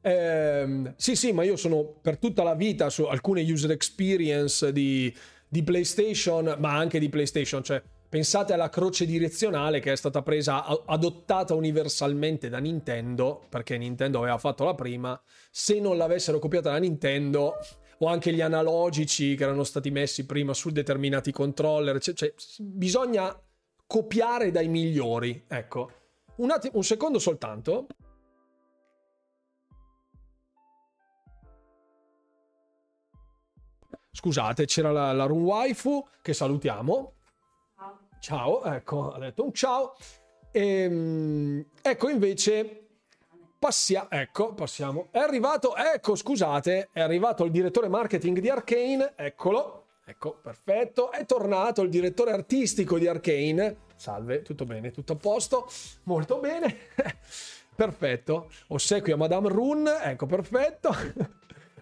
[0.01, 5.13] Eh, sì, sì, ma io sono per tutta la vita su alcune user experience di
[5.47, 10.65] di PlayStation, ma anche di PlayStation, cioè pensate alla croce direzionale che è stata presa,
[10.85, 15.19] adottata universalmente da Nintendo, perché Nintendo aveva fatto la prima,
[15.51, 17.55] se non l'avessero copiata da Nintendo
[17.99, 23.35] o anche gli analogici che erano stati messi prima su determinati controller, cioè, cioè bisogna
[23.85, 25.91] copiare dai migliori, ecco.
[26.35, 27.87] Un, attimo, un secondo soltanto.
[34.17, 37.13] Scusate, c'era la, la Run Waifu che salutiamo.
[37.77, 37.99] Ciao.
[38.19, 39.95] Ciao, ecco, ha detto un ciao.
[40.49, 42.87] E, ehm, ecco invece
[43.59, 45.09] passiamo, ecco, passiamo.
[45.11, 49.85] È arrivato, ecco, scusate, è arrivato il direttore marketing di Arkane, eccolo.
[50.03, 51.11] Ecco, perfetto.
[51.11, 53.81] È tornato il direttore artistico di Arkane.
[53.97, 55.69] Salve, tutto bene, tutto a posto.
[56.05, 56.75] Molto bene.
[57.75, 58.49] perfetto.
[58.69, 61.35] Ossequio a Madame Run, ecco, perfetto.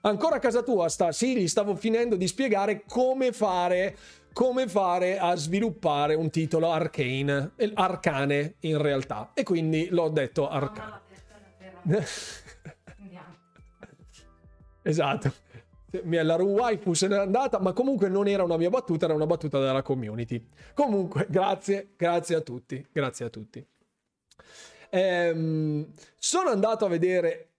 [0.05, 3.97] Ancora a casa tua sta, sì, gli stavo finendo di spiegare come fare
[4.35, 9.31] come fare a sviluppare un titolo arcane, arcane in realtà.
[9.33, 10.99] E quindi l'ho detto arcane.
[14.81, 15.33] esatto.
[16.03, 19.57] La waifu se n'è andata, ma comunque non era una mia battuta, era una battuta
[19.59, 20.45] della community.
[20.73, 23.65] Comunque, grazie, grazie a tutti, grazie a tutti.
[24.89, 27.51] Ehm, sono andato a vedere.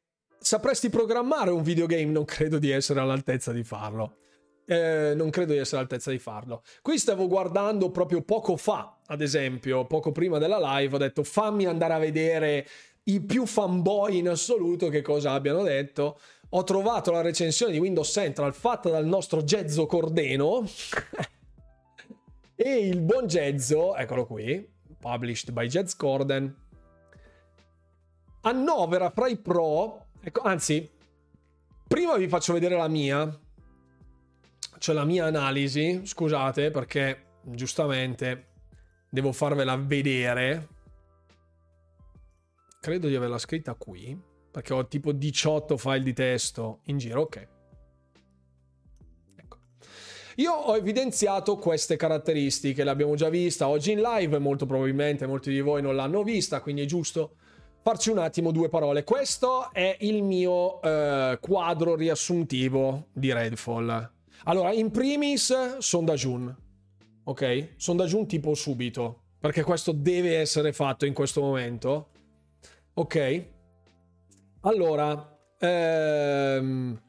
[0.46, 2.04] Sapresti programmare un videogame?
[2.04, 4.18] Non credo di essere all'altezza di farlo.
[4.64, 6.62] Eh, non credo di essere all'altezza di farlo.
[6.82, 11.66] Qui stavo guardando proprio poco fa, ad esempio, poco prima della live, ho detto fammi
[11.66, 12.64] andare a vedere
[13.06, 16.20] i più fanboy in assoluto che cosa abbiano detto.
[16.50, 20.64] Ho trovato la recensione di Windows Central fatta dal nostro Gezzo Cordeno
[22.54, 24.64] e il buon Gezzo, eccolo qui,
[25.00, 26.54] published by Jez Corden,
[28.42, 30.90] annovera fra i pro, ecco, anzi,
[31.86, 33.38] prima vi faccio vedere la mia,
[34.78, 38.48] cioè la mia analisi, scusate perché giustamente
[39.08, 40.68] devo farvela vedere.
[42.80, 44.20] Credo di averla scritta qui,
[44.50, 47.48] perché ho tipo 18 file di testo in giro, ok.
[49.36, 49.58] Ecco.
[50.36, 55.50] Io ho evidenziato queste caratteristiche, le abbiamo già vista oggi in live, molto probabilmente molti
[55.50, 57.36] di voi non l'hanno vista, quindi è giusto
[57.86, 59.04] farci un attimo due parole.
[59.04, 64.10] Questo è il mio eh, quadro riassuntivo di Redfall.
[64.42, 66.52] Allora, in primis, Sondajun.
[67.22, 67.74] Ok?
[67.76, 69.26] Sondajun tipo subito.
[69.38, 72.08] Perché questo deve essere fatto in questo momento.
[72.94, 73.44] Ok?
[74.62, 77.00] Allora, ehm,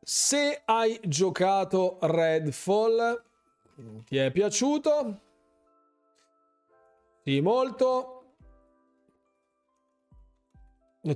[0.00, 3.24] se hai giocato Redfall,
[4.06, 5.30] ti è piaciuto?
[7.24, 8.22] Sì, molto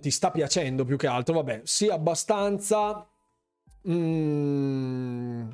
[0.01, 3.09] ti sta piacendo più che altro, vabbè, sì abbastanza
[3.89, 5.49] mm,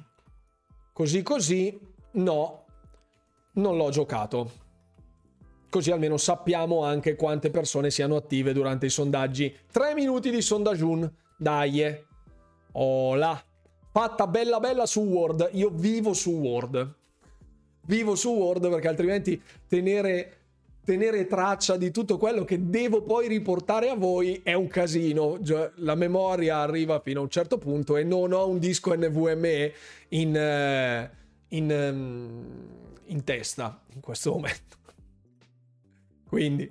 [0.93, 1.79] così così,
[2.13, 2.65] no,
[3.55, 4.61] non l'ho giocato.
[5.71, 9.57] Così almeno sappiamo anche quante persone siano attive durante i sondaggi.
[9.71, 12.05] Tre minuti di sondagiun, dai.
[12.73, 13.43] Ola.
[13.91, 15.49] Fatta bella bella su Word.
[15.53, 16.95] Io vivo su Word.
[17.87, 20.42] Vivo su Word perché altrimenti tenere
[20.85, 25.39] tenere traccia di tutto quello che devo poi riportare a voi è un casino.
[25.77, 29.73] La memoria arriva fino a un certo punto e non ho un disco NVMe
[30.09, 31.11] in, eh,
[31.49, 32.45] in, ehm,
[33.07, 34.77] in testa in questo momento.
[36.29, 36.71] Quindi,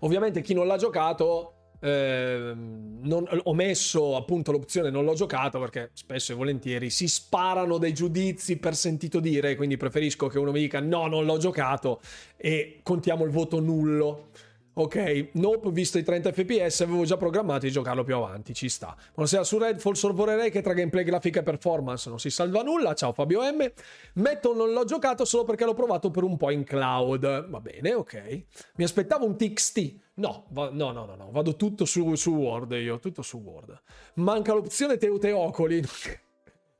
[0.00, 1.53] ovviamente chi non l'ha giocato
[1.84, 7.76] eh, non, ho messo appunto l'opzione non l'ho giocato perché spesso e volentieri si sparano
[7.76, 12.00] dei giudizi per sentito dire, quindi preferisco che uno mi dica no, non l'ho giocato
[12.38, 14.28] e contiamo il voto nullo.
[14.76, 18.96] Ok, nope, visto i 30 fps avevo già programmato di giocarlo più avanti, ci sta.
[19.12, 22.94] Buonasera su Redfall, sorvorerei che tra gameplay, grafica e performance non si salva nulla.
[22.94, 23.70] Ciao Fabio M.
[24.14, 27.48] Metto non l'ho giocato solo perché l'ho provato per un po' in cloud.
[27.48, 28.44] Va bene, ok.
[28.76, 30.03] Mi aspettavo un TXT.
[30.16, 33.80] No, va- no, no, no, no, vado tutto su, su Word io, tutto su Word.
[34.14, 35.82] Manca l'opzione Teuteocoli.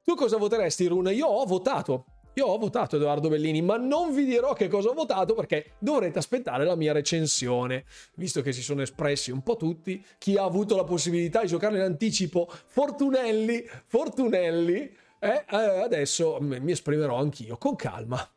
[0.04, 1.12] tu cosa voteresti, Rune?
[1.12, 2.04] Io ho votato.
[2.36, 6.18] Io ho votato Edoardo Bellini, ma non vi dirò che cosa ho votato perché dovrete
[6.18, 7.84] aspettare la mia recensione,
[8.16, 10.04] visto che si sono espressi un po' tutti.
[10.18, 16.72] Chi ha avuto la possibilità di giocare in anticipo, Fortunelli, Fortunelli, eh, eh, adesso mi
[16.72, 18.28] esprimerò anch'io con calma.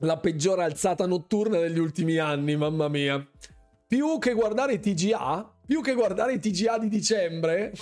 [0.00, 3.26] La peggiore alzata notturna degli ultimi anni, mamma mia.
[3.86, 7.72] Più che guardare i TGA, più che guardare i TGA di dicembre.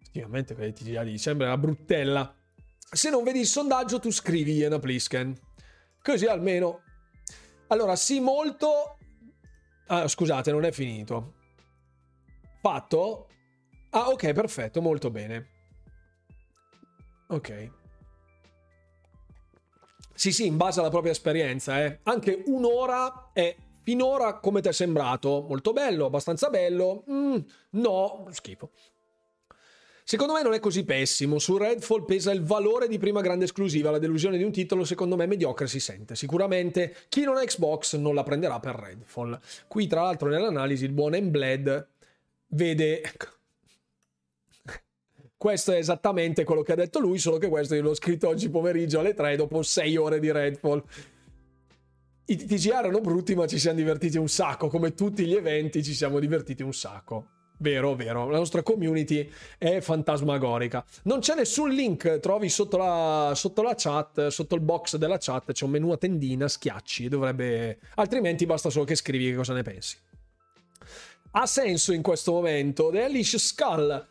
[0.00, 2.36] Effettivamente, quelli TGA di dicembre è una bruttella
[2.94, 5.34] se non vedi il sondaggio, tu scrivi Iena Plisken.
[6.02, 6.82] Così almeno.
[7.68, 8.98] Allora, sì, molto.
[9.86, 11.36] Ah, scusate, non è finito.
[12.60, 13.28] Fatto?
[13.90, 15.48] Ah, ok, perfetto, molto bene.
[17.28, 17.70] Ok.
[20.22, 21.98] Sì, sì, in base alla propria esperienza, eh.
[22.04, 25.44] Anche un'ora è finora come ti è sembrato?
[25.48, 27.02] Molto bello, abbastanza bello?
[27.10, 27.38] Mm,
[27.70, 28.70] no, schifo.
[30.04, 31.40] Secondo me non è così pessimo.
[31.40, 33.90] Su Redfall pesa il valore di prima grande esclusiva.
[33.90, 36.14] La delusione di un titolo, secondo me, mediocre si sente.
[36.14, 39.40] Sicuramente chi non ha Xbox non la prenderà per Redfall.
[39.66, 41.88] Qui, tra l'altro, nell'analisi, il buon Embled
[42.46, 43.02] vede.
[45.42, 48.48] Questo è esattamente quello che ha detto lui, solo che questo io l'ho scritto oggi
[48.48, 50.80] pomeriggio alle 3 dopo 6 ore di Redfall.
[52.26, 54.68] I TGA erano brutti, ma ci siamo divertiti un sacco.
[54.68, 57.26] Come tutti gli eventi, ci siamo divertiti un sacco.
[57.58, 58.30] Vero, vero.
[58.30, 59.28] La nostra community
[59.58, 60.84] è fantasmagorica.
[61.06, 65.50] Non c'è nessun link, trovi sotto la, sotto la chat, sotto il box della chat,
[65.50, 67.80] c'è un menu a tendina, schiacci, dovrebbe...
[67.96, 69.96] Altrimenti basta solo che scrivi che cosa ne pensi.
[71.32, 72.90] Ha senso in questo momento.
[72.92, 74.10] The Hellish Skull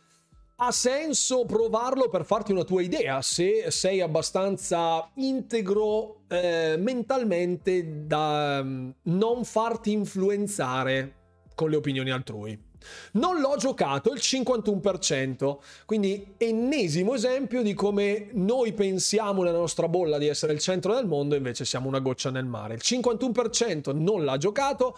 [0.64, 8.62] ha senso provarlo per farti una tua idea se sei abbastanza integro eh, mentalmente da
[8.62, 11.14] mm, non farti influenzare
[11.56, 12.70] con le opinioni altrui.
[13.12, 20.18] Non l'ho giocato il 51%, quindi ennesimo esempio di come noi pensiamo nella nostra bolla
[20.18, 22.74] di essere il centro del mondo, invece siamo una goccia nel mare.
[22.74, 24.96] Il 51% non l'ha giocato,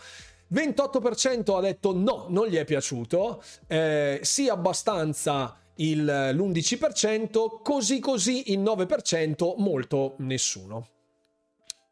[0.53, 8.53] 28% ha detto no, non gli è piaciuto, eh, sì abbastanza il, l'11%, così così
[8.53, 10.89] il 9%, molto nessuno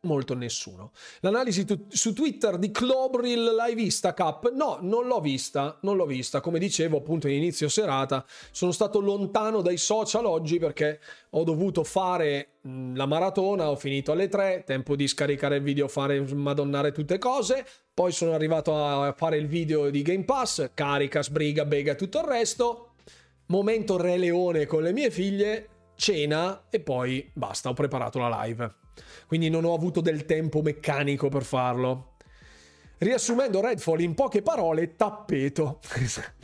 [0.02, 0.92] molto nessuno.
[1.20, 4.52] L'analisi tu- su Twitter di Clobril l'hai vista, Cap?
[4.52, 6.40] No, non l'ho vista, non l'ho vista.
[6.40, 11.00] Come dicevo appunto in inizio serata, sono stato lontano dai social oggi perché
[11.30, 16.20] ho dovuto fare la maratona, ho finito alle 3, tempo di scaricare il video, fare
[16.20, 21.64] madonnare tutte cose, poi sono arrivato a fare il video di Game Pass, carica, sbriga,
[21.64, 22.86] bega, tutto il resto.
[23.46, 28.80] Momento Re Leone con le mie figlie, cena e poi basta, ho preparato la live
[29.26, 32.14] quindi non ho avuto del tempo meccanico per farlo.
[32.98, 35.80] Riassumendo Redfall in poche parole, tappeto.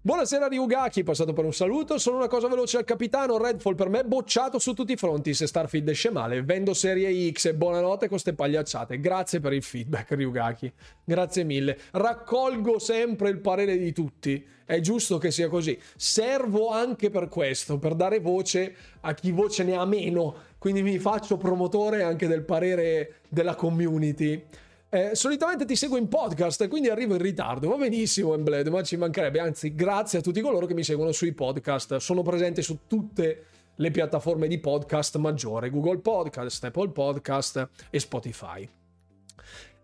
[0.00, 1.98] Buonasera Ryugaki, passato per un saluto.
[1.98, 3.38] Solo una cosa veloce al capitano.
[3.38, 5.34] Redfall per me bocciato su tutti i fronti.
[5.34, 9.00] Se Starfield esce male, vendo serie X e buonanotte con ste pagliacciate.
[9.00, 10.72] Grazie per il feedback, Ryugaki.
[11.04, 11.76] Grazie mille.
[11.90, 14.46] Raccolgo sempre il parere di tutti.
[14.64, 15.76] È giusto che sia così.
[15.96, 20.36] Servo anche per questo, per dare voce a chi voce ne ha meno.
[20.66, 24.44] Quindi mi faccio promotore anche del parere della community.
[24.88, 27.68] Eh, solitamente ti seguo in podcast, quindi arrivo in ritardo.
[27.68, 29.38] Va benissimo, Embled, ma ci mancherebbe.
[29.38, 31.98] Anzi, grazie a tutti coloro che mi seguono sui podcast.
[31.98, 33.44] Sono presente su tutte
[33.76, 38.68] le piattaforme di podcast maggiore: Google Podcast, Apple Podcast e Spotify.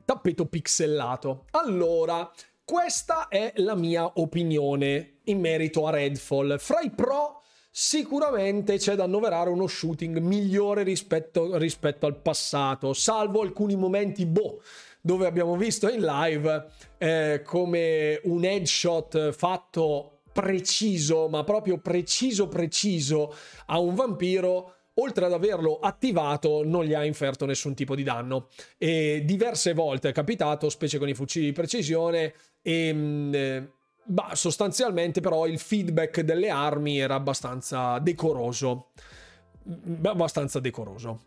[0.05, 1.45] Tappeto pixelato.
[1.53, 2.29] Allora,
[2.65, 6.59] questa è la mia opinione in merito a Redfall.
[6.59, 7.42] Fra i pro
[7.75, 14.61] sicuramente c'è da annoverare uno shooting migliore rispetto, rispetto al passato, salvo alcuni momenti boh
[15.01, 16.67] dove abbiamo visto in live
[16.99, 23.35] eh, come un headshot fatto preciso, ma proprio preciso preciso
[23.67, 28.49] a un vampiro oltre ad averlo attivato non gli ha inferto nessun tipo di danno.
[28.79, 33.73] E diverse volte è capitato specie con i fucili di precisione e mm, eh,
[34.05, 38.89] bah, sostanzialmente però il feedback delle armi era abbastanza decoroso.
[40.03, 41.21] Abbastanza decoroso.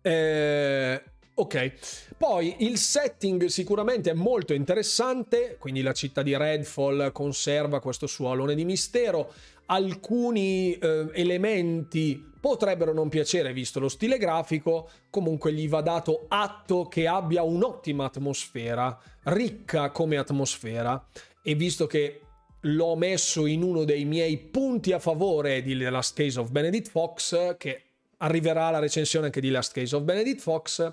[0.00, 1.02] Eh,
[1.36, 1.72] Ok,
[2.16, 8.30] poi il setting sicuramente è molto interessante, quindi la città di Redfall conserva questo suo
[8.30, 9.32] alone di mistero,
[9.66, 16.86] alcuni eh, elementi potrebbero non piacere visto lo stile grafico, comunque gli va dato atto
[16.86, 21.04] che abbia un'ottima atmosfera, ricca come atmosfera
[21.46, 22.20] e visto che
[22.60, 26.88] l'ho messo in uno dei miei punti a favore di The Last Case of Benedict
[26.88, 27.82] Fox, che
[28.18, 30.92] arriverà la recensione anche di Last Case of Benedict Fox,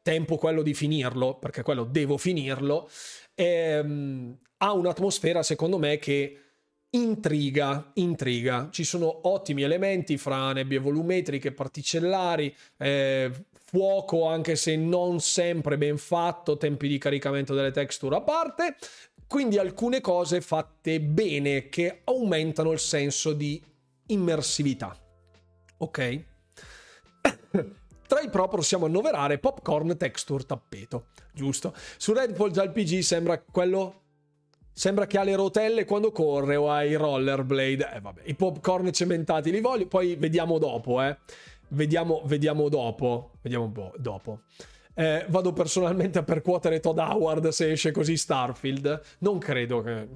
[0.00, 2.88] tempo quello di finirlo, perché quello devo finirlo,
[3.34, 6.38] ehm, ha un'atmosfera secondo me che
[6.90, 8.68] intriga, intriga.
[8.70, 13.30] Ci sono ottimi elementi fra nebbie volumetriche, particellari, eh,
[13.70, 18.76] fuoco anche se non sempre ben fatto, tempi di caricamento delle texture a parte,
[19.30, 23.62] quindi alcune cose fatte bene che aumentano il senso di
[24.06, 24.92] immersività.
[25.76, 26.24] Ok?
[28.08, 31.72] Tra i pro possiamo annoverare Popcorn Texture Tappeto, giusto?
[31.96, 34.02] Su Redfall già il PG sembra quello
[34.72, 37.92] Sembra che ha le rotelle quando corre o ha i rollerblade.
[37.92, 39.86] Eh, vabbè, i popcorn cementati li voglio.
[39.86, 41.18] Poi vediamo dopo, eh.
[41.68, 43.32] Vediamo, vediamo dopo.
[43.42, 44.40] Vediamo bo- dopo.
[44.94, 49.00] Eh, vado personalmente a percuotere Todd Howard se esce così Starfield.
[49.18, 50.08] Non credo che.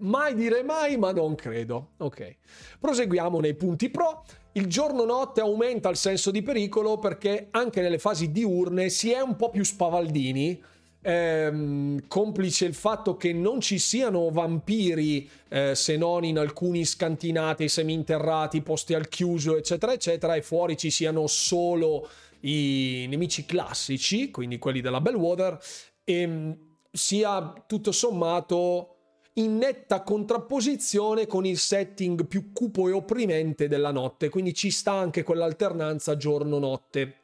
[0.00, 1.90] Mai dire mai, ma non credo.
[1.96, 2.36] Ok.
[2.78, 4.24] Proseguiamo nei punti pro.
[4.52, 9.36] Il giorno-notte aumenta il senso di pericolo perché anche nelle fasi diurne si è un
[9.36, 10.62] po' più spavaldini.
[11.00, 17.68] Ehm, complice il fatto che non ci siano vampiri eh, se non in alcuni scantinati,
[17.68, 22.08] seminterrati, posti al chiuso, eccetera, eccetera, e fuori ci siano solo
[22.40, 25.58] i nemici classici, quindi quelli della Bellwater,
[26.04, 26.58] e ehm,
[26.90, 28.94] sia tutto sommato
[29.34, 34.92] in netta contrapposizione con il setting più cupo e opprimente della notte, quindi ci sta
[34.92, 37.14] anche quell'alternanza giorno-notte.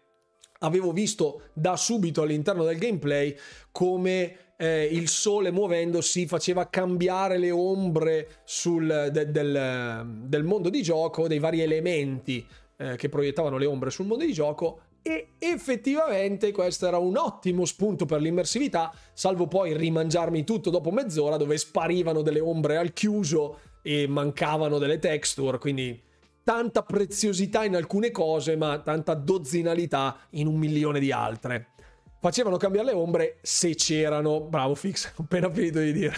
[0.60, 3.34] Avevo visto da subito all'interno del gameplay
[3.72, 10.82] come eh, il sole muovendosi faceva cambiare le ombre sul, de, del, del, mondo di
[10.82, 12.46] gioco, dei vari elementi
[12.76, 17.66] eh, che proiettavano le ombre sul mondo di gioco e effettivamente questo era un ottimo
[17.66, 23.58] spunto per l'immersività, salvo poi rimangiarmi tutto dopo mezz'ora dove sparivano delle ombre al chiuso
[23.82, 26.02] e mancavano delle texture, quindi
[26.42, 31.72] tanta preziosità in alcune cose, ma tanta dozzinalità in un milione di altre.
[32.18, 34.40] Facevano cambiare le ombre se c'erano.
[34.40, 36.14] Bravo Fix, ho appena finito di dire.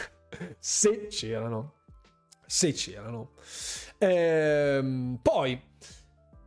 [0.60, 1.74] Se c'erano.
[2.46, 3.32] Se c'erano.
[3.98, 5.60] Ehm, poi,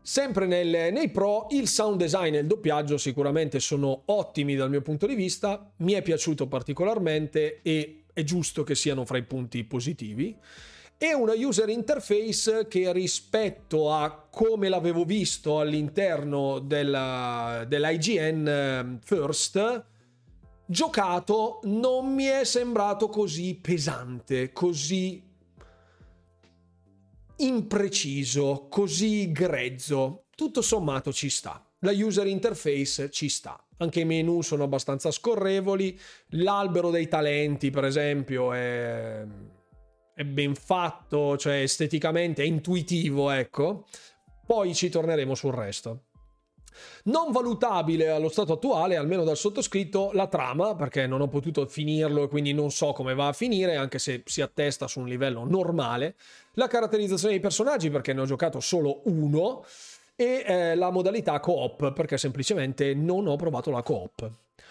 [0.09, 4.81] sempre nel, nei pro, il sound design e il doppiaggio sicuramente sono ottimi dal mio
[4.81, 5.71] punto di vista.
[5.77, 10.35] Mi è piaciuto particolarmente e è giusto che siano fra i punti positivi
[10.97, 19.85] e una user interface che rispetto a come l'avevo visto all'interno della, dell'IGN ehm, First
[20.65, 25.28] giocato non mi è sembrato così pesante, così
[27.39, 30.25] impreciso, così grezzo.
[30.35, 31.63] Tutto sommato ci sta.
[31.79, 33.61] La user interface ci sta.
[33.77, 35.97] Anche i menu sono abbastanza scorrevoli.
[36.29, 39.25] L'albero dei talenti, per esempio, è
[40.19, 43.85] è ben fatto, cioè esteticamente è intuitivo, ecco.
[44.45, 46.07] Poi ci torneremo sul resto.
[47.03, 52.23] Non valutabile allo stato attuale, almeno dal sottoscritto, la trama, perché non ho potuto finirlo
[52.23, 55.43] e quindi non so come va a finire, anche se si attesta su un livello
[55.45, 56.15] normale.
[56.53, 59.63] La caratterizzazione dei personaggi, perché ne ho giocato solo uno,
[60.15, 64.29] e eh, la modalità co-op, perché semplicemente non ho provato la co-op.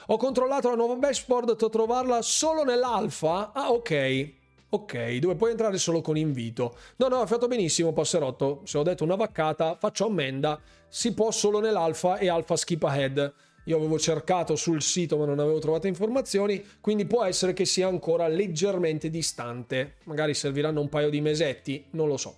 [0.09, 3.53] Ho controllato la nuova dashboard, ho trovarla solo nell'alfa.
[3.53, 4.38] Ah, ok.
[4.71, 6.77] Ok, dove puoi entrare solo con invito.
[6.97, 8.61] No, no, hai fatto benissimo, passerotto.
[8.65, 10.61] Se ho detto una vaccata, faccio ammenda.
[10.89, 13.35] Si può solo nell'alfa e alfa skip ahead.
[13.65, 17.87] Io avevo cercato sul sito ma non avevo trovato informazioni, quindi può essere che sia
[17.87, 19.97] ancora leggermente distante.
[20.05, 22.37] Magari serviranno un paio di mesetti, non lo so.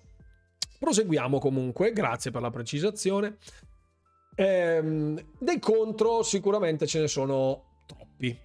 [0.78, 3.38] Proseguiamo comunque, grazie per la precisazione.
[4.34, 8.36] Ehm, dei contro sicuramente ce ne sono troppi.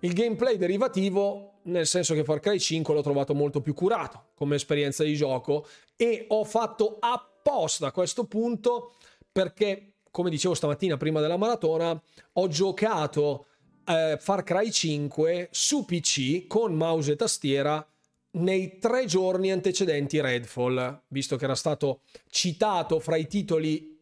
[0.00, 4.56] Il gameplay derivativo, nel senso che Far Cry 5 l'ho trovato molto più curato come
[4.56, 5.66] esperienza di gioco
[5.96, 8.94] e ho fatto apposta a questo punto
[9.30, 12.00] perché, come dicevo stamattina prima della maratona,
[12.32, 13.46] ho giocato
[13.84, 17.84] eh, Far Cry 5 su PC con mouse e tastiera
[18.32, 23.98] nei tre giorni antecedenti Redfall, visto che era stato citato fra i titoli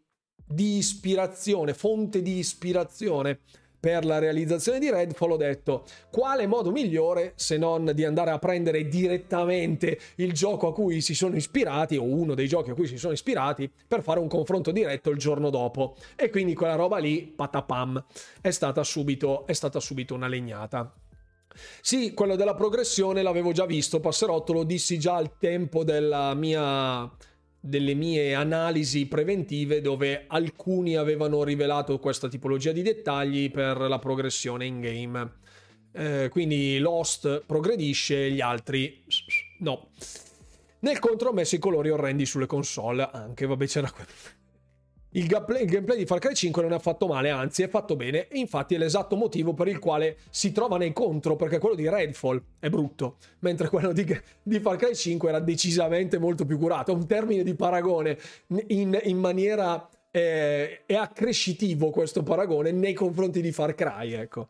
[0.47, 3.40] di ispirazione, fonte di ispirazione
[3.80, 8.38] per la realizzazione di Redfall ho detto quale modo migliore se non di andare a
[8.38, 12.86] prendere direttamente il gioco a cui si sono ispirati o uno dei giochi a cui
[12.86, 15.96] si sono ispirati per fare un confronto diretto il giorno dopo?
[16.16, 18.05] E quindi quella roba lì patapam
[18.40, 20.92] è stata subito è stata subito una legnata.
[21.80, 27.10] Sì, quello della progressione l'avevo già visto, Passerotto, lo dissi già al tempo della mia
[27.60, 34.66] delle mie analisi preventive dove alcuni avevano rivelato questa tipologia di dettagli per la progressione
[34.66, 35.32] in game.
[35.93, 39.05] Eh, quindi Lost progredisce, gli altri
[39.60, 39.90] no.
[40.80, 44.36] Nel contro ho messo i colori orrendi sulle console, anche vabbè c'era quello
[45.18, 47.96] il gameplay, il gameplay, di Far Cry 5 non è affatto male, anzi è fatto
[47.96, 48.28] bene.
[48.28, 51.88] E infatti è l'esatto motivo per il quale si trova nei contro, perché quello di
[51.88, 54.06] Redfall è brutto, mentre quello di,
[54.42, 58.18] di Far Cry 5 era decisamente molto più curato, un termine di paragone.
[58.68, 59.88] In, in maniera...
[60.10, 64.48] Eh, è accrescitivo questo paragone nei confronti di Far Cry, ecco.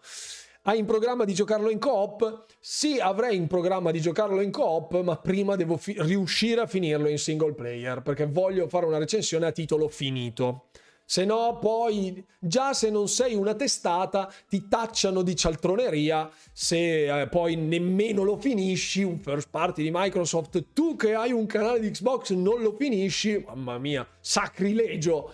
[0.68, 2.44] Hai in programma di giocarlo in coop?
[2.60, 7.08] Sì, avrei in programma di giocarlo in coop, ma prima devo fi- riuscire a finirlo
[7.08, 10.66] in single player, perché voglio fare una recensione a titolo finito.
[11.06, 17.28] Se no, poi, già se non sei una testata, ti tacciano di cialtroneria se eh,
[17.28, 21.90] poi nemmeno lo finisci, un first party di Microsoft, tu che hai un canale di
[21.90, 25.32] Xbox non lo finisci, mamma mia, sacrilegio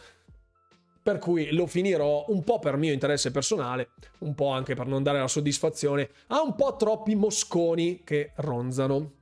[1.04, 3.90] per cui lo finirò un po' per mio interesse personale,
[4.20, 9.12] un po' anche per non dare la soddisfazione a un po' troppi mosconi che ronzano.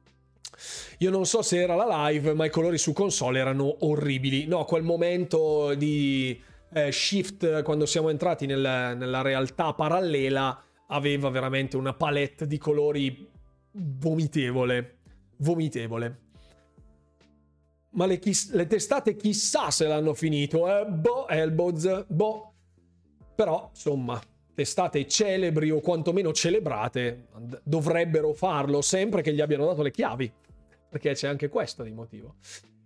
[0.99, 4.47] Io non so se era la live, ma i colori su console erano orribili.
[4.47, 6.41] No, quel momento di
[6.73, 13.29] eh, shift quando siamo entrati nel, nella realtà parallela aveva veramente una palette di colori
[13.73, 14.99] vomitevole.
[15.39, 16.21] Vomitevole
[17.93, 20.87] ma le, chi- le, testate chissà se l'hanno finito, eh?
[20.87, 22.53] Boh, Elboz, boh.
[23.35, 24.21] Però, insomma,
[24.55, 27.29] testate celebri o quantomeno celebrate
[27.63, 30.31] dovrebbero farlo sempre che gli abbiano dato le chiavi,
[30.89, 32.37] perché c'è anche questo di motivo.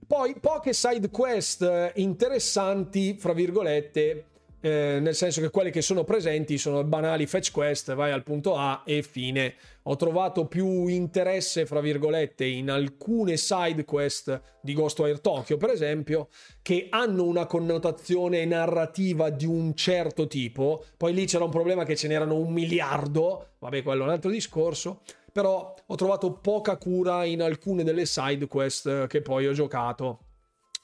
[0.06, 4.24] Poi poche side quest eh, interessanti, fra virgolette,
[4.60, 8.56] eh, nel senso che quelle che sono presenti sono banali fetch quest, vai al punto
[8.56, 9.54] A e fine.
[9.88, 16.28] Ho trovato più interesse, fra virgolette, in alcune side quest di Ghostwire Tokyo, per esempio,
[16.60, 20.84] che hanno una connotazione narrativa di un certo tipo.
[20.96, 24.30] Poi lì c'era un problema che ce n'erano un miliardo, vabbè, quello è un altro
[24.30, 25.02] discorso
[25.36, 30.20] però ho trovato poca cura in alcune delle side quest che poi ho giocato.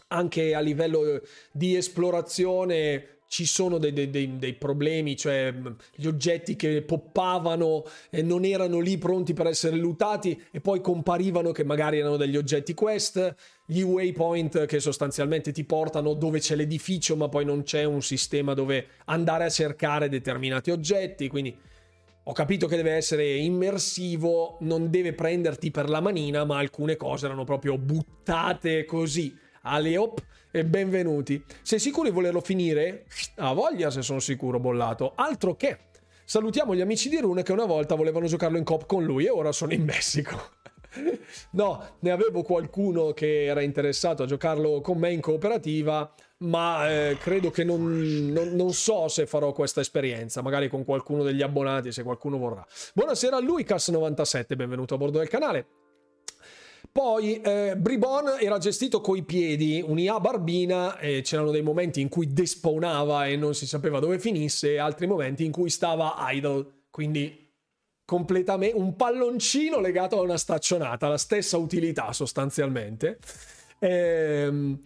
[0.09, 5.55] Anche a livello di esplorazione ci sono dei, dei, dei, dei, problemi, cioè
[5.95, 11.51] gli oggetti che poppavano e non erano lì pronti per essere lootati e poi comparivano
[11.51, 13.35] che magari erano degli oggetti quest,
[13.65, 18.53] gli waypoint che sostanzialmente ti portano dove c'è l'edificio ma poi non c'è un sistema
[18.53, 21.57] dove andare a cercare determinati oggetti, quindi
[22.25, 27.25] ho capito che deve essere immersivo, non deve prenderti per la manina, ma alcune cose
[27.25, 29.35] erano proprio buttate così.
[29.63, 30.23] Aleop
[30.53, 31.43] e benvenuti.
[31.63, 33.07] Sei sicuro di volerlo finire?
[33.37, 35.15] A voglia se sono sicuro, bollato.
[35.17, 35.79] Altro che.
[36.25, 39.31] Salutiamo gli amici di Rune che una volta volevano giocarlo in cop con lui e
[39.31, 40.51] ora sono in Messico.
[41.53, 47.17] no, ne avevo qualcuno che era interessato a giocarlo con me in cooperativa, ma eh,
[47.19, 51.93] credo che non, non, non, so se farò questa esperienza, magari con qualcuno degli abbonati,
[51.93, 52.65] se qualcuno vorrà.
[52.93, 55.67] Buonasera a Lucas97, benvenuto a bordo del canale.
[56.93, 62.33] Poi eh, Bribon era gestito coi piedi, un'IA barbina, e c'erano dei momenti in cui
[62.33, 67.51] despawnava e non si sapeva dove finisse, e altri momenti in cui stava idle, quindi
[68.05, 73.19] completamente un palloncino legato a una staccionata, la stessa utilità sostanzialmente.
[73.79, 74.79] Ehm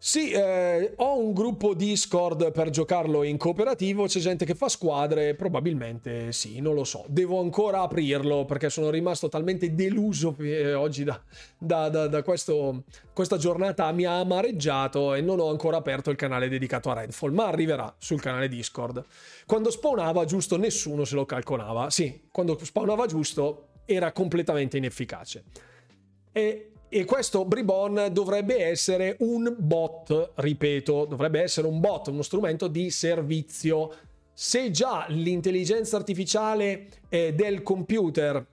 [0.00, 5.34] sì, eh, ho un gruppo Discord per giocarlo in cooperativo, c'è gente che fa squadre,
[5.34, 7.04] probabilmente sì, non lo so.
[7.08, 11.20] Devo ancora aprirlo perché sono rimasto talmente deluso eh, oggi da,
[11.58, 16.16] da, da, da questo, questa giornata mi ha amareggiato e non ho ancora aperto il
[16.16, 19.04] canale dedicato a Redfall, ma arriverà sul canale Discord.
[19.46, 25.42] Quando spawnava giusto nessuno se lo calcolava, sì, quando spawnava giusto era completamente inefficace.
[26.30, 32.66] E e questo Bribon dovrebbe essere un bot, ripeto, dovrebbe essere un bot, uno strumento
[32.66, 33.92] di servizio.
[34.32, 38.44] Se già l'intelligenza artificiale eh, del computer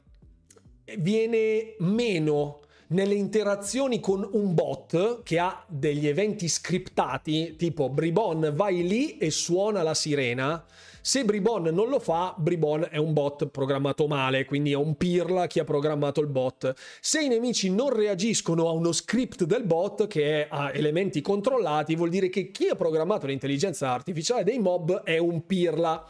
[0.97, 8.87] viene meno nelle interazioni con un bot che ha degli eventi scriptati, tipo Bribon vai
[8.87, 10.63] lì e suona la sirena,
[11.05, 15.45] se Bribon non lo fa, Bribon è un bot programmato male, quindi è un pirla
[15.45, 16.73] chi ha programmato il bot.
[16.99, 22.09] Se i nemici non reagiscono a uno script del bot che ha elementi controllati, vuol
[22.09, 26.09] dire che chi ha programmato l'intelligenza artificiale dei mob è un pirla.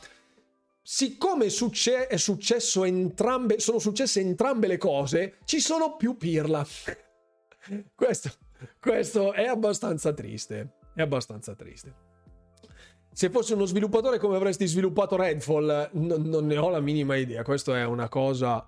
[0.82, 2.08] Siccome succe-
[2.86, 6.66] entrambe, sono successe entrambe le cose, ci sono più pirla.
[7.94, 8.32] questo,
[8.80, 10.78] questo è abbastanza triste.
[10.96, 12.05] È abbastanza triste
[13.16, 15.92] se fossi uno sviluppatore come avresti sviluppato Redfall?
[15.94, 17.44] N- non ne ho la minima idea.
[17.44, 18.68] Questa è una cosa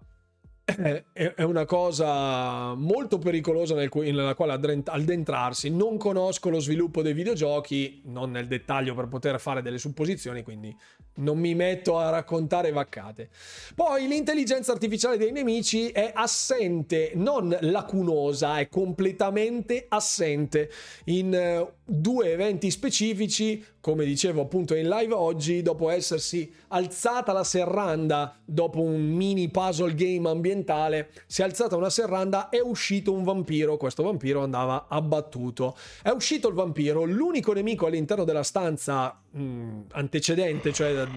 [1.14, 5.70] è una cosa molto pericolosa nel, nella quale addentrarsi.
[5.70, 10.76] Non conosco lo sviluppo dei videogiochi, non nel dettaglio per poter fare delle supposizioni, quindi
[11.16, 13.30] non mi metto a raccontare vaccate.
[13.76, 20.70] Poi l'intelligenza artificiale dei nemici è assente, non lacunosa, è completamente assente
[21.06, 27.46] in uh, due eventi specifici, come dicevo appunto in live oggi, dopo essersi alzata la
[27.46, 33.24] serranda dopo un mini puzzle game ambientale, si è alzata una serranda, è uscito un
[33.24, 35.78] vampiro, questo vampiro andava abbattuto.
[36.04, 41.08] È uscito il vampiro, l'unico nemico all'interno della stanza mh, mm, antecedente, cioè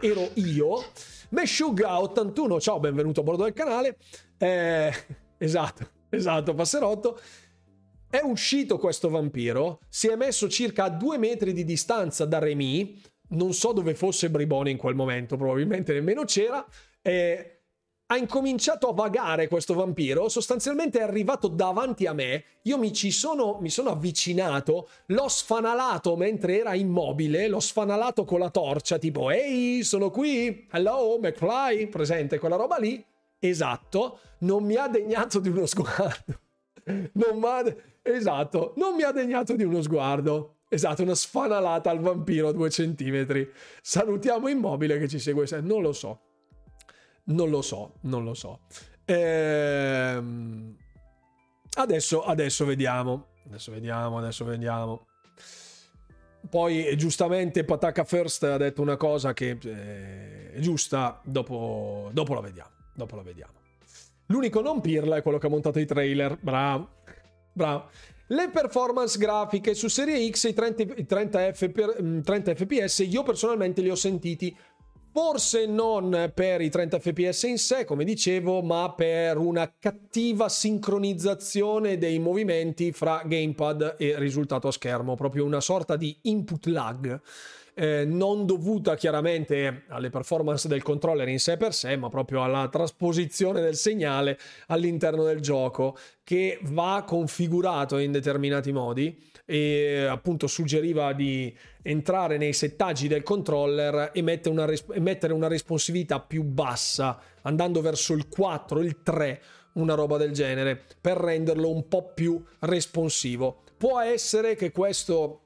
[0.00, 0.82] ero io.
[1.30, 3.98] Meshuga 81, ciao, benvenuto a bordo del canale.
[4.38, 4.90] Eh,
[5.36, 7.18] esatto, esatto, passerotto
[8.14, 13.00] è uscito questo vampiro, si è messo circa a due metri di distanza da Remy,
[13.30, 16.64] non so dove fosse Bribone in quel momento, probabilmente nemmeno c'era,
[17.02, 17.62] e
[18.06, 23.10] ha incominciato a vagare questo vampiro, sostanzialmente è arrivato davanti a me, io mi ci
[23.10, 29.30] sono, mi sono avvicinato, l'ho sfanalato mentre era immobile, l'ho sfanalato con la torcia, tipo
[29.30, 33.04] ehi, sono qui, hello, McFly, presente quella roba lì,
[33.40, 36.42] esatto, non mi ha degnato di uno sguardo.
[37.14, 37.62] Non mi ha
[38.06, 40.56] Esatto, non mi ha degnato di uno sguardo.
[40.68, 43.50] Esatto, una sfanalata al vampiro a due centimetri.
[43.80, 45.46] Salutiamo Immobile che ci segue.
[45.62, 46.20] Non lo so.
[47.24, 48.60] Non lo so, non lo so.
[49.06, 50.76] Ehm...
[51.76, 53.28] Adesso, adesso vediamo.
[53.46, 55.06] Adesso vediamo, adesso vediamo.
[56.50, 62.40] Poi giustamente Pataka First ha detto una cosa che eh, è giusta, dopo, dopo la
[62.40, 62.70] vediamo.
[62.94, 63.54] Dopo la vediamo.
[64.26, 66.36] L'unico non pirla è quello che ha montato i trailer.
[66.38, 67.02] Bravo.
[67.54, 67.88] Bravo.
[68.28, 73.80] Le performance grafiche su Serie X, i 30, i 30, FP, 30 fps, io personalmente
[73.80, 74.54] li ho sentiti
[75.12, 81.98] forse non per i 30 fps in sé, come dicevo, ma per una cattiva sincronizzazione
[81.98, 87.20] dei movimenti fra gamepad e risultato a schermo, proprio una sorta di input lag.
[87.74, 92.68] Eh, non dovuta chiaramente alle performance del controller in sé per sé, ma proprio alla
[92.68, 94.38] trasposizione del segnale
[94.68, 102.54] all'interno del gioco che va configurato in determinati modi e appunto suggeriva di entrare nei
[102.54, 104.68] settaggi del controller e mettere una,
[105.00, 109.42] mettere una responsività più bassa, andando verso il 4, il 3,
[109.74, 113.62] una roba del genere, per renderlo un po' più responsivo.
[113.76, 115.43] Può essere che questo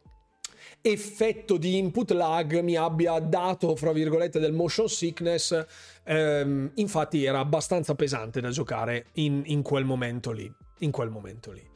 [0.80, 5.64] effetto di input lag mi abbia dato, fra virgolette, del motion sickness.
[6.04, 10.50] Ehm, infatti era abbastanza pesante da giocare in, in quel momento lì.
[10.80, 11.66] In quel momento lì.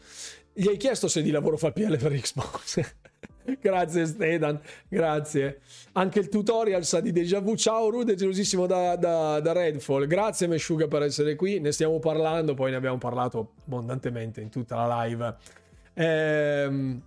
[0.54, 2.94] Gli hai chiesto se di lavoro fa il PL per Xbox?
[3.60, 5.60] grazie Stedan, grazie.
[5.92, 7.56] Anche il tutorial sa di déjà vu.
[7.56, 10.06] Ciao Rude, gelosissimo da, da, da, Redfall.
[10.06, 11.58] Grazie Meshuga per essere qui.
[11.58, 15.36] Ne stiamo parlando, poi ne abbiamo parlato abbondantemente in tutta la live.
[15.94, 17.02] Ehm,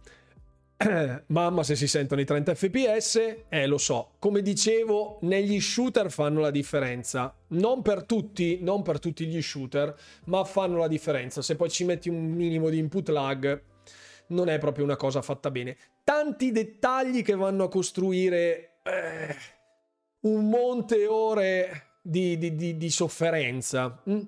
[1.28, 6.42] mamma se si sentono i 30 fps, eh lo so, come dicevo negli shooter fanno
[6.42, 9.96] la differenza, non per tutti, non per tutti gli shooter,
[10.26, 13.62] ma fanno la differenza, se poi ci metti un minimo di input lag
[14.28, 15.78] non è proprio una cosa fatta bene.
[16.04, 19.36] Tanti dettagli che vanno a costruire eh,
[20.22, 24.02] un monte ore di, di, di, di sofferenza.
[24.10, 24.22] Mm?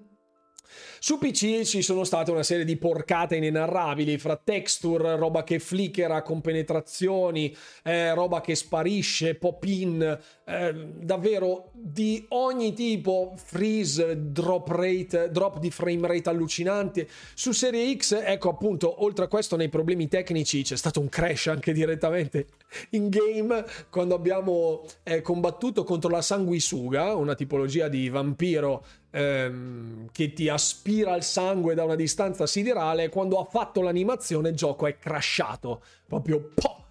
[0.99, 6.21] Su PC ci sono state una serie di porcate inenarrabili fra texture, roba che flickera
[6.21, 15.29] con penetrazioni, eh, roba che sparisce, pop-in, eh, davvero di ogni tipo, freeze, drop rate,
[15.31, 17.07] drop di frame rate allucinanti.
[17.33, 21.47] Su Serie X, ecco appunto, oltre a questo nei problemi tecnici c'è stato un crash
[21.47, 22.47] anche direttamente
[22.91, 28.85] in game quando abbiamo eh, combattuto contro la sanguisuga, una tipologia di vampiro
[29.17, 34.55] ehm, che ti aspira il sangue da una distanza siderale, quando ha fatto l'animazione il
[34.55, 36.85] gioco è crashato, proprio po'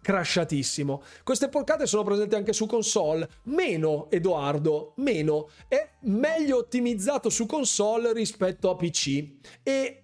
[0.00, 1.02] crashatissimo.
[1.22, 8.12] Queste porcate sono presenti anche su console, meno Edoardo, meno, è meglio ottimizzato su console
[8.12, 9.26] rispetto a PC
[9.62, 10.01] e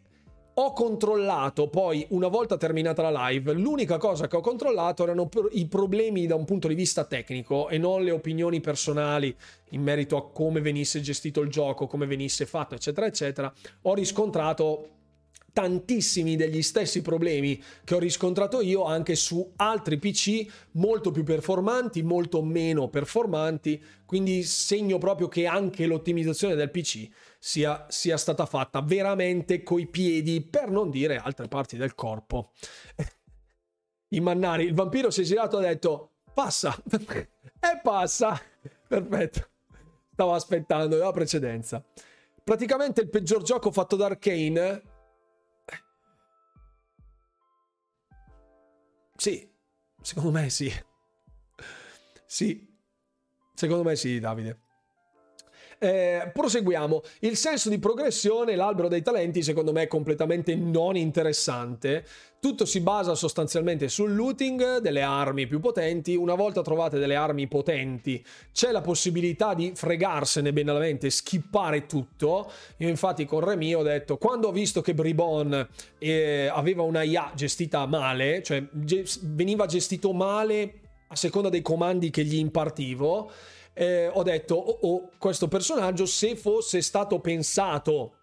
[0.61, 5.67] ho controllato poi una volta terminata la live l'unica cosa che ho controllato erano i
[5.67, 9.35] problemi da un punto di vista tecnico e non le opinioni personali
[9.71, 13.53] in merito a come venisse gestito il gioco come venisse fatto eccetera eccetera.
[13.83, 14.89] Ho riscontrato
[15.53, 22.03] tantissimi degli stessi problemi che ho riscontrato io anche su altri PC molto più performanti,
[22.03, 27.09] molto meno performanti, quindi segno proprio che anche l'ottimizzazione del PC
[27.39, 32.53] sia, sia stata fatta veramente coi piedi, per non dire altre parti del corpo.
[34.11, 38.41] I mannari, il vampiro si è girato e ha detto passa, e passa,
[38.87, 39.49] perfetto,
[40.13, 41.85] stavo aspettando la precedenza.
[42.43, 44.83] Praticamente il peggior gioco fatto da Arkane
[49.19, 49.53] Sì,
[50.01, 50.73] secondo me sì.
[52.25, 52.73] Sì,
[53.53, 54.68] secondo me sì, Davide.
[55.81, 57.03] Eh, proseguiamo.
[57.21, 62.05] Il senso di progressione, l'albero dei talenti, secondo me è completamente non interessante.
[62.41, 66.17] Tutto si basa sostanzialmente sul looting delle armi più potenti.
[66.17, 72.51] Una volta trovate delle armi potenti, c'è la possibilità di fregarsene benalmente, skippare tutto.
[72.79, 75.69] Io, infatti, con Remy ho detto: quando ho visto che Bribon
[75.99, 82.11] eh, aveva una IA gestita male, cioè ge- veniva gestito male a seconda dei comandi
[82.11, 83.31] che gli impartivo
[83.79, 88.15] eh, ho detto, oh, oh, questo personaggio se fosse stato pensato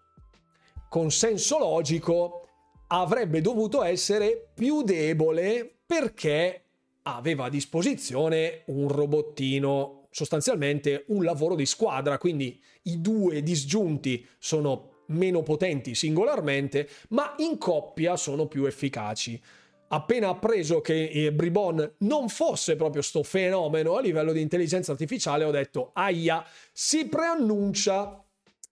[0.90, 2.48] con senso logico
[2.88, 6.64] avrebbe dovuto essere più debole perché
[7.04, 15.04] aveva a disposizione un robottino, sostanzialmente un lavoro di squadra, quindi i due disgiunti sono
[15.06, 19.40] meno potenti singolarmente, ma in coppia sono più efficaci
[19.88, 25.44] appena appreso che eh, Bribon non fosse proprio sto fenomeno a livello di intelligenza artificiale,
[25.44, 28.22] ho detto, aia, si preannuncia,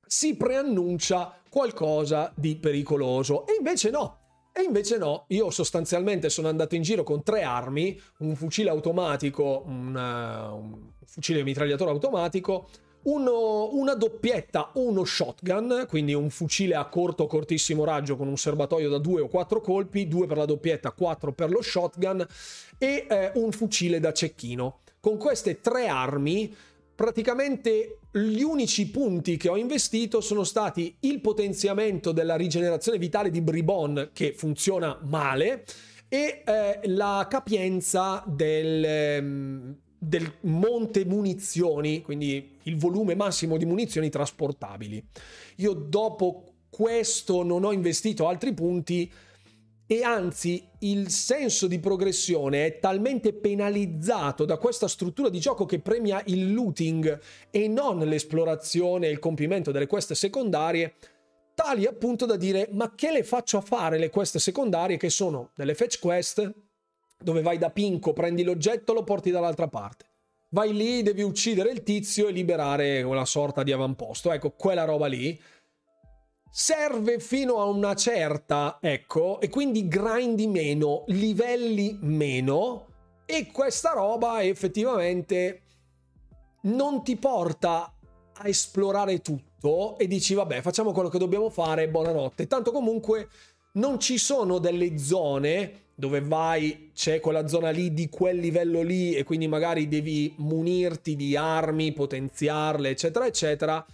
[0.07, 3.47] si preannuncia qualcosa di pericoloso.
[3.47, 4.19] E invece no.
[4.57, 9.65] E invece no, io sostanzialmente sono andato in giro con tre armi, un fucile automatico,
[9.67, 12.69] una, un fucile mitragliatore automatico,
[13.05, 18.89] uno, una doppietta uno shotgun, quindi un fucile a corto cortissimo raggio con un serbatoio
[18.89, 22.27] da due o quattro colpi, due per la doppietta, quattro per lo shotgun
[22.79, 24.81] e eh, un fucile da cecchino.
[25.01, 26.55] Con queste tre armi
[26.95, 33.41] praticamente gli unici punti che ho investito sono stati il potenziamento della rigenerazione vitale di
[33.41, 35.65] Bribon che funziona male
[36.09, 44.11] e eh, la capienza del, ehm, del monte munizioni, quindi il volume massimo di munizioni
[44.11, 45.05] trasportabili.
[45.57, 49.11] Io dopo questo non ho investito altri punti
[49.87, 55.79] e anzi il senso di progressione è talmente penalizzato da questa struttura di gioco che
[55.79, 57.21] premia il looting
[57.51, 60.95] e non l'esplorazione e il compimento delle quest secondarie,
[61.55, 65.51] tali appunto da dire ma che le faccio a fare le quest secondarie che sono
[65.55, 66.53] delle fetch quest
[67.19, 70.07] dove vai da Pinco, prendi l'oggetto, lo porti dall'altra parte.
[70.55, 74.31] Vai lì, devi uccidere il tizio e liberare quella sorta di avamposto.
[74.31, 75.37] Ecco, quella roba lì
[76.49, 82.87] serve fino a una certa, ecco, e quindi grindi meno, livelli meno
[83.27, 85.63] e questa roba effettivamente
[86.63, 87.93] non ti porta
[88.35, 92.47] a esplorare tutto e dici vabbè facciamo quello che dobbiamo fare, buonanotte.
[92.47, 93.29] Tanto comunque
[93.73, 99.15] non ci sono delle zone dove vai, c'è quella zona lì di quel livello lì
[99.15, 103.87] e quindi magari devi munirti di armi, potenziarle, eccetera, eccetera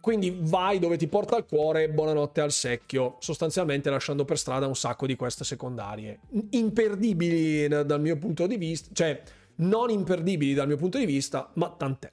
[0.00, 4.76] quindi vai dove ti porta il cuore, buonanotte al secchio, sostanzialmente lasciando per strada un
[4.76, 6.20] sacco di queste secondarie.
[6.50, 9.22] Imperdibili dal mio punto di vista, cioè
[9.56, 12.12] non imperdibili dal mio punto di vista, ma tant'è.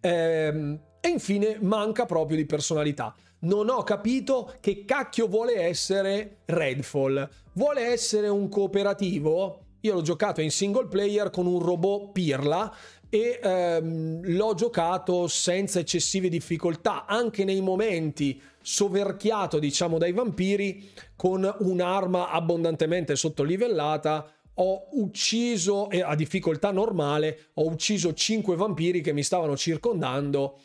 [0.00, 3.12] Ehm, e infine manca proprio di personalità.
[3.38, 7.28] Non ho capito che cacchio vuole essere Redfall.
[7.52, 9.60] Vuole essere un cooperativo?
[9.80, 12.74] Io l'ho giocato in single player con un robot pirla
[13.08, 21.48] e ehm, l'ho giocato senza eccessive difficoltà, anche nei momenti soverchiato, diciamo, dai vampiri, con
[21.60, 24.28] un'arma abbondantemente sottolivellata.
[24.54, 30.58] Ho ucciso, e a difficoltà normale, ho ucciso 5 vampiri che mi stavano circondando.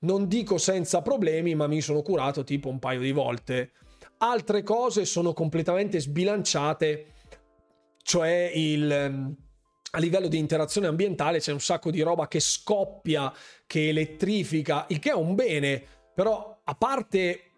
[0.00, 3.72] Non dico senza problemi, ma mi sono curato tipo un paio di volte.
[4.18, 7.06] Altre cose sono completamente sbilanciate,
[8.02, 9.36] cioè il ehm,
[9.92, 13.32] a livello di interazione ambientale c'è un sacco di roba che scoppia,
[13.66, 15.82] che elettrifica, il che è un bene,
[16.14, 17.52] però a parte,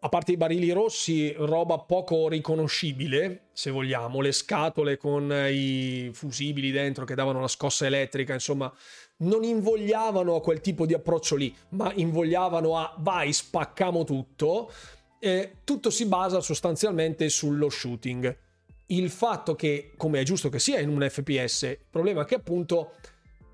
[0.00, 6.70] a parte i barili rossi, roba poco riconoscibile, se vogliamo, le scatole con i fusibili
[6.70, 8.72] dentro che davano la scossa elettrica, insomma,
[9.18, 14.70] non invogliavano a quel tipo di approccio lì, ma invogliavano a vai, spaccamo tutto.
[15.18, 18.44] Eh, tutto si basa sostanzialmente sullo shooting
[18.86, 22.36] il fatto che, come è giusto che sia in un FPS, il problema è che
[22.36, 22.92] appunto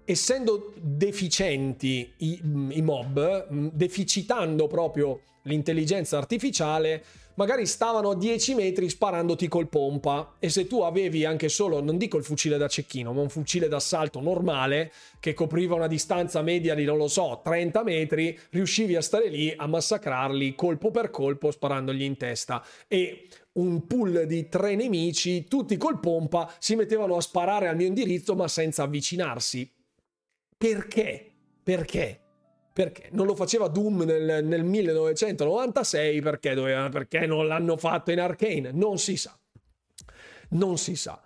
[0.05, 7.03] essendo deficienti i, i mob, deficitando proprio l'intelligenza artificiale,
[7.35, 11.97] magari stavano a 10 metri sparandoti col pompa e se tu avevi anche solo, non
[11.97, 16.75] dico il fucile da cecchino, ma un fucile d'assalto normale che copriva una distanza media
[16.75, 21.51] di, non lo so, 30 metri, riuscivi a stare lì a massacrarli colpo per colpo
[21.51, 27.21] sparandogli in testa e un pool di tre nemici, tutti col pompa, si mettevano a
[27.21, 29.71] sparare al mio indirizzo ma senza avvicinarsi.
[30.57, 31.33] Perché?
[31.63, 32.22] Perché?
[32.73, 33.09] Perché?
[33.13, 38.71] Non lo faceva Doom nel, nel 1996 perché, doveva, perché non l'hanno fatto in Arcane?
[38.73, 39.39] Non si sa.
[40.51, 41.23] Non si sa.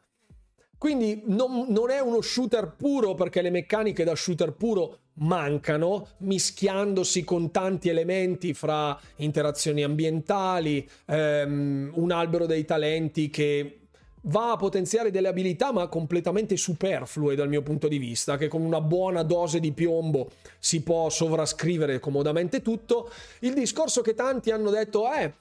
[0.78, 7.24] Quindi non, non, è uno shooter puro perché le meccaniche da shooter puro mancano, mischiandosi
[7.24, 13.85] con tanti elementi fra interazioni ambientali, ehm, un albero dei talenti che
[14.26, 18.62] va a potenziare delle abilità ma completamente superflue dal mio punto di vista, che con
[18.62, 23.10] una buona dose di piombo si può sovrascrivere comodamente tutto.
[23.40, 25.32] Il discorso che tanti hanno detto è...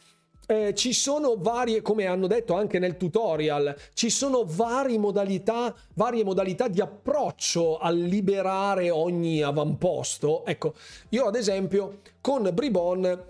[0.48, 6.24] Eh, ci sono varie, come hanno detto anche nel tutorial, ci sono varie modalità, varie
[6.24, 10.45] modalità di approccio a liberare ogni avamposto.
[10.45, 10.76] Ecco,
[11.10, 13.24] io ad esempio con Bribon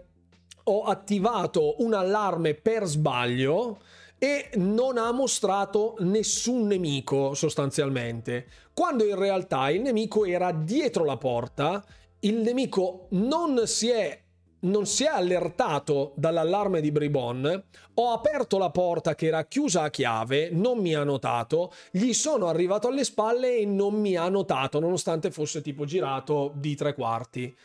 [0.63, 3.77] ho attivato un allarme per sbaglio
[4.17, 11.17] e non ha mostrato nessun nemico sostanzialmente, quando in realtà il nemico era dietro la
[11.17, 11.83] porta,
[12.21, 14.23] il nemico non si è
[14.65, 17.63] non si è allertato dall'allarme di Bribon,
[17.93, 22.47] ho aperto la porta che era chiusa a chiave, non mi ha notato, gli sono
[22.47, 27.55] arrivato alle spalle e non mi ha notato, nonostante fosse tipo girato di tre quarti.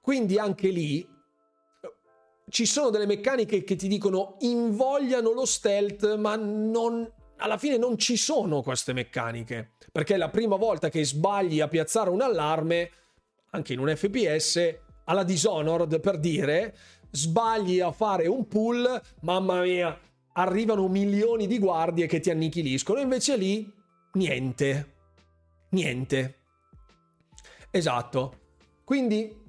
[0.00, 1.08] Quindi anche lì
[2.48, 7.98] ci sono delle meccaniche che ti dicono invogliano lo stealth, ma non, alla fine non
[7.98, 9.72] ci sono queste meccaniche.
[9.90, 12.90] Perché la prima volta che sbagli a piazzare un allarme,
[13.50, 16.76] anche in un FPS, alla Dishonored per dire,
[17.10, 19.98] sbagli a fare un pull, mamma mia,
[20.34, 23.72] arrivano milioni di guardie che ti annichiliscono, invece lì
[24.12, 24.94] niente.
[25.70, 26.38] Niente.
[27.70, 28.40] Esatto.
[28.84, 29.44] Quindi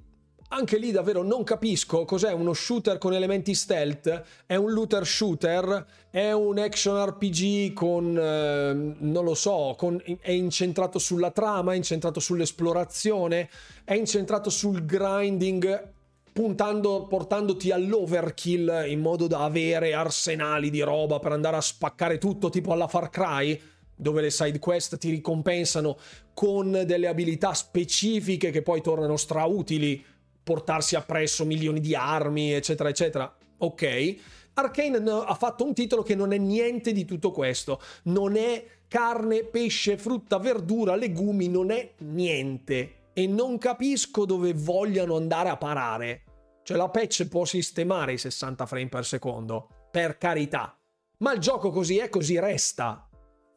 [0.48, 5.86] anche lì davvero non capisco cos'è uno shooter con elementi stealth, è un looter shooter,
[6.10, 11.76] è un action RPG con, eh, non lo so, con, è incentrato sulla trama, è
[11.76, 13.50] incentrato sull'esplorazione,
[13.84, 15.96] è incentrato sul grinding
[16.32, 22.48] puntando, portandoti all'overkill in modo da avere arsenali di roba per andare a spaccare tutto,
[22.48, 23.60] tipo alla Far Cry,
[23.94, 25.98] dove le side quest ti ricompensano
[26.32, 30.02] con delle abilità specifiche che poi tornano strautili,
[30.48, 33.36] portarsi appresso milioni di armi, eccetera, eccetera.
[33.58, 34.16] Ok.
[34.54, 37.78] Arkane ha fatto un titolo che non è niente di tutto questo.
[38.04, 45.16] Non è carne, pesce, frutta, verdura, legumi, non è niente e non capisco dove vogliano
[45.16, 46.22] andare a parare.
[46.62, 50.74] Cioè la patch può sistemare i 60 frame per secondo, per carità.
[51.18, 53.06] Ma il gioco così è, così resta.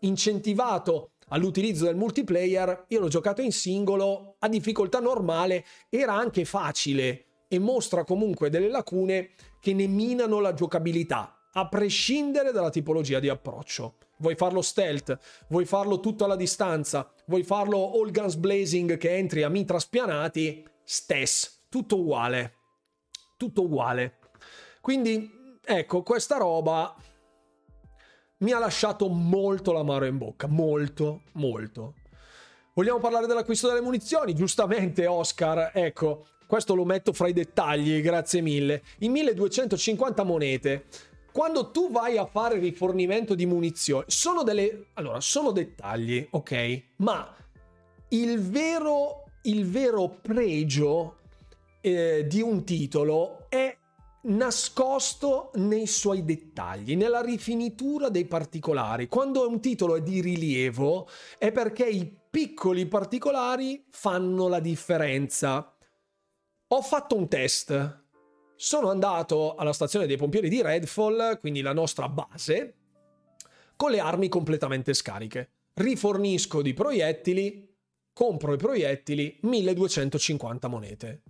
[0.02, 7.26] Incentivato all'utilizzo del multiplayer, io l'ho giocato in singolo, a difficoltà normale, era anche facile
[7.48, 13.30] e mostra comunque delle lacune che ne minano la giocabilità, a prescindere dalla tipologia di
[13.30, 13.96] approccio.
[14.18, 15.18] Vuoi farlo stealth,
[15.50, 20.66] vuoi farlo tutto alla distanza, vuoi farlo all guns blazing che entri a mitra spianati,
[20.84, 22.56] stess, tutto uguale.
[23.38, 24.20] Tutto uguale.
[24.80, 26.96] Quindi, ecco, questa roba
[28.42, 31.96] mi ha lasciato molto l'amaro in bocca, molto, molto.
[32.74, 34.34] Vogliamo parlare dell'acquisto delle munizioni?
[34.34, 38.84] Giustamente, Oscar, ecco, questo lo metto fra i dettagli, grazie mille.
[39.00, 40.86] I 1250 monete
[41.32, 44.88] quando tu vai a fare rifornimento di munizioni, sono delle...
[44.96, 46.84] Allora, sono dettagli, ok?
[46.98, 47.34] Ma
[48.10, 51.20] il vero, il vero pregio
[51.80, 53.78] eh, di un titolo è
[54.24, 59.08] nascosto nei suoi dettagli, nella rifinitura dei particolari.
[59.08, 61.08] Quando un titolo è di rilievo
[61.38, 65.76] è perché i piccoli particolari fanno la differenza.
[66.68, 68.00] Ho fatto un test
[68.62, 72.76] sono andato alla stazione dei pompieri di Redfall, quindi la nostra base,
[73.76, 75.50] con le armi completamente scariche.
[75.74, 77.76] Rifornisco di proiettili,
[78.14, 81.24] compro i proiettili, 1250 monete.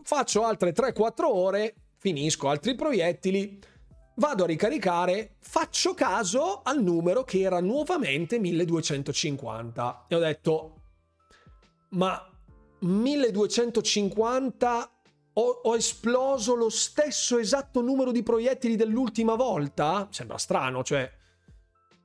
[0.00, 1.74] Faccio altre 3-4 ore,
[2.04, 3.58] finisco altri proiettili,
[4.16, 10.82] vado a ricaricare, faccio caso al numero che era nuovamente 1250 e ho detto
[11.92, 12.22] ma
[12.80, 14.92] 1250
[15.32, 20.06] ho, ho, esploso lo stesso esatto numero di proiettili dell'ultima volta?
[20.10, 21.10] Sembra strano, cioè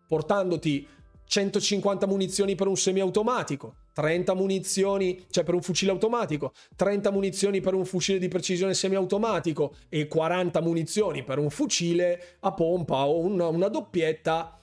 [0.07, 0.87] portandoti
[1.25, 7.73] 150 munizioni per un semiautomatico, 30 munizioni, cioè per un fucile automatico, 30 munizioni per
[7.73, 13.47] un fucile di precisione semiautomatico e 40 munizioni per un fucile a pompa o una,
[13.47, 14.59] una doppietta.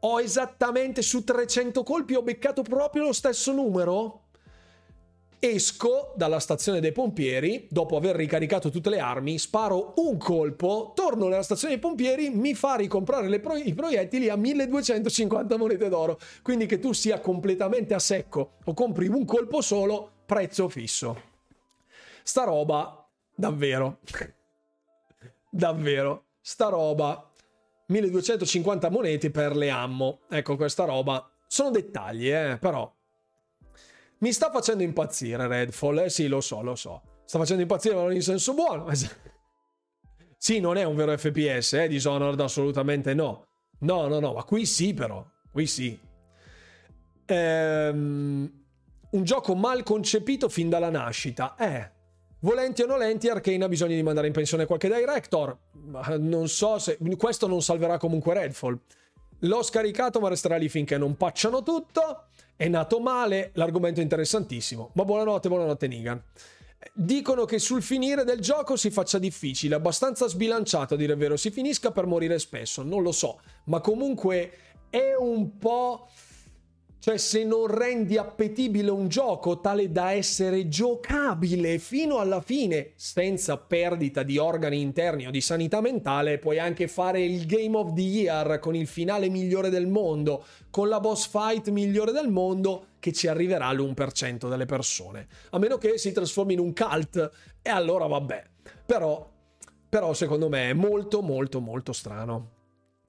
[0.00, 4.27] Ho esattamente su 300 colpi ho beccato proprio lo stesso numero?
[5.40, 11.28] Esco dalla stazione dei pompieri, dopo aver ricaricato tutte le armi, sparo un colpo, torno
[11.28, 16.18] nella stazione dei pompieri, mi fa ricomprare pro- i proiettili a 1250 monete d'oro.
[16.42, 21.22] Quindi che tu sia completamente a secco o compri un colpo solo, prezzo fisso.
[22.24, 24.00] Sta roba, davvero,
[25.48, 27.30] davvero, sta roba,
[27.86, 30.22] 1250 monete per le ammo.
[30.28, 32.92] Ecco, questa roba, sono dettagli, eh, però
[34.18, 37.02] mi sta facendo impazzire Redfall, eh sì, lo so, lo so.
[37.24, 38.88] Sta facendo impazzire, ma non in senso buono.
[40.38, 43.44] sì, non è un vero FPS, eh, Dishonored assolutamente no.
[43.80, 45.98] No, no, no, ma qui sì però, qui sì.
[47.26, 48.52] Ehm,
[49.10, 51.54] un gioco mal concepito fin dalla nascita.
[51.56, 51.92] Eh,
[52.40, 55.56] volenti o nolenti, Arkane ha bisogno di mandare in pensione qualche director.
[56.18, 56.98] Non so se...
[57.16, 58.80] Questo non salverà comunque Redfall.
[59.40, 62.24] L'ho scaricato, ma resterà lì finché non pacciano tutto.
[62.56, 64.90] È nato male, l'argomento è interessantissimo.
[64.94, 66.22] Ma buonanotte, buonanotte Nigan.
[66.92, 71.36] Dicono che sul finire del gioco si faccia difficile, abbastanza sbilanciato a dire il vero,
[71.36, 74.52] si finisca per morire spesso, non lo so, ma comunque
[74.88, 76.08] è un po'
[77.00, 83.56] Cioè, se non rendi appetibile un gioco tale da essere giocabile fino alla fine, senza
[83.56, 88.00] perdita di organi interni o di sanità mentale, puoi anche fare il Game of the
[88.00, 93.12] Year con il finale migliore del mondo, con la boss fight migliore del mondo, che
[93.12, 95.28] ci arriverà all'1% delle persone.
[95.50, 97.30] A meno che si trasformi in un cult,
[97.62, 98.44] e allora vabbè.
[98.84, 99.30] Però,
[99.88, 102.56] però secondo me è molto, molto, molto strano.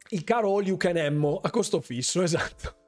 [0.09, 2.78] Il caro All You Can Emmo a costo fisso, esatto.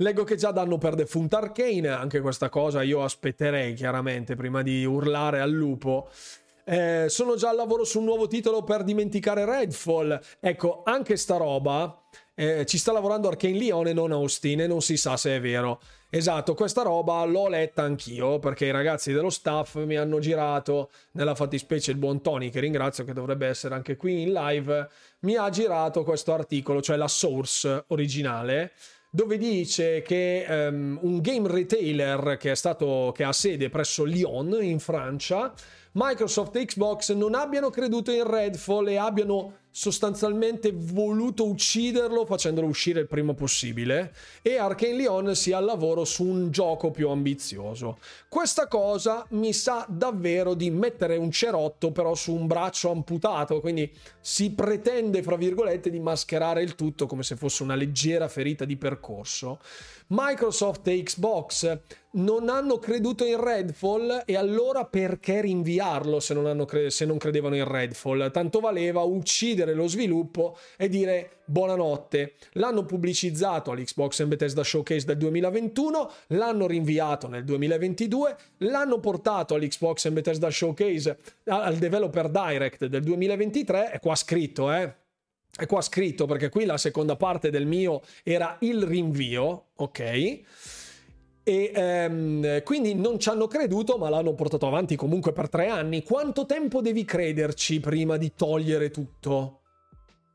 [0.00, 4.84] Leggo che già danno per Defunct Arcane, anche questa cosa io aspetterei chiaramente prima di
[4.84, 6.08] urlare al lupo.
[6.62, 10.20] Eh, sono già al lavoro su un nuovo titolo per dimenticare Redfall.
[10.38, 12.00] Ecco, anche sta roba
[12.40, 15.40] eh, ci sta lavorando Arcane Leon e non Austin e non si sa se è
[15.40, 15.80] vero.
[16.08, 21.34] Esatto, questa roba l'ho letta anch'io perché i ragazzi dello staff mi hanno girato, nella
[21.34, 24.88] fattispecie il buon Tony che ringrazio che dovrebbe essere anche qui in live,
[25.20, 28.70] mi ha girato questo articolo, cioè la source originale
[29.10, 34.78] dove dice che um, un game retailer che, stato, che ha sede presso Lyon in
[34.78, 35.52] Francia,
[35.92, 42.98] Microsoft e Xbox non abbiano creduto in Redfall e abbiano sostanzialmente voluto ucciderlo facendolo uscire
[42.98, 47.98] il prima possibile e Arkane Lyon sia al lavoro su un gioco più ambizioso.
[48.28, 53.88] Questa cosa mi sa davvero di mettere un cerotto però su un braccio amputato, quindi
[54.20, 58.76] si pretende fra virgolette di mascherare il tutto come se fosse una leggera ferita di
[58.76, 59.60] percorso.
[60.10, 61.80] Microsoft e Xbox
[62.12, 67.56] non hanno creduto in Redfall e allora perché rinviarlo se non, cre- se non credevano
[67.56, 68.30] in Redfall?
[68.30, 72.36] Tanto valeva uccidere lo sviluppo e dire buonanotte.
[72.52, 80.06] L'hanno pubblicizzato all'Xbox and Bethesda Showcase del 2021, l'hanno rinviato nel 2022, l'hanno portato all'Xbox
[80.06, 85.06] and Bethesda Showcase al Developer Direct del 2023, è qua scritto, eh
[85.58, 90.00] è qua scritto perché qui la seconda parte del mio era il rinvio, ok?
[91.42, 96.04] E ehm, quindi non ci hanno creduto, ma l'hanno portato avanti comunque per tre anni.
[96.04, 99.62] Quanto tempo devi crederci prima di togliere tutto?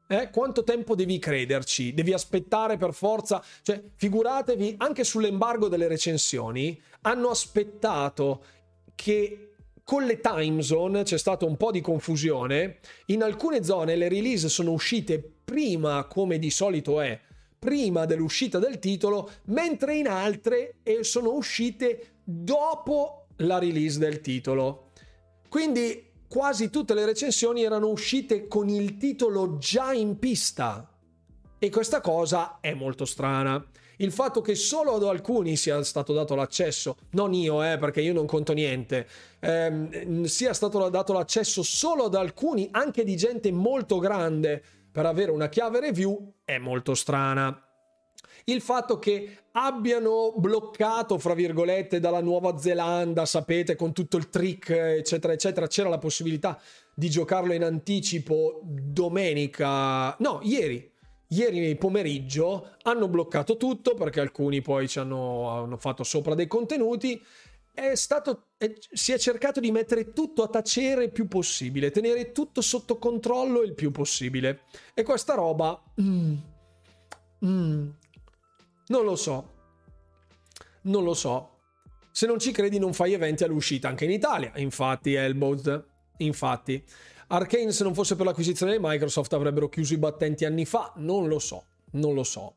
[0.09, 0.29] Eh?
[0.29, 1.93] Quanto tempo devi crederci?
[1.93, 3.41] Devi aspettare per forza?
[3.61, 8.43] Cioè, figuratevi, anche sull'embargo delle recensioni, hanno aspettato
[8.93, 9.52] che
[9.84, 12.80] con le time zone c'è stata un po' di confusione.
[13.07, 17.19] In alcune zone le release sono uscite prima, come di solito è,
[17.60, 24.91] prima dell'uscita del titolo, mentre in altre eh, sono uscite dopo la release del titolo.
[25.49, 30.89] Quindi quasi tutte le recensioni erano uscite con il titolo già in pista.
[31.60, 33.64] E questa cosa è molto strana
[33.97, 38.13] il fatto che solo ad alcuni sia stato dato l'accesso, non io, eh, perché io
[38.13, 39.07] non conto niente,
[39.39, 44.61] ehm, sia stato dato l'accesso solo ad alcuni, anche di gente molto grande,
[44.91, 47.59] per avere una chiave review, è molto strana.
[48.45, 54.69] Il fatto che abbiano bloccato, fra virgolette, dalla Nuova Zelanda, sapete, con tutto il trick,
[54.69, 56.59] eccetera, eccetera, c'era la possibilità
[56.93, 60.92] di giocarlo in anticipo domenica, no, ieri,
[61.34, 67.22] ieri pomeriggio hanno bloccato tutto perché alcuni poi ci hanno, hanno fatto sopra dei contenuti.
[67.73, 72.31] È stato, è, si è cercato di mettere tutto a tacere il più possibile, tenere
[72.31, 74.61] tutto sotto controllo il più possibile.
[74.93, 75.81] E questa roba...
[75.99, 76.35] Mm,
[77.45, 77.89] mm,
[78.88, 79.51] non lo so.
[80.84, 81.49] Non lo so.
[82.11, 84.51] Se non ci credi non fai eventi all'uscita anche in Italia.
[84.57, 85.60] Infatti, Elbow.
[86.18, 86.84] Infatti.
[87.34, 91.27] Arkane se non fosse per l'acquisizione di Microsoft avrebbero chiuso i battenti anni fa, non
[91.27, 92.53] lo so, non lo so.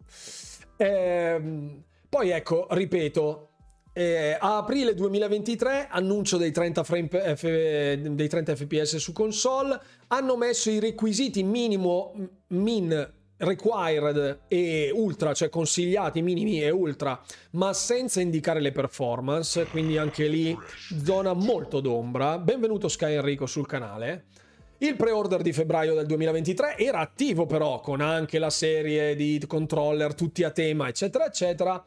[0.77, 3.49] Ehm, poi ecco, ripeto,
[3.95, 10.37] eh, a aprile 2023 annuncio dei 30, frame, F, dei 30 fps su console, hanno
[10.37, 12.13] messo i requisiti minimo,
[12.49, 17.19] min required e ultra, cioè consigliati minimi e ultra,
[17.53, 20.55] ma senza indicare le performance, quindi anche lì
[21.03, 22.37] zona molto d'ombra.
[22.39, 24.45] Benvenuto Sky Enrico sul canale.
[24.79, 30.15] Il pre-order di febbraio del 2023 era attivo però con anche la serie di controller
[30.15, 31.83] tutti a tema eccetera eccetera.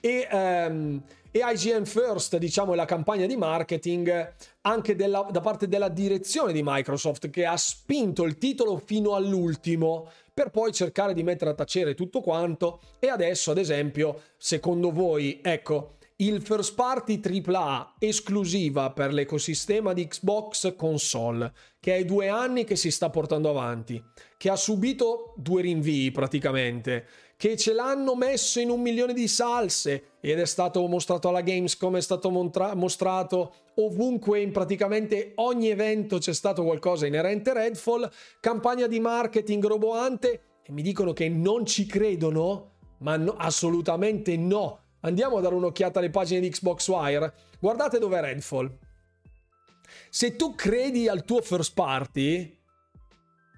[0.00, 1.00] E, um,
[1.30, 4.32] e IGN First diciamo è la campagna di marketing
[4.62, 10.10] anche della, da parte della direzione di Microsoft che ha spinto il titolo fino all'ultimo
[10.34, 12.80] per poi cercare di mettere a tacere tutto quanto.
[12.98, 15.94] E adesso ad esempio secondo voi ecco
[16.26, 22.76] il first party AAA esclusiva per l'ecosistema di Xbox console, che è due anni che
[22.76, 24.00] si sta portando avanti,
[24.36, 30.10] che ha subito due rinvii praticamente, che ce l'hanno messo in un milione di salse
[30.20, 36.18] ed è stato mostrato alla Gamescom, è stato montra- mostrato ovunque in praticamente ogni evento
[36.18, 38.08] c'è stato qualcosa inerente Redfall,
[38.38, 44.81] campagna di marketing roboante e mi dicono che non ci credono, ma no, assolutamente no
[45.04, 47.34] Andiamo a dare un'occhiata alle pagine di Xbox Wire.
[47.58, 48.78] Guardate dov'è Redfall.
[50.08, 52.58] Se tu credi al tuo first party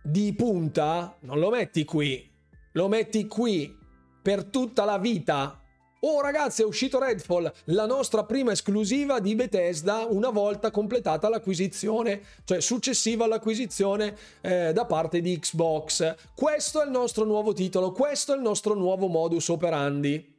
[0.03, 2.31] di punta, non lo metti qui,
[2.73, 3.77] lo metti qui
[4.23, 5.61] per tutta la vita.
[6.01, 12.23] Oh ragazzi, è uscito Redfall, la nostra prima esclusiva di Bethesda una volta completata l'acquisizione,
[12.45, 16.15] cioè successiva all'acquisizione eh, da parte di Xbox.
[16.35, 20.34] Questo è il nostro nuovo titolo, questo è il nostro nuovo modus operandi.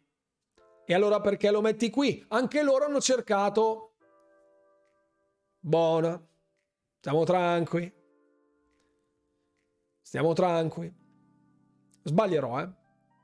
[0.86, 2.24] E allora perché lo metti qui?
[2.30, 3.94] Anche loro hanno cercato...
[5.60, 6.24] Buona.
[6.99, 7.91] Stiamo tranqui.
[10.02, 10.94] Stiamo tranqui.
[12.03, 12.70] Sbaglierò, eh?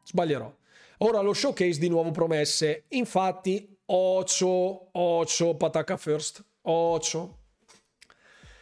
[0.03, 0.51] Sbaglierò.
[0.99, 2.85] Ora lo showcase di nuovo promesse.
[2.89, 6.43] Infatti, Ocio, Ocio, Patacca First.
[6.61, 7.37] Ocio.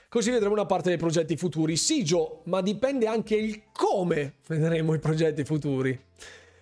[0.09, 1.77] Così vedremo una parte dei progetti futuri.
[1.77, 6.07] Sì, Gio, ma dipende anche il come vedremo i progetti futuri.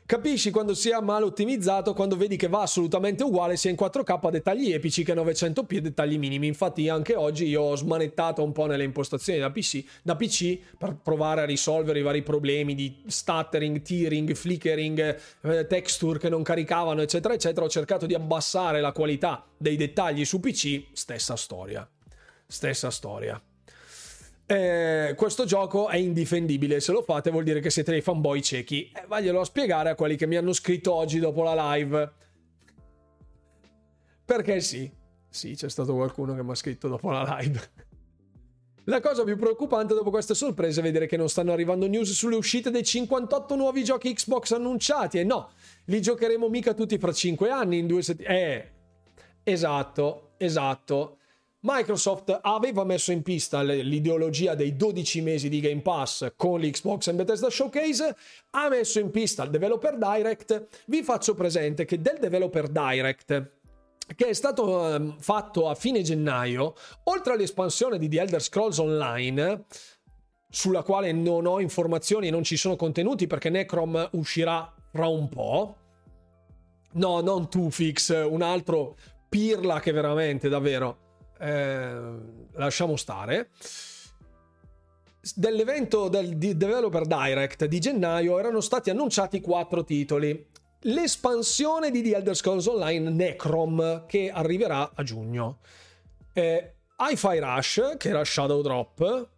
[0.08, 4.72] Capisci quando sia male ottimizzato quando vedi che va assolutamente uguale sia in 4K dettagli
[4.72, 6.48] epici che 900p dettagli minimi.
[6.48, 10.96] Infatti anche oggi io ho smanettato un po' nelle impostazioni da PC, da PC per
[11.04, 17.02] provare a risolvere i vari problemi di stuttering, tearing, flickering, eh, texture che non caricavano,
[17.02, 17.66] eccetera, eccetera.
[17.66, 21.86] Ho cercato di abbassare la qualità dei dettagli su PC, stessa storia.
[22.48, 23.42] Stessa storia.
[24.50, 26.80] Eh, questo gioco è indifendibile.
[26.80, 28.90] Se lo fate, vuol dire che siete dei fanboy ciechi.
[28.96, 32.14] Eh, vaglielo a spiegare a quelli che mi hanno scritto oggi dopo la live.
[34.24, 34.90] Perché sì,
[35.30, 37.60] sì, c'è stato qualcuno che mi ha scritto dopo la live.
[38.86, 42.38] La cosa più preoccupante dopo queste sorprese è vedere che non stanno arrivando news sulle
[42.38, 45.20] uscite dei 58 nuovi giochi Xbox annunciati.
[45.20, 45.50] E no,
[45.86, 48.40] li giocheremo mica tutti fra 5 anni, in due settimane.
[48.40, 48.72] Eh,
[49.44, 51.18] esatto, esatto.
[51.62, 57.18] Microsoft aveva messo in pista l'ideologia dei 12 mesi di Game Pass con l'Xbox and
[57.18, 58.16] Bethesda Showcase,
[58.52, 60.68] ha messo in pista il Developer Direct.
[60.86, 63.56] Vi faccio presente che del Developer Direct
[64.16, 66.76] che è stato ehm, fatto a fine gennaio,
[67.06, 69.66] oltre all'espansione di The Elder Scrolls Online,
[70.50, 75.28] sulla quale non ho informazioni e non ci sono contenuti perché Necrom uscirà fra un
[75.28, 75.76] po'.
[76.94, 78.96] No, non Tufix, un altro
[79.28, 81.07] pirla che veramente davvero
[81.40, 82.00] eh,
[82.54, 83.50] lasciamo stare.
[85.36, 90.48] Dell'evento del Developer Direct di gennaio erano stati annunciati quattro titoli.
[90.82, 95.60] L'espansione di The Elder Scrolls Online Necrom che arriverà a giugno.
[96.34, 99.30] Eh, Hi-Fi Rush che era Shadow Drop.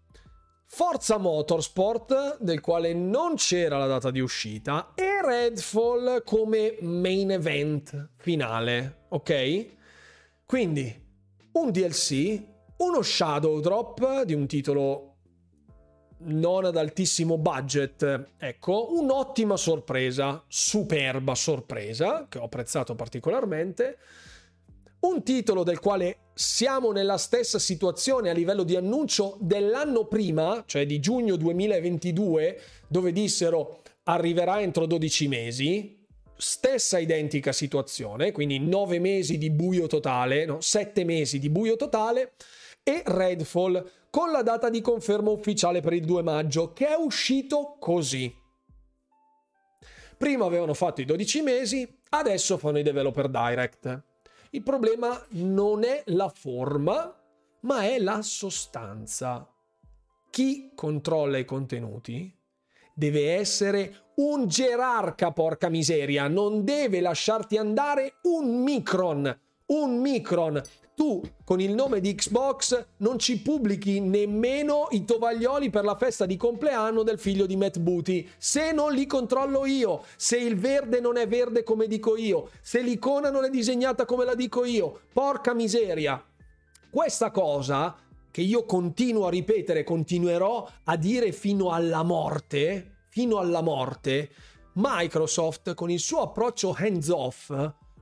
[0.72, 8.12] Forza Motorsport, del quale non c'era la data di uscita, e Redfall come main event
[8.18, 9.66] finale, ok?
[10.46, 11.08] Quindi
[11.54, 12.44] un DLC,
[12.78, 15.16] uno Shadow Drop di un titolo
[16.22, 23.98] non ad altissimo budget, ecco, un'ottima sorpresa, superba sorpresa, che ho apprezzato particolarmente,
[25.02, 30.86] un titolo del quale siamo nella stessa situazione a livello di annuncio dell'anno prima, cioè
[30.86, 35.99] di giugno 2022, dove dissero arriverà entro 12 mesi,
[36.40, 42.34] stessa identica situazione, quindi 9 mesi di buio totale, no, 7 mesi di buio totale
[42.82, 47.76] e Redfall con la data di conferma ufficiale per il 2 maggio che è uscito
[47.78, 48.34] così.
[50.18, 54.04] Prima avevano fatto i 12 mesi, adesso fanno i developer direct.
[54.52, 57.16] Il problema non è la forma,
[57.62, 59.48] ma è la sostanza.
[60.30, 62.34] Chi controlla i contenuti
[62.94, 70.62] deve essere un gerarca, porca miseria, non deve lasciarti andare un micron, un micron.
[70.94, 76.26] Tu con il nome di Xbox non ci pubblichi nemmeno i tovaglioli per la festa
[76.26, 78.28] di compleanno del figlio di Matt Booty.
[78.38, 82.82] Se non li controllo io, se il verde non è verde come dico io, se
[82.82, 86.22] l'icona non è disegnata come la dico io, porca miseria.
[86.90, 87.96] Questa cosa
[88.30, 94.30] che io continuo a ripetere, continuerò a dire fino alla morte, fino alla morte,
[94.74, 97.52] Microsoft con il suo approccio hands off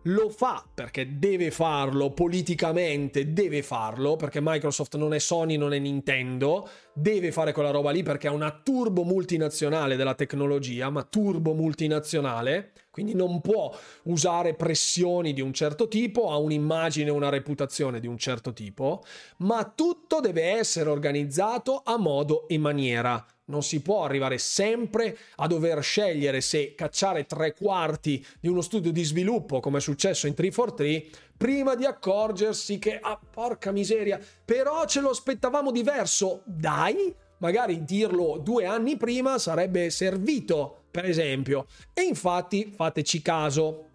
[0.08, 5.80] lo fa perché deve farlo politicamente, deve farlo perché Microsoft non è Sony, non è
[5.80, 11.54] Nintendo, deve fare quella roba lì perché è una turbo multinazionale della tecnologia, ma turbo
[11.54, 13.72] multinazionale, quindi non può
[14.04, 19.04] usare pressioni di un certo tipo, ha un'immagine, una reputazione di un certo tipo,
[19.38, 23.24] ma tutto deve essere organizzato a modo e maniera.
[23.50, 28.92] Non si può arrivare sempre a dover scegliere se cacciare tre quarti di uno studio
[28.92, 34.86] di sviluppo, come è successo in 343, prima di accorgersi che, ah, porca miseria, però
[34.86, 36.42] ce lo aspettavamo diverso.
[36.46, 41.68] Dai, magari dirlo due anni prima sarebbe servito, per esempio.
[41.94, 43.86] E infatti, fateci caso,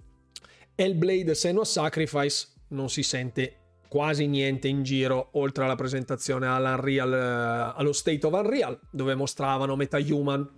[0.74, 3.56] Hellblade Senua Sacrifice non si sente
[3.92, 10.48] quasi niente in giro oltre alla presentazione eh, allo State of Unreal dove mostravano MetaHuman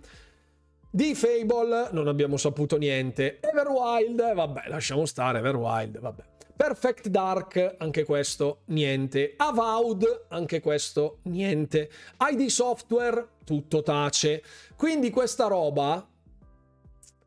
[0.89, 6.23] di Fable non abbiamo saputo niente Everwild vabbè lasciamo stare Everwild vabbè
[6.55, 9.33] Perfect Dark, anche questo niente.
[9.37, 11.89] Avowed, anche questo niente.
[12.19, 14.41] ID Software, tutto tace.
[14.75, 16.07] Quindi questa roba,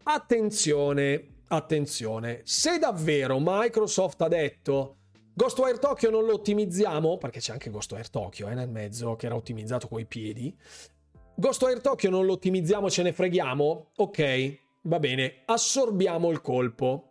[0.04, 2.40] attenzione, attenzione.
[2.44, 4.96] Se davvero Microsoft ha detto
[5.34, 9.36] Ghostwire Tokyo non lo ottimizziamo, perché c'è anche Ghostwire Tokyo eh, nel mezzo che era
[9.36, 10.52] ottimizzato coi piedi.
[11.36, 13.90] Ghostwire Tokyo non lo ottimizziamo, ce ne freghiamo?
[13.98, 17.07] Ok, va bene, assorbiamo il colpo.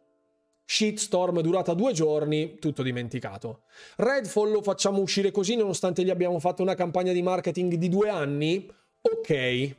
[0.69, 3.61] Shitstorm durata due giorni, tutto dimenticato.
[3.95, 8.10] Redfall lo facciamo uscire così nonostante gli abbiamo fatto una campagna di marketing di due
[8.10, 8.69] anni?
[9.02, 9.77] Ok.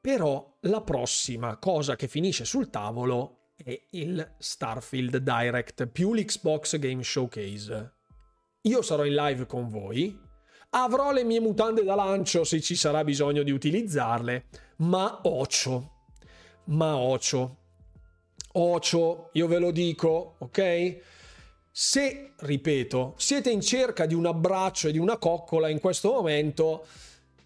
[0.00, 7.02] Però la prossima cosa che finisce sul tavolo è il Starfield Direct più l'Xbox Game
[7.02, 7.94] Showcase.
[8.62, 10.16] Io sarò in live con voi,
[10.70, 14.44] avrò le mie mutande da lancio se ci sarà bisogno di utilizzarle,
[14.76, 16.04] ma ocio,
[16.66, 17.59] ma ocio,
[18.52, 20.98] ocio, io ve lo dico, ok?
[21.70, 26.86] Se, ripeto, siete in cerca di un abbraccio e di una coccola in questo momento,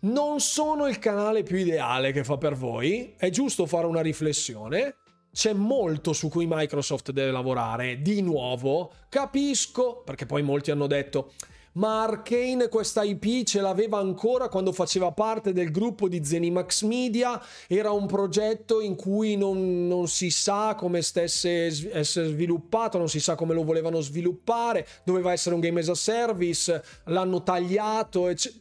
[0.01, 4.97] non sono il canale più ideale che fa per voi, è giusto fare una riflessione.
[5.33, 8.01] C'è molto su cui Microsoft deve lavorare.
[8.01, 11.33] Di nuovo, capisco, perché poi molti hanno detto
[11.75, 17.41] ma Arkane questa IP ce l'aveva ancora quando faceva parte del gruppo di Zenimax Media,
[17.67, 23.21] era un progetto in cui non, non si sa come stesse essere sviluppato, non si
[23.21, 28.61] sa come lo volevano sviluppare, doveva essere un game as a service, l'hanno tagliato, ecc-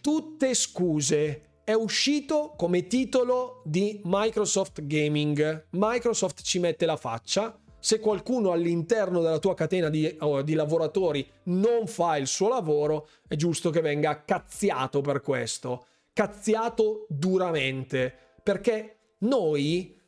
[0.00, 1.40] tutte scuse.
[1.64, 5.68] È uscito come titolo di Microsoft Gaming.
[5.70, 11.86] Microsoft ci mette la faccia se qualcuno all'interno della tua catena di, di, lavoratori non
[11.86, 15.84] fa il suo lavoro, è giusto che venga cazziato per questo,
[16.14, 18.10] cazziato duramente,
[18.42, 20.00] perché noi,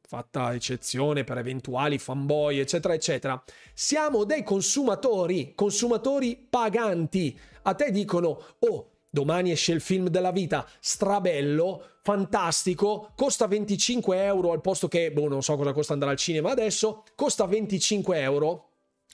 [0.00, 3.42] fatta eccezione per eventuali fanboy, eccetera, eccetera,
[3.74, 7.36] siamo dei consumatori, consumatori paganti.
[7.62, 14.52] A te dicono, oh, Domani esce il film della vita, strabello, fantastico, costa 25 euro
[14.52, 18.68] al posto che, boh, non so cosa costa andare al cinema adesso, costa 25 euro,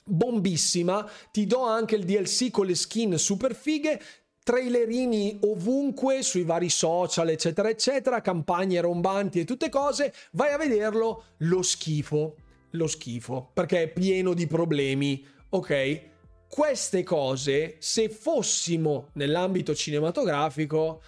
[0.05, 4.01] bombissima, ti do anche il DLC con le skin super fighe,
[4.43, 11.23] trailerini ovunque sui vari social, eccetera, eccetera, campagne rombanti e tutte cose, vai a vederlo,
[11.39, 12.35] lo schifo,
[12.71, 16.15] lo schifo, perché è pieno di problemi, ok?
[16.49, 21.01] queste cose, se fossimo nell'ambito cinematografico,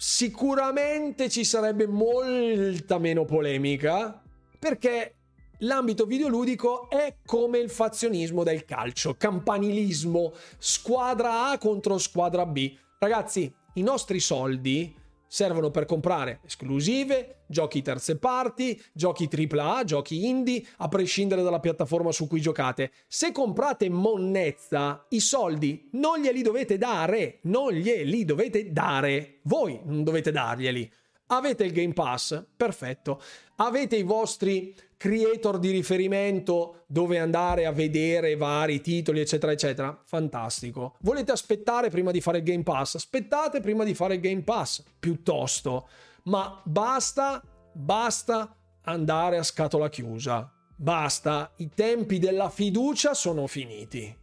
[0.00, 4.22] sicuramente ci sarebbe molta meno polemica,
[4.58, 5.16] perché
[5.58, 12.74] l'ambito videoludico è come il fazionismo del calcio, campanilismo, squadra A contro squadra B.
[12.98, 14.96] Ragazzi, i nostri soldi
[15.32, 22.10] servono per comprare esclusive, giochi terze parti, giochi AAA, giochi indie, a prescindere dalla piattaforma
[22.10, 22.90] su cui giocate.
[23.06, 29.38] Se comprate monnezza, i soldi non glieli dovete dare, non glieli dovete dare.
[29.44, 30.92] Voi non dovete darglieli.
[31.26, 32.44] Avete il Game Pass?
[32.56, 33.22] Perfetto.
[33.56, 39.98] Avete i vostri creator di riferimento dove andare a vedere vari titoli, eccetera, eccetera.
[40.04, 40.96] Fantastico.
[41.00, 42.96] Volete aspettare prima di fare il Game Pass?
[42.96, 45.88] Aspettate prima di fare il Game Pass, piuttosto.
[46.24, 50.52] Ma basta, basta andare a scatola chiusa.
[50.76, 54.14] Basta, i tempi della fiducia sono finiti.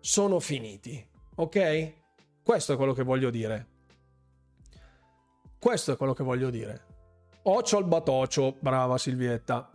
[0.00, 1.06] Sono finiti.
[1.34, 1.92] Ok?
[2.42, 3.66] Questo è quello che voglio dire.
[5.58, 6.86] Questo è quello che voglio dire.
[7.42, 9.71] Ocio al batocio, brava Silvietta.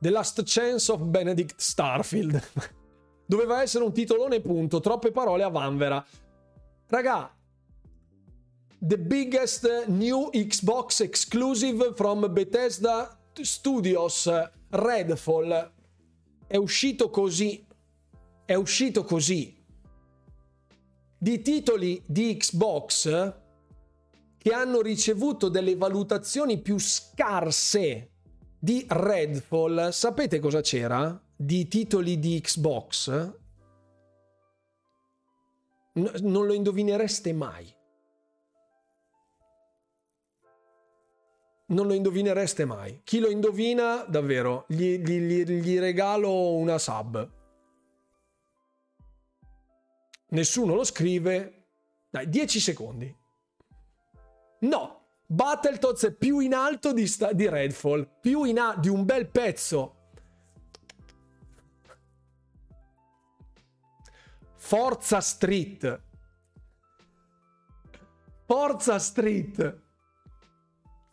[0.00, 2.42] The Last Chance of Benedict Starfield.
[3.26, 6.02] Doveva essere un titolone punto, troppe parole a vanvera.
[6.86, 7.30] Raga,
[8.78, 14.28] the biggest new Xbox exclusive from Bethesda Studios,
[14.70, 15.72] Redfall,
[16.46, 17.66] è uscito così.
[18.46, 19.54] È uscito così.
[21.18, 23.34] Di titoli di Xbox
[24.38, 28.12] che hanno ricevuto delle valutazioni più scarse
[28.62, 31.18] di Redfall, sapete cosa c'era?
[31.34, 33.08] Di titoli di Xbox?
[35.94, 37.74] N- non lo indovinereste mai.
[41.68, 43.00] Non lo indovinereste mai.
[43.02, 47.30] Chi lo indovina, davvero, gli, gli, gli regalo una sub.
[50.28, 51.64] Nessuno lo scrive.
[52.10, 53.16] Dai, 10 secondi.
[54.60, 54.99] No,
[55.32, 59.28] Battletoads è più in alto di, sta- di Redfall, più in alto di un bel
[59.28, 59.94] pezzo.
[64.56, 66.02] Forza Street.
[68.44, 69.80] Forza Street.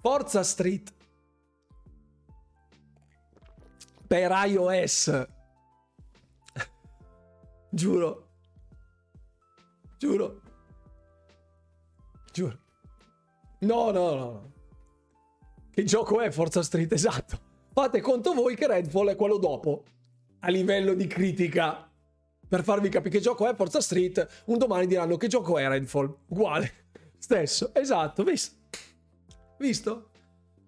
[0.02, 0.94] Forza Street.
[4.08, 5.28] Per iOS.
[7.70, 8.30] Giuro.
[10.00, 10.42] Giuro.
[13.60, 14.52] No, no, no.
[15.72, 16.92] Che gioco è Forza Street?
[16.92, 17.40] Esatto.
[17.74, 19.84] Fate conto voi che Redfall è quello dopo.
[20.40, 21.90] A livello di critica.
[22.48, 26.16] Per farvi capire che gioco è Forza Street, un domani diranno che gioco è Redfall.
[26.28, 26.72] Uguale.
[27.18, 27.72] Stesso.
[27.74, 28.56] Esatto, visto?
[29.58, 30.10] Visto?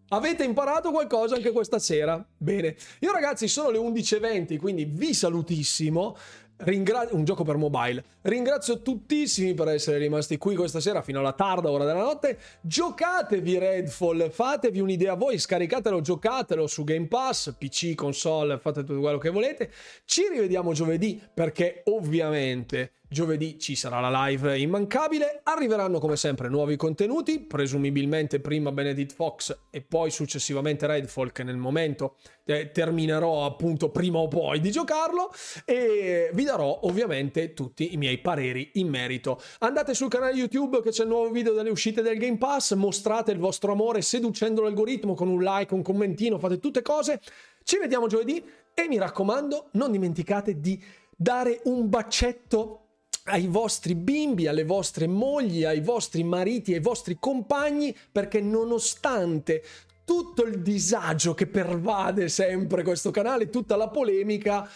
[0.09, 2.23] Avete imparato qualcosa anche questa sera?
[2.35, 2.75] Bene.
[2.99, 6.15] Io ragazzi sono le 11.20, quindi vi salutissimo.
[6.57, 11.31] Ringra- un gioco per mobile Ringrazio tuttissimi per essere rimasti qui questa sera fino alla
[11.31, 12.37] tarda ora della notte.
[12.59, 19.19] Giocatevi Redfall, fatevi un'idea voi, scaricatelo, giocatelo su Game Pass, PC, console, fate tutto quello
[19.19, 19.71] che volete.
[20.03, 26.75] Ci rivediamo giovedì perché ovviamente Giovedì ci sarà la live immancabile, arriveranno come sempre nuovi
[26.75, 33.89] contenuti, presumibilmente prima Benedict Fox e poi successivamente Redfall che nel momento eh, terminerò appunto
[33.89, 35.31] prima o poi di giocarlo
[35.65, 39.39] e vi darò ovviamente tutti i miei pareri in merito.
[39.59, 43.31] Andate sul canale YouTube che c'è il nuovo video delle uscite del Game Pass, mostrate
[43.31, 47.21] il vostro amore seducendo l'algoritmo con un like, un commentino, fate tutte cose.
[47.63, 50.81] Ci vediamo giovedì e mi raccomando non dimenticate di
[51.15, 52.85] dare un bacetto
[53.25, 59.63] ai vostri bimbi, alle vostre mogli, ai vostri mariti, ai vostri compagni, perché nonostante
[60.03, 64.67] tutto il disagio che pervade sempre questo canale, tutta la polemica,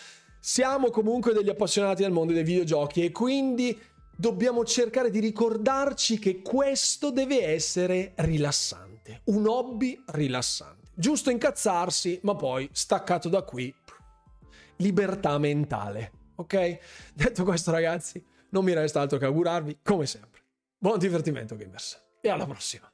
[0.45, 3.79] siamo comunque degli appassionati del mondo dei videogiochi e quindi
[4.13, 10.91] dobbiamo cercare di ricordarci che questo deve essere rilassante, un hobby rilassante.
[10.95, 13.73] Giusto incazzarsi, ma poi staccato da qui,
[14.77, 16.11] libertà mentale.
[16.35, 16.77] Ok?
[17.13, 20.41] Detto questo, ragazzi, non mi resta altro che augurarvi, come sempre,
[20.77, 22.92] buon divertimento gamers e alla prossima!